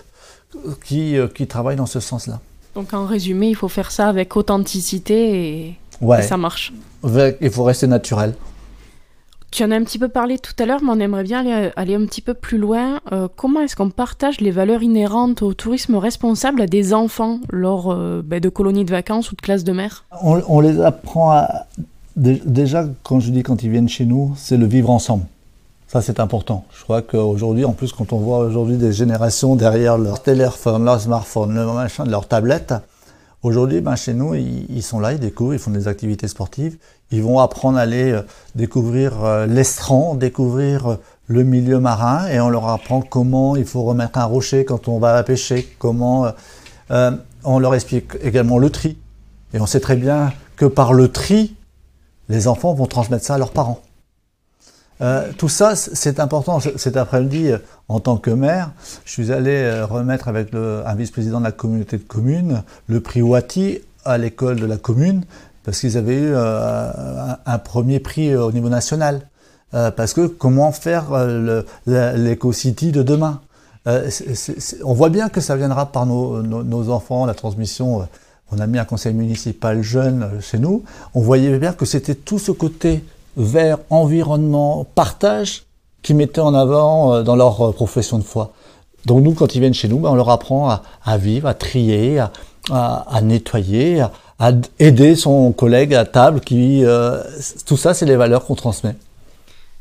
qui, 0.85 1.17
euh, 1.17 1.27
qui 1.27 1.47
travaillent 1.47 1.75
dans 1.75 1.85
ce 1.85 1.99
sens-là. 1.99 2.39
Donc 2.75 2.93
en 2.93 3.05
résumé, 3.05 3.47
il 3.49 3.55
faut 3.55 3.67
faire 3.67 3.91
ça 3.91 4.07
avec 4.07 4.35
authenticité 4.35 5.67
et, 5.67 5.77
et 6.01 6.21
ça 6.21 6.37
marche. 6.37 6.73
il 7.41 7.49
faut 7.49 7.63
rester 7.63 7.87
naturel. 7.87 8.35
Tu 9.51 9.63
en 9.63 9.71
as 9.71 9.75
un 9.75 9.83
petit 9.83 9.97
peu 9.97 10.09
parlé 10.09 10.37
tout 10.37 10.53
à 10.59 10.65
l'heure, 10.65 10.81
mais 10.83 10.91
on 10.91 10.99
aimerait 10.99 11.23
bien 11.23 11.71
aller, 11.75 11.95
un 11.95 12.05
petit 12.05 12.21
peu 12.21 12.35
plus 12.35 12.59
loin. 12.59 12.99
Euh, 13.11 13.27
comment 13.35 13.61
est-ce 13.61 13.75
qu'on 13.75 13.89
partage 13.89 14.41
les 14.41 14.51
valeurs 14.51 14.83
inhérentes 14.83 15.41
au 15.41 15.53
tourisme 15.55 15.95
responsable 15.95 16.61
à 16.61 16.67
des 16.67 16.93
enfants 16.93 17.39
lors 17.49 17.91
euh, 17.91 18.21
ben, 18.23 18.39
de 18.39 18.49
colonies 18.49 18.85
de 18.85 18.91
vacances 18.91 19.31
ou 19.31 19.35
de 19.35 19.41
classes 19.41 19.63
de 19.63 19.71
mer? 19.71 20.05
On, 20.21 20.59
les 20.59 20.79
apprend 20.79 21.31
à... 21.31 21.65
Déjà, 22.15 22.85
quand 23.01 23.19
je 23.19 23.31
dis 23.31 23.41
quand 23.41 23.63
ils 23.63 23.71
viennent 23.71 23.89
chez 23.89 24.05
nous, 24.05 24.33
c'est 24.35 24.57
le 24.57 24.67
vivre 24.67 24.91
ensemble. 24.91 25.23
Ça, 25.91 26.01
c'est 26.01 26.19
important. 26.19 26.65
Je 26.77 26.83
crois 26.83 27.01
qu'aujourd'hui, 27.01 27.65
en 27.65 27.73
plus, 27.73 27.91
quand 27.91 28.13
on 28.13 28.19
voit 28.19 28.39
aujourd'hui 28.39 28.77
des 28.77 28.93
générations 28.93 29.55
derrière 29.55 29.97
leur 29.97 30.21
téléphone, 30.21 30.85
leur 30.85 31.01
smartphone, 31.01 31.55
leur 31.55 31.73
machin, 31.73 32.05
leur 32.05 32.27
tablette, 32.27 32.73
Aujourd'hui, 33.41 33.79
ben, 33.79 33.95
chez 33.95 34.13
nous, 34.13 34.35
ils, 34.35 34.83
sont 34.83 34.99
là, 34.99 35.13
ils 35.13 35.19
découvrent, 35.19 35.53
ils 35.53 35.59
font 35.59 35.71
des 35.71 35.87
activités 35.87 36.27
sportives. 36.27 36.77
Ils 37.09 37.23
vont 37.23 37.39
apprendre 37.39 37.77
à 37.77 37.81
aller 37.81 38.11
euh, 38.11 38.21
découvrir 38.55 39.23
euh, 39.23 39.45
l'estran, 39.45 40.15
découvrir 40.15 40.87
euh, 40.87 40.95
le 41.27 41.43
milieu 41.43 41.79
marin, 41.79 42.27
et 42.27 42.41
on 42.41 42.49
leur 42.49 42.67
apprend 42.67 42.99
comment 42.99 43.55
il 43.55 43.63
faut 43.63 43.83
remettre 43.83 44.19
un 44.19 44.25
rocher 44.25 44.65
quand 44.65 44.89
on 44.89 44.99
va 44.99 45.23
pêcher, 45.23 45.73
comment 45.79 46.29
on 47.45 47.59
leur 47.59 47.75
explique 47.75 48.17
également 48.23 48.57
le 48.57 48.71
tri. 48.71 48.97
Et 49.53 49.61
on 49.61 49.67
sait 49.67 49.79
très 49.79 49.95
bien 49.95 50.33
que 50.57 50.65
par 50.65 50.91
le 50.91 51.07
tri, 51.09 51.55
les 52.27 52.47
enfants 52.47 52.73
vont 52.73 52.87
transmettre 52.87 53.23
ça 53.23 53.35
à 53.35 53.37
leurs 53.37 53.51
parents. 53.51 53.79
Euh, 55.01 55.31
tout 55.37 55.49
ça, 55.49 55.75
c'est 55.75 56.19
important. 56.19 56.59
Cet 56.59 56.97
après-midi, 56.97 57.51
euh, 57.51 57.57
en 57.87 57.99
tant 57.99 58.17
que 58.17 58.31
maire, 58.31 58.71
je 59.05 59.11
suis 59.11 59.31
allé 59.31 59.55
euh, 59.55 59.85
remettre 59.85 60.27
avec 60.27 60.53
un 60.53 60.95
vice-président 60.95 61.39
de 61.39 61.45
la 61.45 61.51
communauté 61.51 61.97
de 61.97 62.03
communes 62.03 62.63
le 62.87 62.99
prix 62.99 63.21
Wati 63.21 63.79
à 64.03 64.17
l'école 64.17 64.59
de 64.59 64.65
la 64.65 64.77
commune, 64.77 65.23
parce 65.63 65.79
qu'ils 65.79 65.97
avaient 65.97 66.19
eu 66.19 66.35
un, 66.35 67.57
premier 67.59 67.99
prix 67.99 68.35
au 68.35 68.51
niveau 68.51 68.69
national. 68.69 69.21
parce 69.71 70.13
que 70.13 70.25
comment 70.25 70.71
faire 70.71 71.05
l'éco-city 71.85 72.91
de 72.91 73.03
demain? 73.03 73.41
On 73.85 74.93
voit 74.93 75.09
bien 75.09 75.29
que 75.29 75.41
ça 75.41 75.57
viendra 75.57 75.91
par 75.91 76.05
nos, 76.05 76.41
nos 76.41 76.89
enfants, 76.89 77.25
la 77.25 77.33
transmission. 77.33 78.07
on 78.51 78.59
a 78.59 78.67
mis 78.67 78.79
un 78.79 78.85
conseil 78.85 79.13
municipal 79.13 79.83
jeune 79.83 80.29
chez 80.41 80.59
nous. 80.59 80.83
On 81.13 81.21
voyait 81.21 81.59
bien 81.59 81.73
que 81.73 81.85
c'était 81.85 82.15
tout 82.15 82.39
ce 82.39 82.51
côté 82.51 83.03
vers 83.37 83.79
environnement, 83.89 84.85
partage 84.95 85.63
qui 86.01 86.13
mettaient 86.13 86.41
en 86.41 86.53
avant 86.53 87.13
euh, 87.13 87.23
dans 87.23 87.35
leur 87.35 87.61
euh, 87.61 87.71
profession 87.71 88.17
de 88.17 88.23
foi. 88.23 88.53
Donc 89.05 89.23
nous, 89.23 89.33
quand 89.33 89.55
ils 89.55 89.59
viennent 89.59 89.73
chez 89.73 89.87
nous, 89.87 89.99
ben, 89.99 90.09
on 90.09 90.15
leur 90.15 90.29
apprend 90.29 90.69
à, 90.69 91.17
vivre, 91.17 91.47
à 91.47 91.53
trier, 91.53 92.21
à, 92.69 93.21
nettoyer, 93.21 94.01
à, 94.39 94.51
aider 94.77 95.15
son 95.15 95.51
collègue 95.53 95.93
à 95.93 96.05
table. 96.05 96.41
Qui, 96.41 96.83
euh, 96.83 97.21
tout 97.65 97.77
ça, 97.77 97.93
c'est 97.93 98.05
les 98.05 98.17
valeurs 98.17 98.45
qu'on 98.45 98.55
transmet. 98.55 98.95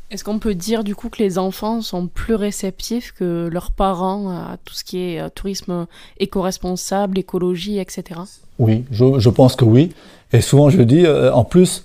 Est-ce 0.09 0.23
qu'on 0.23 0.39
peut 0.39 0.55
dire 0.55 0.83
du 0.85 0.95
coup 0.95 1.09
que 1.09 1.21
les 1.21 1.37
enfants 1.37 1.81
sont 1.81 2.07
plus 2.07 2.33
réceptifs 2.33 3.11
que 3.11 3.49
leurs 3.51 3.71
parents 3.71 4.29
à 4.29 4.57
tout 4.63 4.73
ce 4.73 4.85
qui 4.85 4.99
est 4.99 5.29
tourisme 5.31 5.85
éco-responsable, 6.17 7.19
écologie, 7.19 7.77
etc. 7.77 8.21
Oui, 8.57 8.85
je, 8.89 9.19
je, 9.19 9.29
pense 9.29 9.55
que 9.55 9.65
oui. 9.65 9.91
Et 10.31 10.41
souvent 10.41 10.69
je 10.69 10.81
dis, 10.81 11.05
en 11.07 11.43
plus, 11.43 11.83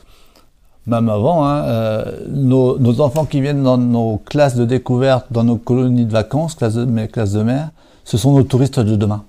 même 0.86 1.08
avant, 1.08 1.46
hein, 1.46 1.62
euh, 1.64 2.04
nos, 2.28 2.78
nos, 2.78 3.00
enfants 3.00 3.24
qui 3.24 3.40
viennent 3.40 3.62
dans 3.62 3.78
nos 3.78 4.20
classes 4.24 4.54
de 4.54 4.64
découverte, 4.64 5.26
dans 5.30 5.44
nos 5.44 5.56
colonies 5.56 6.04
de 6.04 6.12
vacances, 6.12 6.54
classes 6.54 6.74
de, 6.74 6.84
mes 6.84 7.08
classes 7.08 7.32
de 7.32 7.42
mer, 7.42 7.70
ce 8.04 8.18
sont 8.18 8.34
nos 8.34 8.42
touristes 8.42 8.80
de 8.80 8.96
demain. 8.96 9.24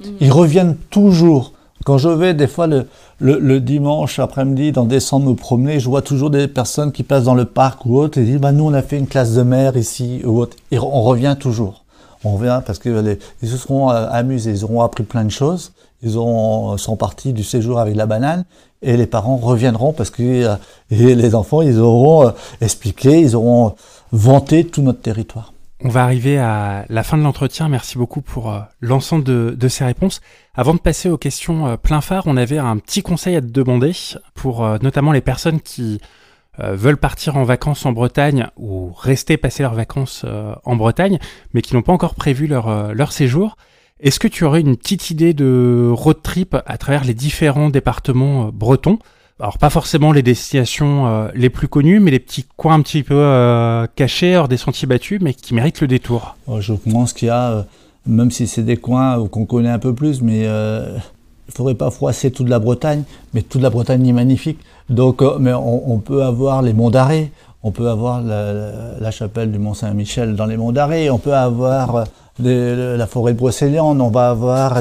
Mmh. 0.00 0.04
Ils 0.20 0.32
reviennent 0.32 0.76
toujours. 0.90 1.52
Quand 1.84 1.96
je 1.96 2.08
vais 2.08 2.34
des 2.34 2.46
fois 2.46 2.66
le, 2.66 2.86
le, 3.20 3.38
le 3.38 3.60
dimanche 3.60 4.18
après-midi 4.18 4.72
dans 4.72 4.84
des 4.84 5.00
centres 5.00 5.26
me 5.26 5.34
promener, 5.34 5.80
je 5.80 5.88
vois 5.88 6.02
toujours 6.02 6.28
des 6.28 6.46
personnes 6.46 6.92
qui 6.92 7.02
passent 7.02 7.24
dans 7.24 7.34
le 7.34 7.46
parc 7.46 7.86
ou 7.86 7.96
autre 7.96 8.18
et 8.18 8.24
disent 8.24 8.40
bah, 8.40 8.52
nous 8.52 8.64
on 8.64 8.74
a 8.74 8.82
fait 8.82 8.98
une 8.98 9.06
classe 9.06 9.34
de 9.34 9.42
mer 9.42 9.76
ici 9.76 10.20
ou 10.24 10.38
autre. 10.40 10.56
Et 10.70 10.78
on 10.78 11.02
revient 11.02 11.36
toujours. 11.38 11.84
On 12.24 12.34
revient 12.34 12.60
parce 12.66 12.78
qu'ils 12.78 13.18
se 13.42 13.56
seront 13.56 13.90
euh, 13.90 14.06
amusés, 14.10 14.50
ils 14.50 14.64
auront 14.64 14.82
appris 14.82 15.04
plein 15.04 15.24
de 15.24 15.30
choses, 15.30 15.72
ils 16.02 16.16
auront, 16.16 16.76
sont 16.76 16.96
partis 16.96 17.32
du 17.32 17.42
séjour 17.42 17.78
avec 17.80 17.96
la 17.96 18.06
banane 18.06 18.44
et 18.82 18.96
les 18.96 19.06
parents 19.06 19.36
reviendront 19.36 19.92
parce 19.92 20.10
que 20.10 20.22
euh, 20.22 20.56
les 20.90 21.34
enfants, 21.34 21.62
ils 21.62 21.78
auront 21.78 22.28
euh, 22.28 22.30
expliqué, 22.60 23.20
ils 23.20 23.34
auront 23.34 23.74
vanté 24.12 24.64
tout 24.64 24.82
notre 24.82 25.00
territoire. 25.00 25.52
On 25.84 25.88
va 25.88 26.02
arriver 26.02 26.38
à 26.38 26.84
la 26.88 27.02
fin 27.04 27.16
de 27.16 27.22
l'entretien. 27.22 27.68
Merci 27.68 27.98
beaucoup 27.98 28.20
pour 28.20 28.52
euh, 28.52 28.60
l'ensemble 28.80 29.24
de, 29.24 29.68
ces 29.68 29.84
réponses. 29.84 30.20
Avant 30.54 30.74
de 30.74 30.80
passer 30.80 31.08
aux 31.08 31.18
questions 31.18 31.76
plein 31.76 32.00
phare, 32.00 32.24
on 32.26 32.36
avait 32.36 32.58
un 32.58 32.76
petit 32.78 33.02
conseil 33.02 33.36
à 33.36 33.40
te 33.40 33.46
demander 33.46 33.92
pour 34.34 34.66
notamment 34.82 35.12
les 35.12 35.20
personnes 35.20 35.60
qui 35.60 36.00
veulent 36.58 36.96
partir 36.96 37.36
en 37.36 37.44
vacances 37.44 37.86
en 37.86 37.92
Bretagne 37.92 38.48
ou 38.56 38.90
rester 38.92 39.36
passer 39.36 39.62
leurs 39.62 39.74
vacances 39.74 40.26
en 40.64 40.74
Bretagne, 40.74 41.20
mais 41.54 41.62
qui 41.62 41.76
n'ont 41.76 41.82
pas 41.82 41.92
encore 41.92 42.16
prévu 42.16 42.48
leur 42.48 43.12
séjour. 43.12 43.56
Est-ce 44.00 44.20
que 44.20 44.28
tu 44.28 44.44
aurais 44.44 44.60
une 44.60 44.76
petite 44.76 45.10
idée 45.10 45.34
de 45.34 45.90
road 45.92 46.18
trip 46.22 46.56
à 46.66 46.78
travers 46.78 47.04
les 47.04 47.14
différents 47.14 47.68
départements 47.68 48.46
euh, 48.46 48.50
bretons? 48.52 48.98
Alors 49.40 49.58
pas 49.58 49.70
forcément 49.70 50.12
les 50.12 50.22
destinations 50.22 51.06
euh, 51.06 51.28
les 51.34 51.50
plus 51.50 51.66
connues, 51.66 51.98
mais 51.98 52.12
les 52.12 52.20
petits 52.20 52.44
coins 52.56 52.74
un 52.74 52.82
petit 52.82 53.02
peu 53.02 53.16
euh, 53.16 53.86
cachés 53.96 54.36
hors 54.36 54.46
des 54.46 54.56
sentiers 54.56 54.86
battus, 54.86 55.20
mais 55.20 55.34
qui 55.34 55.52
méritent 55.52 55.80
le 55.80 55.88
détour. 55.88 56.36
Je 56.60 56.74
pense 56.74 57.12
qu'il 57.12 57.26
y 57.26 57.30
a, 57.30 57.66
même 58.06 58.30
si 58.30 58.46
c'est 58.46 58.62
des 58.62 58.76
coins 58.76 59.26
qu'on 59.28 59.46
connaît 59.46 59.70
un 59.70 59.78
peu 59.80 59.94
plus, 59.94 60.22
mais 60.22 60.42
il 60.42 61.54
faudrait 61.54 61.74
pas 61.74 61.90
froisser 61.90 62.32
toute 62.32 62.48
la 62.48 62.58
Bretagne, 62.58 63.04
mais 63.32 63.42
toute 63.42 63.62
la 63.62 63.70
Bretagne 63.70 64.06
est 64.06 64.12
magnifique. 64.12 64.58
Donc, 64.90 65.22
mais 65.38 65.52
on, 65.52 65.98
peut 65.98 66.24
avoir 66.24 66.62
les 66.62 66.72
monts 66.72 66.90
d'Arrée, 66.90 67.30
on 67.62 67.70
peut 67.72 67.88
avoir 67.88 68.22
la, 68.22 69.10
chapelle 69.10 69.50
du 69.50 69.58
Mont 69.58 69.74
Saint-Michel 69.74 70.36
dans 70.36 70.46
les 70.46 70.56
monts 70.56 70.72
d'Arrée, 70.72 71.10
on 71.10 71.18
peut 71.18 71.34
avoir 71.34 72.04
de, 72.38 72.94
la 72.96 73.06
forêt 73.06 73.32
de 73.32 73.38
Brocéliande, 73.38 74.00
on 74.00 74.10
va 74.10 74.30
avoir 74.30 74.78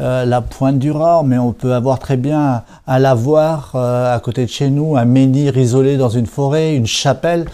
euh, 0.00 0.24
la 0.24 0.40
pointe 0.40 0.78
du 0.78 0.92
Rard, 0.92 1.24
mais 1.24 1.38
on 1.38 1.52
peut 1.52 1.74
avoir 1.74 1.98
très 1.98 2.16
bien 2.16 2.62
à 2.86 2.98
la 3.00 3.14
voir 3.14 3.72
euh, 3.74 4.14
à 4.14 4.20
côté 4.20 4.44
de 4.44 4.50
chez 4.50 4.70
nous, 4.70 4.96
un 4.96 5.04
menhir 5.04 5.56
isolé 5.56 5.96
dans 5.96 6.08
une 6.08 6.26
forêt, 6.26 6.76
une 6.76 6.86
chapelle. 6.86 7.46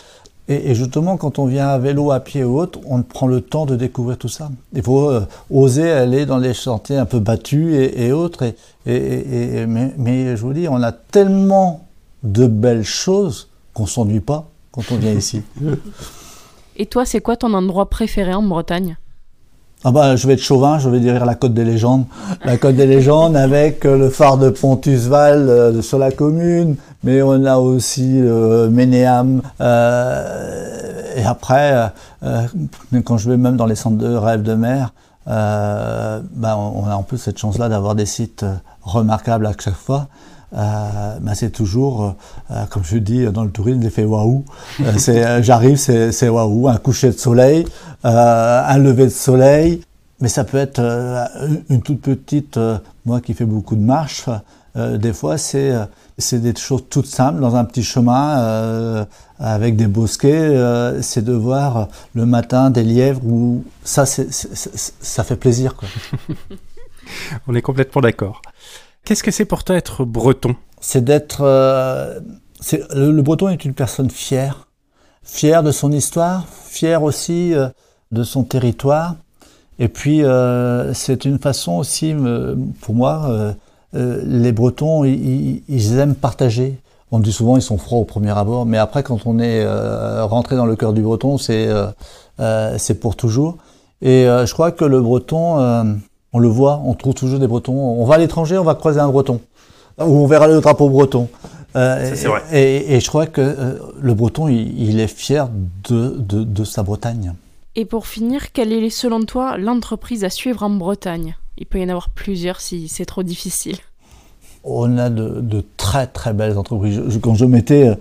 Et, 0.49 0.77
justement, 0.77 1.17
quand 1.17 1.41
on 1.41 1.47
vient 1.47 1.67
à 1.67 1.79
vélo, 1.79 2.13
à 2.13 2.21
pied 2.21 2.45
ou 2.45 2.61
autre, 2.61 2.79
on 2.87 3.03
prend 3.03 3.27
le 3.27 3.41
temps 3.41 3.67
de 3.67 3.75
découvrir 3.75 4.17
tout 4.17 4.29
ça. 4.29 4.49
Il 4.75 4.83
faut 4.83 5.11
euh, 5.11 5.27
oser 5.51 5.91
aller 5.91 6.25
dans 6.25 6.39
les 6.39 6.55
chantiers 6.55 6.99
un 6.99 7.05
peu 7.05 7.19
battus 7.19 7.75
et, 7.75 8.13
autres. 8.13 8.45
Et, 8.85 9.67
mais, 9.67 9.93
mais, 9.99 10.37
je 10.37 10.43
vous 10.43 10.53
dis, 10.53 10.69
on 10.69 10.81
a 10.85 10.93
tellement 10.93 11.87
de 12.23 12.47
belles 12.47 12.85
choses 12.85 13.49
qu'on 13.75 13.87
s'ennuie 13.87 14.21
pas 14.21 14.49
quand 14.77 14.83
on 14.93 14.97
vient 14.97 15.13
ici. 15.13 15.43
Et 16.77 16.87
toi, 16.87 17.05
c'est 17.05 17.21
quoi 17.21 17.37
ton 17.37 17.55
endroit 17.55 17.89
préféré 17.89 18.35
en 18.35 18.43
Bretagne? 18.43 18.97
Ah 19.85 19.93
bah, 19.93 20.17
je 20.17 20.27
vais 20.27 20.35
être 20.35 20.43
chauvin, 20.43 20.79
je 20.79 20.89
vais 20.89 21.01
dire 21.01 21.25
la 21.25 21.35
Côte 21.35 21.55
des 21.55 21.65
légendes. 21.65 22.07
La 22.45 22.57
Côte 22.57 22.77
des 22.77 22.87
légendes 22.87 23.37
avec 23.37 23.85
euh, 23.85 23.97
le 23.97 24.11
phare 24.11 24.37
de 24.37 24.51
Pontusval 24.51 25.49
euh, 25.49 25.83
sur 25.83 25.99
la 25.99 26.11
commune, 26.11 26.77
mais 27.05 27.23
on 27.23 27.45
a 27.45 27.57
aussi 27.59 28.21
euh, 28.21 28.69
Ménéam. 28.69 29.43
et 29.61 31.25
après, 31.25 31.93
quand 33.05 33.17
je 33.17 33.31
vais 33.31 33.37
même 33.37 33.57
dans 33.57 33.67
les 33.67 33.75
centres 33.75 33.99
de 33.99 34.15
rêve 34.15 34.43
de 34.43 34.55
mer, 34.55 34.93
bah, 35.27 36.23
on 36.59 36.85
a 36.87 36.95
en 36.95 37.03
plus 37.03 37.19
cette 37.19 37.39
chance-là 37.39 37.69
d'avoir 37.69 37.95
des 37.95 38.07
sites 38.07 38.45
remarquables 38.83 39.47
à 39.47 39.53
chaque 39.59 39.75
fois. 39.75 40.09
Bah 40.53 41.35
c'est 41.35 41.51
toujours, 41.51 42.15
comme 42.71 42.85
je 42.85 42.99
dis 42.99 43.25
dans 43.27 43.45
le 43.45 43.51
tourisme, 43.51 43.81
l'effet 43.81 44.05
waouh. 44.05 44.45
J'arrive, 45.41 45.77
c'est 45.77 46.29
waouh, 46.29 46.69
un 46.69 46.77
coucher 46.77 47.09
de 47.09 47.19
soleil, 47.19 47.67
euh, 48.05 48.63
un 48.65 48.79
lever 48.79 49.07
de 49.07 49.11
soleil, 49.11 49.81
mais 50.21 50.29
ça 50.29 50.45
peut 50.45 50.59
être 50.59 50.79
euh, 50.79 51.25
une 51.69 51.83
toute 51.83 52.01
petite, 52.01 52.57
euh, 52.57 52.79
moi 53.05 53.21
qui 53.21 53.35
fais 53.35 53.45
beaucoup 53.45 53.75
de 53.75 53.81
marches, 53.81 54.27
des 54.77 55.15
fois 55.15 55.39
c'est 55.39 55.73
c'est 56.19 56.39
des 56.39 56.55
choses 56.55 56.85
toutes 56.91 57.07
simples 57.07 57.41
dans 57.41 57.57
un 57.57 57.65
petit 57.65 57.83
chemin 57.83 59.07
avec 59.39 59.75
des 59.75 59.87
bosquets, 59.87 60.55
c'est 61.01 61.25
de 61.25 61.33
voir 61.33 61.89
le 62.15 62.27
matin 62.27 62.69
des 62.69 62.83
lièvres 62.83 63.25
ou 63.25 63.65
ça 63.85 64.05
c'est, 64.05 64.29
ça 64.31 65.25
fait 65.25 65.37
plaisir 65.37 65.77
quoi. 65.77 65.89
On 67.49 67.55
est 67.55 67.63
complètement 67.63 68.03
d'accord. 68.03 68.43
Qu'est-ce 69.07 69.23
que 69.23 69.31
c'est 69.31 69.47
pour 69.47 69.65
toi 69.65 69.77
être 69.77 70.05
breton? 70.05 70.55
C'est 70.81 71.03
d'être 71.03 71.43
le, 71.43 72.21
le, 73.13 73.23
breton 73.23 73.49
est 73.49 73.65
une 73.65 73.73
personne 73.73 74.11
fière, 74.11 74.69
fière 75.23 75.63
de 75.63 75.71
son 75.71 75.91
histoire, 75.93 76.45
fière 76.49 77.03
aussi 77.03 77.55
de 78.13 78.23
son 78.23 78.45
territoire. 78.45 79.15
Et 79.79 79.89
puis, 79.89 80.25
euh, 80.25 80.95
c'est 80.95 81.25
une 81.25 81.39
façon 81.39 81.75
aussi, 81.75 82.15
pour 82.81 82.95
moi, 82.95 83.27
euh, 83.29 83.53
euh, 83.95 84.23
les 84.25 84.53
Bretons, 84.53 85.05
ils, 85.05 85.99
aiment 85.99 86.15
partager. 86.15 86.79
On 87.13 87.21
dit 87.21 87.33
souvent 87.33 87.57
ils 87.57 87.63
sont 87.63 87.79
froids 87.79 87.99
au 87.99 88.05
premier 88.05 88.37
abord, 88.37 88.67
mais 88.67 88.79
après, 88.79 89.03
quand 89.03 89.27
on 89.27 89.39
est 89.39 89.65
rentré 90.23 90.57
dans 90.57 90.67
le 90.67 90.75
cœur 90.77 90.93
du 90.93 91.03
Breton, 91.03 91.39
c'est 91.39 91.71
pour 93.01 93.17
toujours. 93.17 93.59
Et 94.03 94.25
je 94.25 94.53
crois 94.53 94.73
que 94.73 94.85
le 94.85 95.01
Breton, 95.01 96.01
on 96.37 96.39
le 96.39 96.49
voit, 96.49 96.83
on 96.85 96.93
trouve 96.93 97.15
toujours 97.15 97.39
des 97.39 97.47
Bretons. 97.47 97.73
On 97.73 98.05
va 98.05 98.17
à 98.17 98.19
l'étranger, 98.19 98.59
on 98.59 98.65
va 98.65 98.75
croiser 98.75 99.01
un 99.01 99.09
Breton, 99.09 99.41
ou 99.99 100.05
on 100.05 100.27
verra 100.27 100.47
le 100.49 100.61
drapeau 100.61 100.91
breton. 100.91 101.29
Euh, 101.75 102.15
et, 102.53 102.95
et, 102.95 103.01
je 103.01 103.09
crois 103.09 103.27
que 103.27 103.79
le 103.99 104.15
Breton, 104.15 104.49
il, 104.49 105.01
est 105.01 105.09
fier 105.09 105.49
de, 105.89 106.17
de, 106.19 106.45
de 106.45 106.65
sa 106.65 106.83
Bretagne. 106.83 107.33
Et 107.75 107.87
pour 107.87 108.07
finir, 108.07 108.53
quelle 108.53 108.73
est 108.73 108.91
selon 108.91 109.25
toi 109.25 109.57
l'entreprise 109.57 110.25
à 110.25 110.31
suivre 110.31 110.63
en 110.63 110.71
Bretagne? 110.71 111.37
Il 111.57 111.65
peut 111.65 111.79
y 111.79 111.85
en 111.85 111.89
avoir 111.89 112.11
plusieurs 112.11 112.61
si 112.61 112.89
c'est 112.89 113.07
trop 113.07 113.23
difficile. 113.23 113.77
On 114.63 114.99
a 114.99 115.09
de, 115.09 115.65
très 115.79 116.07
très 116.07 116.35
belles 116.35 116.59
entreprises. 116.59 117.01
quand 117.23 117.35
je 117.35 117.47
mettais, 117.47 117.89
euh, 117.89 117.95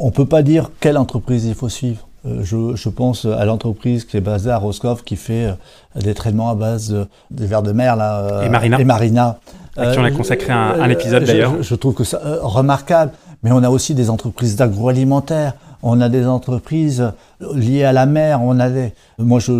on 0.00 0.06
ne 0.06 0.12
peut 0.12 0.26
pas 0.26 0.42
dire 0.42 0.72
quelle 0.80 0.98
entreprise 0.98 1.44
il 1.44 1.54
faut 1.54 1.68
suivre. 1.68 2.07
Euh, 2.26 2.42
je, 2.42 2.88
pense 2.88 3.24
à 3.24 3.44
l'entreprise 3.44 4.04
qui 4.04 4.16
est 4.16 4.20
basée 4.20 4.50
à 4.50 4.58
Roscoff, 4.58 5.04
qui 5.04 5.16
fait 5.16 5.46
euh, 5.46 5.52
des 6.00 6.14
traitements 6.14 6.50
à 6.50 6.54
base 6.54 6.90
de, 6.90 7.06
des 7.30 7.46
vers 7.46 7.62
de 7.62 7.72
mer 7.72 7.96
là, 7.96 8.42
et 8.44 8.48
Marina. 8.48 8.80
Et 8.80 8.84
Marina. 8.84 9.38
À 9.76 9.92
qui 9.92 9.98
on 9.98 10.04
a 10.04 10.10
consacré 10.10 10.52
un, 10.52 10.90
épisode 10.90 11.24
d'ailleurs. 11.24 11.62
Je, 11.62 11.74
trouve 11.76 11.94
que 11.94 12.04
c'est 12.04 12.16
remarquable. 12.16 13.12
Mais 13.44 13.52
on 13.52 13.62
a 13.62 13.70
aussi 13.70 13.94
des 13.94 14.10
entreprises 14.10 14.56
d'agroalimentaire 14.56 15.54
on 15.82 16.00
a 16.00 16.08
des 16.08 16.26
entreprises 16.26 17.12
liées 17.54 17.84
à 17.84 17.92
la 17.92 18.06
mer, 18.06 18.42
on 18.42 18.58
a 18.58 18.68
des... 18.68 18.92
Moi, 19.18 19.38
je, 19.38 19.52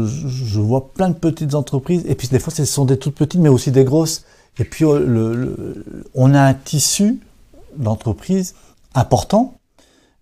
vois 0.59 0.93
plein 0.93 1.09
de 1.11 1.15
petites 1.15 1.55
entreprises, 1.55 2.05
et 2.09 2.15
puis 2.15 2.29
des 2.29 2.39
fois, 2.39 2.53
ce 2.53 2.65
sont 2.65 2.85
des 2.85 2.99
toutes 2.99 3.15
petites, 3.15 3.41
mais 3.41 3.49
aussi 3.49 3.71
des 3.71 3.85
grosses. 3.85 4.25
Et 4.59 4.65
puis, 4.65 4.85
euh, 4.85 5.85
on 6.15 6.35
a 6.35 6.41
un 6.41 6.55
tissu 6.55 7.21
d'entreprises 7.77 8.55
important, 8.95 9.55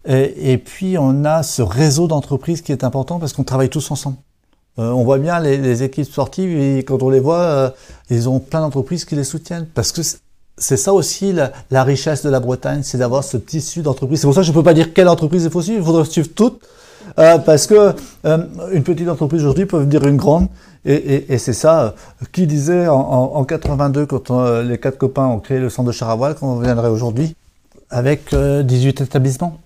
et, 0.06 0.58
puis 0.58 0.96
on 0.98 1.24
a 1.24 1.42
ce 1.42 1.62
réseau 1.62 2.06
d'entreprises 2.06 2.62
qui 2.62 2.72
est 2.72 2.84
important 2.84 3.18
parce 3.18 3.32
qu'on 3.32 3.44
travaille 3.44 3.70
tous 3.70 3.90
ensemble. 3.90 4.16
Euh, 4.78 4.90
on 4.90 5.04
voit 5.04 5.18
bien 5.18 5.40
les, 5.40 5.82
équipes 5.82 6.04
sportives, 6.04 6.50
et 6.50 6.78
quand 6.84 7.02
on 7.02 7.10
les 7.10 7.20
voit, 7.20 7.40
euh, 7.40 7.70
ils 8.10 8.28
ont 8.28 8.40
plein 8.40 8.60
d'entreprises 8.60 9.04
qui 9.04 9.14
les 9.14 9.24
soutiennent, 9.24 9.66
parce 9.74 9.90
que 9.90 10.02
c'est 10.58 10.76
ça 10.76 10.92
aussi 10.92 11.32
la, 11.70 11.84
richesse 11.84 12.22
de 12.22 12.30
la 12.30 12.40
Bretagne, 12.40 12.82
c'est 12.82 12.98
d'avoir 12.98 13.24
ce 13.24 13.36
tissu 13.36 13.82
d'entreprise. 13.82 14.20
C'est 14.20 14.26
pour 14.26 14.34
ça 14.34 14.40
que 14.40 14.46
je 14.46 14.52
ne 14.52 14.54
peux 14.54 14.62
pas 14.62 14.74
dire 14.74 14.92
quelle 14.92 15.08
entreprise 15.08 15.44
il 15.44 15.50
faut 15.50 15.62
suivre, 15.62 15.80
il 15.80 15.84
faudrait 15.84 16.04
suivre 16.04 16.28
toutes, 16.34 16.60
euh, 17.18 17.38
parce 17.38 17.66
que 17.66 17.94
euh, 18.24 18.38
une 18.72 18.82
petite 18.82 19.08
entreprise 19.08 19.42
aujourd'hui 19.42 19.66
peut 19.66 19.78
devenir 19.78 20.06
une 20.06 20.16
grande, 20.16 20.48
et, 20.84 21.38
c'est 21.38 21.52
ça. 21.52 21.82
Euh, 21.82 21.90
qui 22.32 22.46
disait 22.46 22.86
en, 22.88 23.44
82, 23.44 24.06
quand 24.06 24.30
les 24.60 24.78
quatre 24.78 24.98
copains 24.98 25.26
ont 25.26 25.40
créé 25.40 25.58
le 25.58 25.68
centre 25.68 25.88
de 25.88 25.92
Charavois, 25.92 26.34
qu'on 26.34 26.60
viendrait 26.60 26.88
aujourd'hui, 26.88 27.34
avec 27.90 28.34
18 28.34 29.02
établissements. 29.02 29.58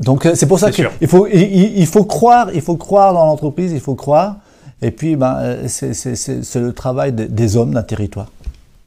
Donc 0.00 0.28
c'est 0.34 0.46
pour 0.46 0.58
ça 0.58 0.70
qu'il 0.70 0.88
faut, 1.06 1.26
il, 1.26 1.86
faut 1.86 2.04
croire, 2.04 2.50
il 2.52 2.60
faut 2.60 2.76
croire 2.76 3.14
dans 3.14 3.26
l'entreprise, 3.26 3.72
il 3.72 3.80
faut 3.80 3.94
croire, 3.94 4.36
et 4.82 4.90
puis 4.90 5.16
ben, 5.16 5.68
c'est 5.68 6.56
le 6.56 6.72
travail 6.72 7.12
des 7.12 7.56
hommes 7.56 7.72
d'un 7.72 7.82
territoire. 7.82 8.26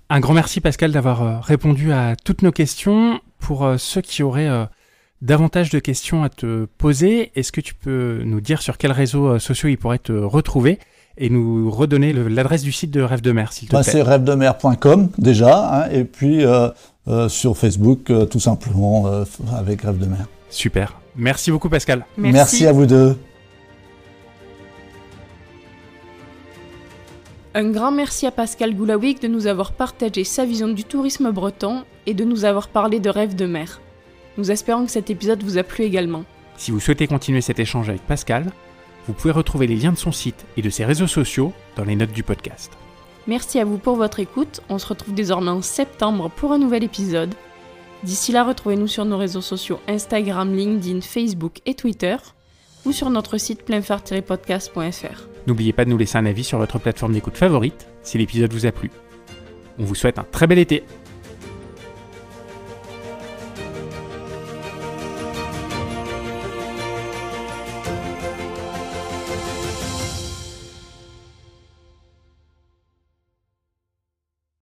Un 0.09 0.21
grand 0.21 0.33
merci 0.33 0.61
Pascal 0.61 0.91
d'avoir 0.91 1.21
euh, 1.21 1.39
répondu 1.41 1.91
à 1.91 2.15
toutes 2.15 2.41
nos 2.41 2.51
questions. 2.51 3.19
Pour 3.39 3.65
euh, 3.65 3.77
ceux 3.77 3.99
qui 3.99 4.23
auraient 4.23 4.47
euh, 4.47 4.63
davantage 5.21 5.69
de 5.69 5.79
questions 5.79 6.23
à 6.23 6.29
te 6.29 6.65
poser, 6.77 7.31
est-ce 7.35 7.51
que 7.51 7.59
tu 7.59 7.73
peux 7.73 8.21
nous 8.23 8.39
dire 8.39 8.61
sur 8.61 8.77
quels 8.77 8.93
réseaux 8.93 9.37
sociaux 9.37 9.67
ils 9.67 9.77
pourraient 9.77 9.99
te 9.99 10.13
retrouver 10.13 10.79
et 11.17 11.29
nous 11.29 11.69
redonner 11.69 12.13
l'adresse 12.13 12.61
du 12.61 12.71
site 12.71 12.91
de 12.91 13.01
Rêve 13.01 13.21
de 13.21 13.31
Mer, 13.31 13.51
s'il 13.51 13.67
te 13.67 13.73
bah, 13.73 13.81
plaît? 13.81 13.91
C'est 13.91 14.01
rêvedemer.com 14.01 15.09
déjà, 15.17 15.83
hein, 15.83 15.89
et 15.91 16.03
puis 16.03 16.43
sur 17.27 17.57
Facebook, 17.57 18.11
tout 18.29 18.39
simplement, 18.39 19.07
avec 19.55 19.81
Rêve 19.81 19.97
de 19.97 20.05
Mer. 20.05 20.27
Super. 20.49 20.99
Merci 21.15 21.51
beaucoup 21.51 21.69
Pascal. 21.69 22.05
Merci 22.17 22.65
à 22.67 22.71
vous 22.71 22.85
deux. 22.85 23.17
Un 27.53 27.71
grand 27.71 27.91
merci 27.91 28.27
à 28.27 28.31
Pascal 28.31 28.75
Goulawick 28.75 29.19
de 29.19 29.27
nous 29.27 29.47
avoir 29.47 29.71
partagé 29.71 30.23
sa 30.23 30.45
vision 30.45 30.67
du 30.67 30.83
tourisme 30.83 31.31
breton 31.31 31.85
et 32.05 32.13
de 32.13 32.23
nous 32.23 32.45
avoir 32.45 32.67
parlé 32.67 32.99
de 32.99 33.09
rêves 33.09 33.35
de 33.35 33.47
mer. 33.47 33.81
Nous 34.37 34.51
espérons 34.51 34.85
que 34.85 34.91
cet 34.91 35.09
épisode 35.09 35.41
vous 35.41 35.57
a 35.57 35.63
plu 35.63 35.83
également. 35.83 36.23
Si 36.55 36.69
vous 36.69 36.79
souhaitez 36.79 37.07
continuer 37.07 37.41
cet 37.41 37.57
échange 37.57 37.89
avec 37.89 38.05
Pascal, 38.05 38.51
vous 39.07 39.13
pouvez 39.13 39.31
retrouver 39.31 39.65
les 39.65 39.75
liens 39.75 39.91
de 39.91 39.97
son 39.97 40.11
site 40.11 40.45
et 40.55 40.61
de 40.61 40.69
ses 40.69 40.85
réseaux 40.85 41.07
sociaux 41.07 41.51
dans 41.75 41.83
les 41.83 41.95
notes 41.95 42.11
du 42.11 42.21
podcast. 42.21 42.71
Merci 43.25 43.59
à 43.59 43.65
vous 43.65 43.79
pour 43.79 43.95
votre 43.95 44.19
écoute. 44.19 44.61
On 44.69 44.77
se 44.77 44.85
retrouve 44.85 45.15
désormais 45.15 45.49
en 45.49 45.63
septembre 45.63 46.29
pour 46.29 46.51
un 46.51 46.59
nouvel 46.59 46.83
épisode. 46.83 47.33
D'ici 48.03 48.31
là, 48.31 48.43
retrouvez-nous 48.43 48.87
sur 48.87 49.05
nos 49.05 49.17
réseaux 49.17 49.41
sociaux 49.41 49.79
Instagram, 49.87 50.55
LinkedIn, 50.55 51.01
Facebook 51.01 51.59
et 51.65 51.73
Twitter 51.73 52.15
ou 52.85 52.91
sur 52.91 53.09
notre 53.09 53.37
site 53.37 53.63
pleinphare-podcast.fr. 53.65 55.27
N'oubliez 55.47 55.73
pas 55.73 55.85
de 55.85 55.89
nous 55.89 55.97
laisser 55.97 56.17
un 56.17 56.25
avis 56.25 56.43
sur 56.43 56.57
votre 56.57 56.79
plateforme 56.79 57.13
d'écoute 57.13 57.37
favorite 57.37 57.87
si 58.03 58.17
l'épisode 58.17 58.53
vous 58.53 58.65
a 58.65 58.71
plu. 58.71 58.91
On 59.79 59.83
vous 59.83 59.95
souhaite 59.95 60.19
un 60.19 60.25
très 60.31 60.47
bel 60.47 60.59
été 60.59 60.83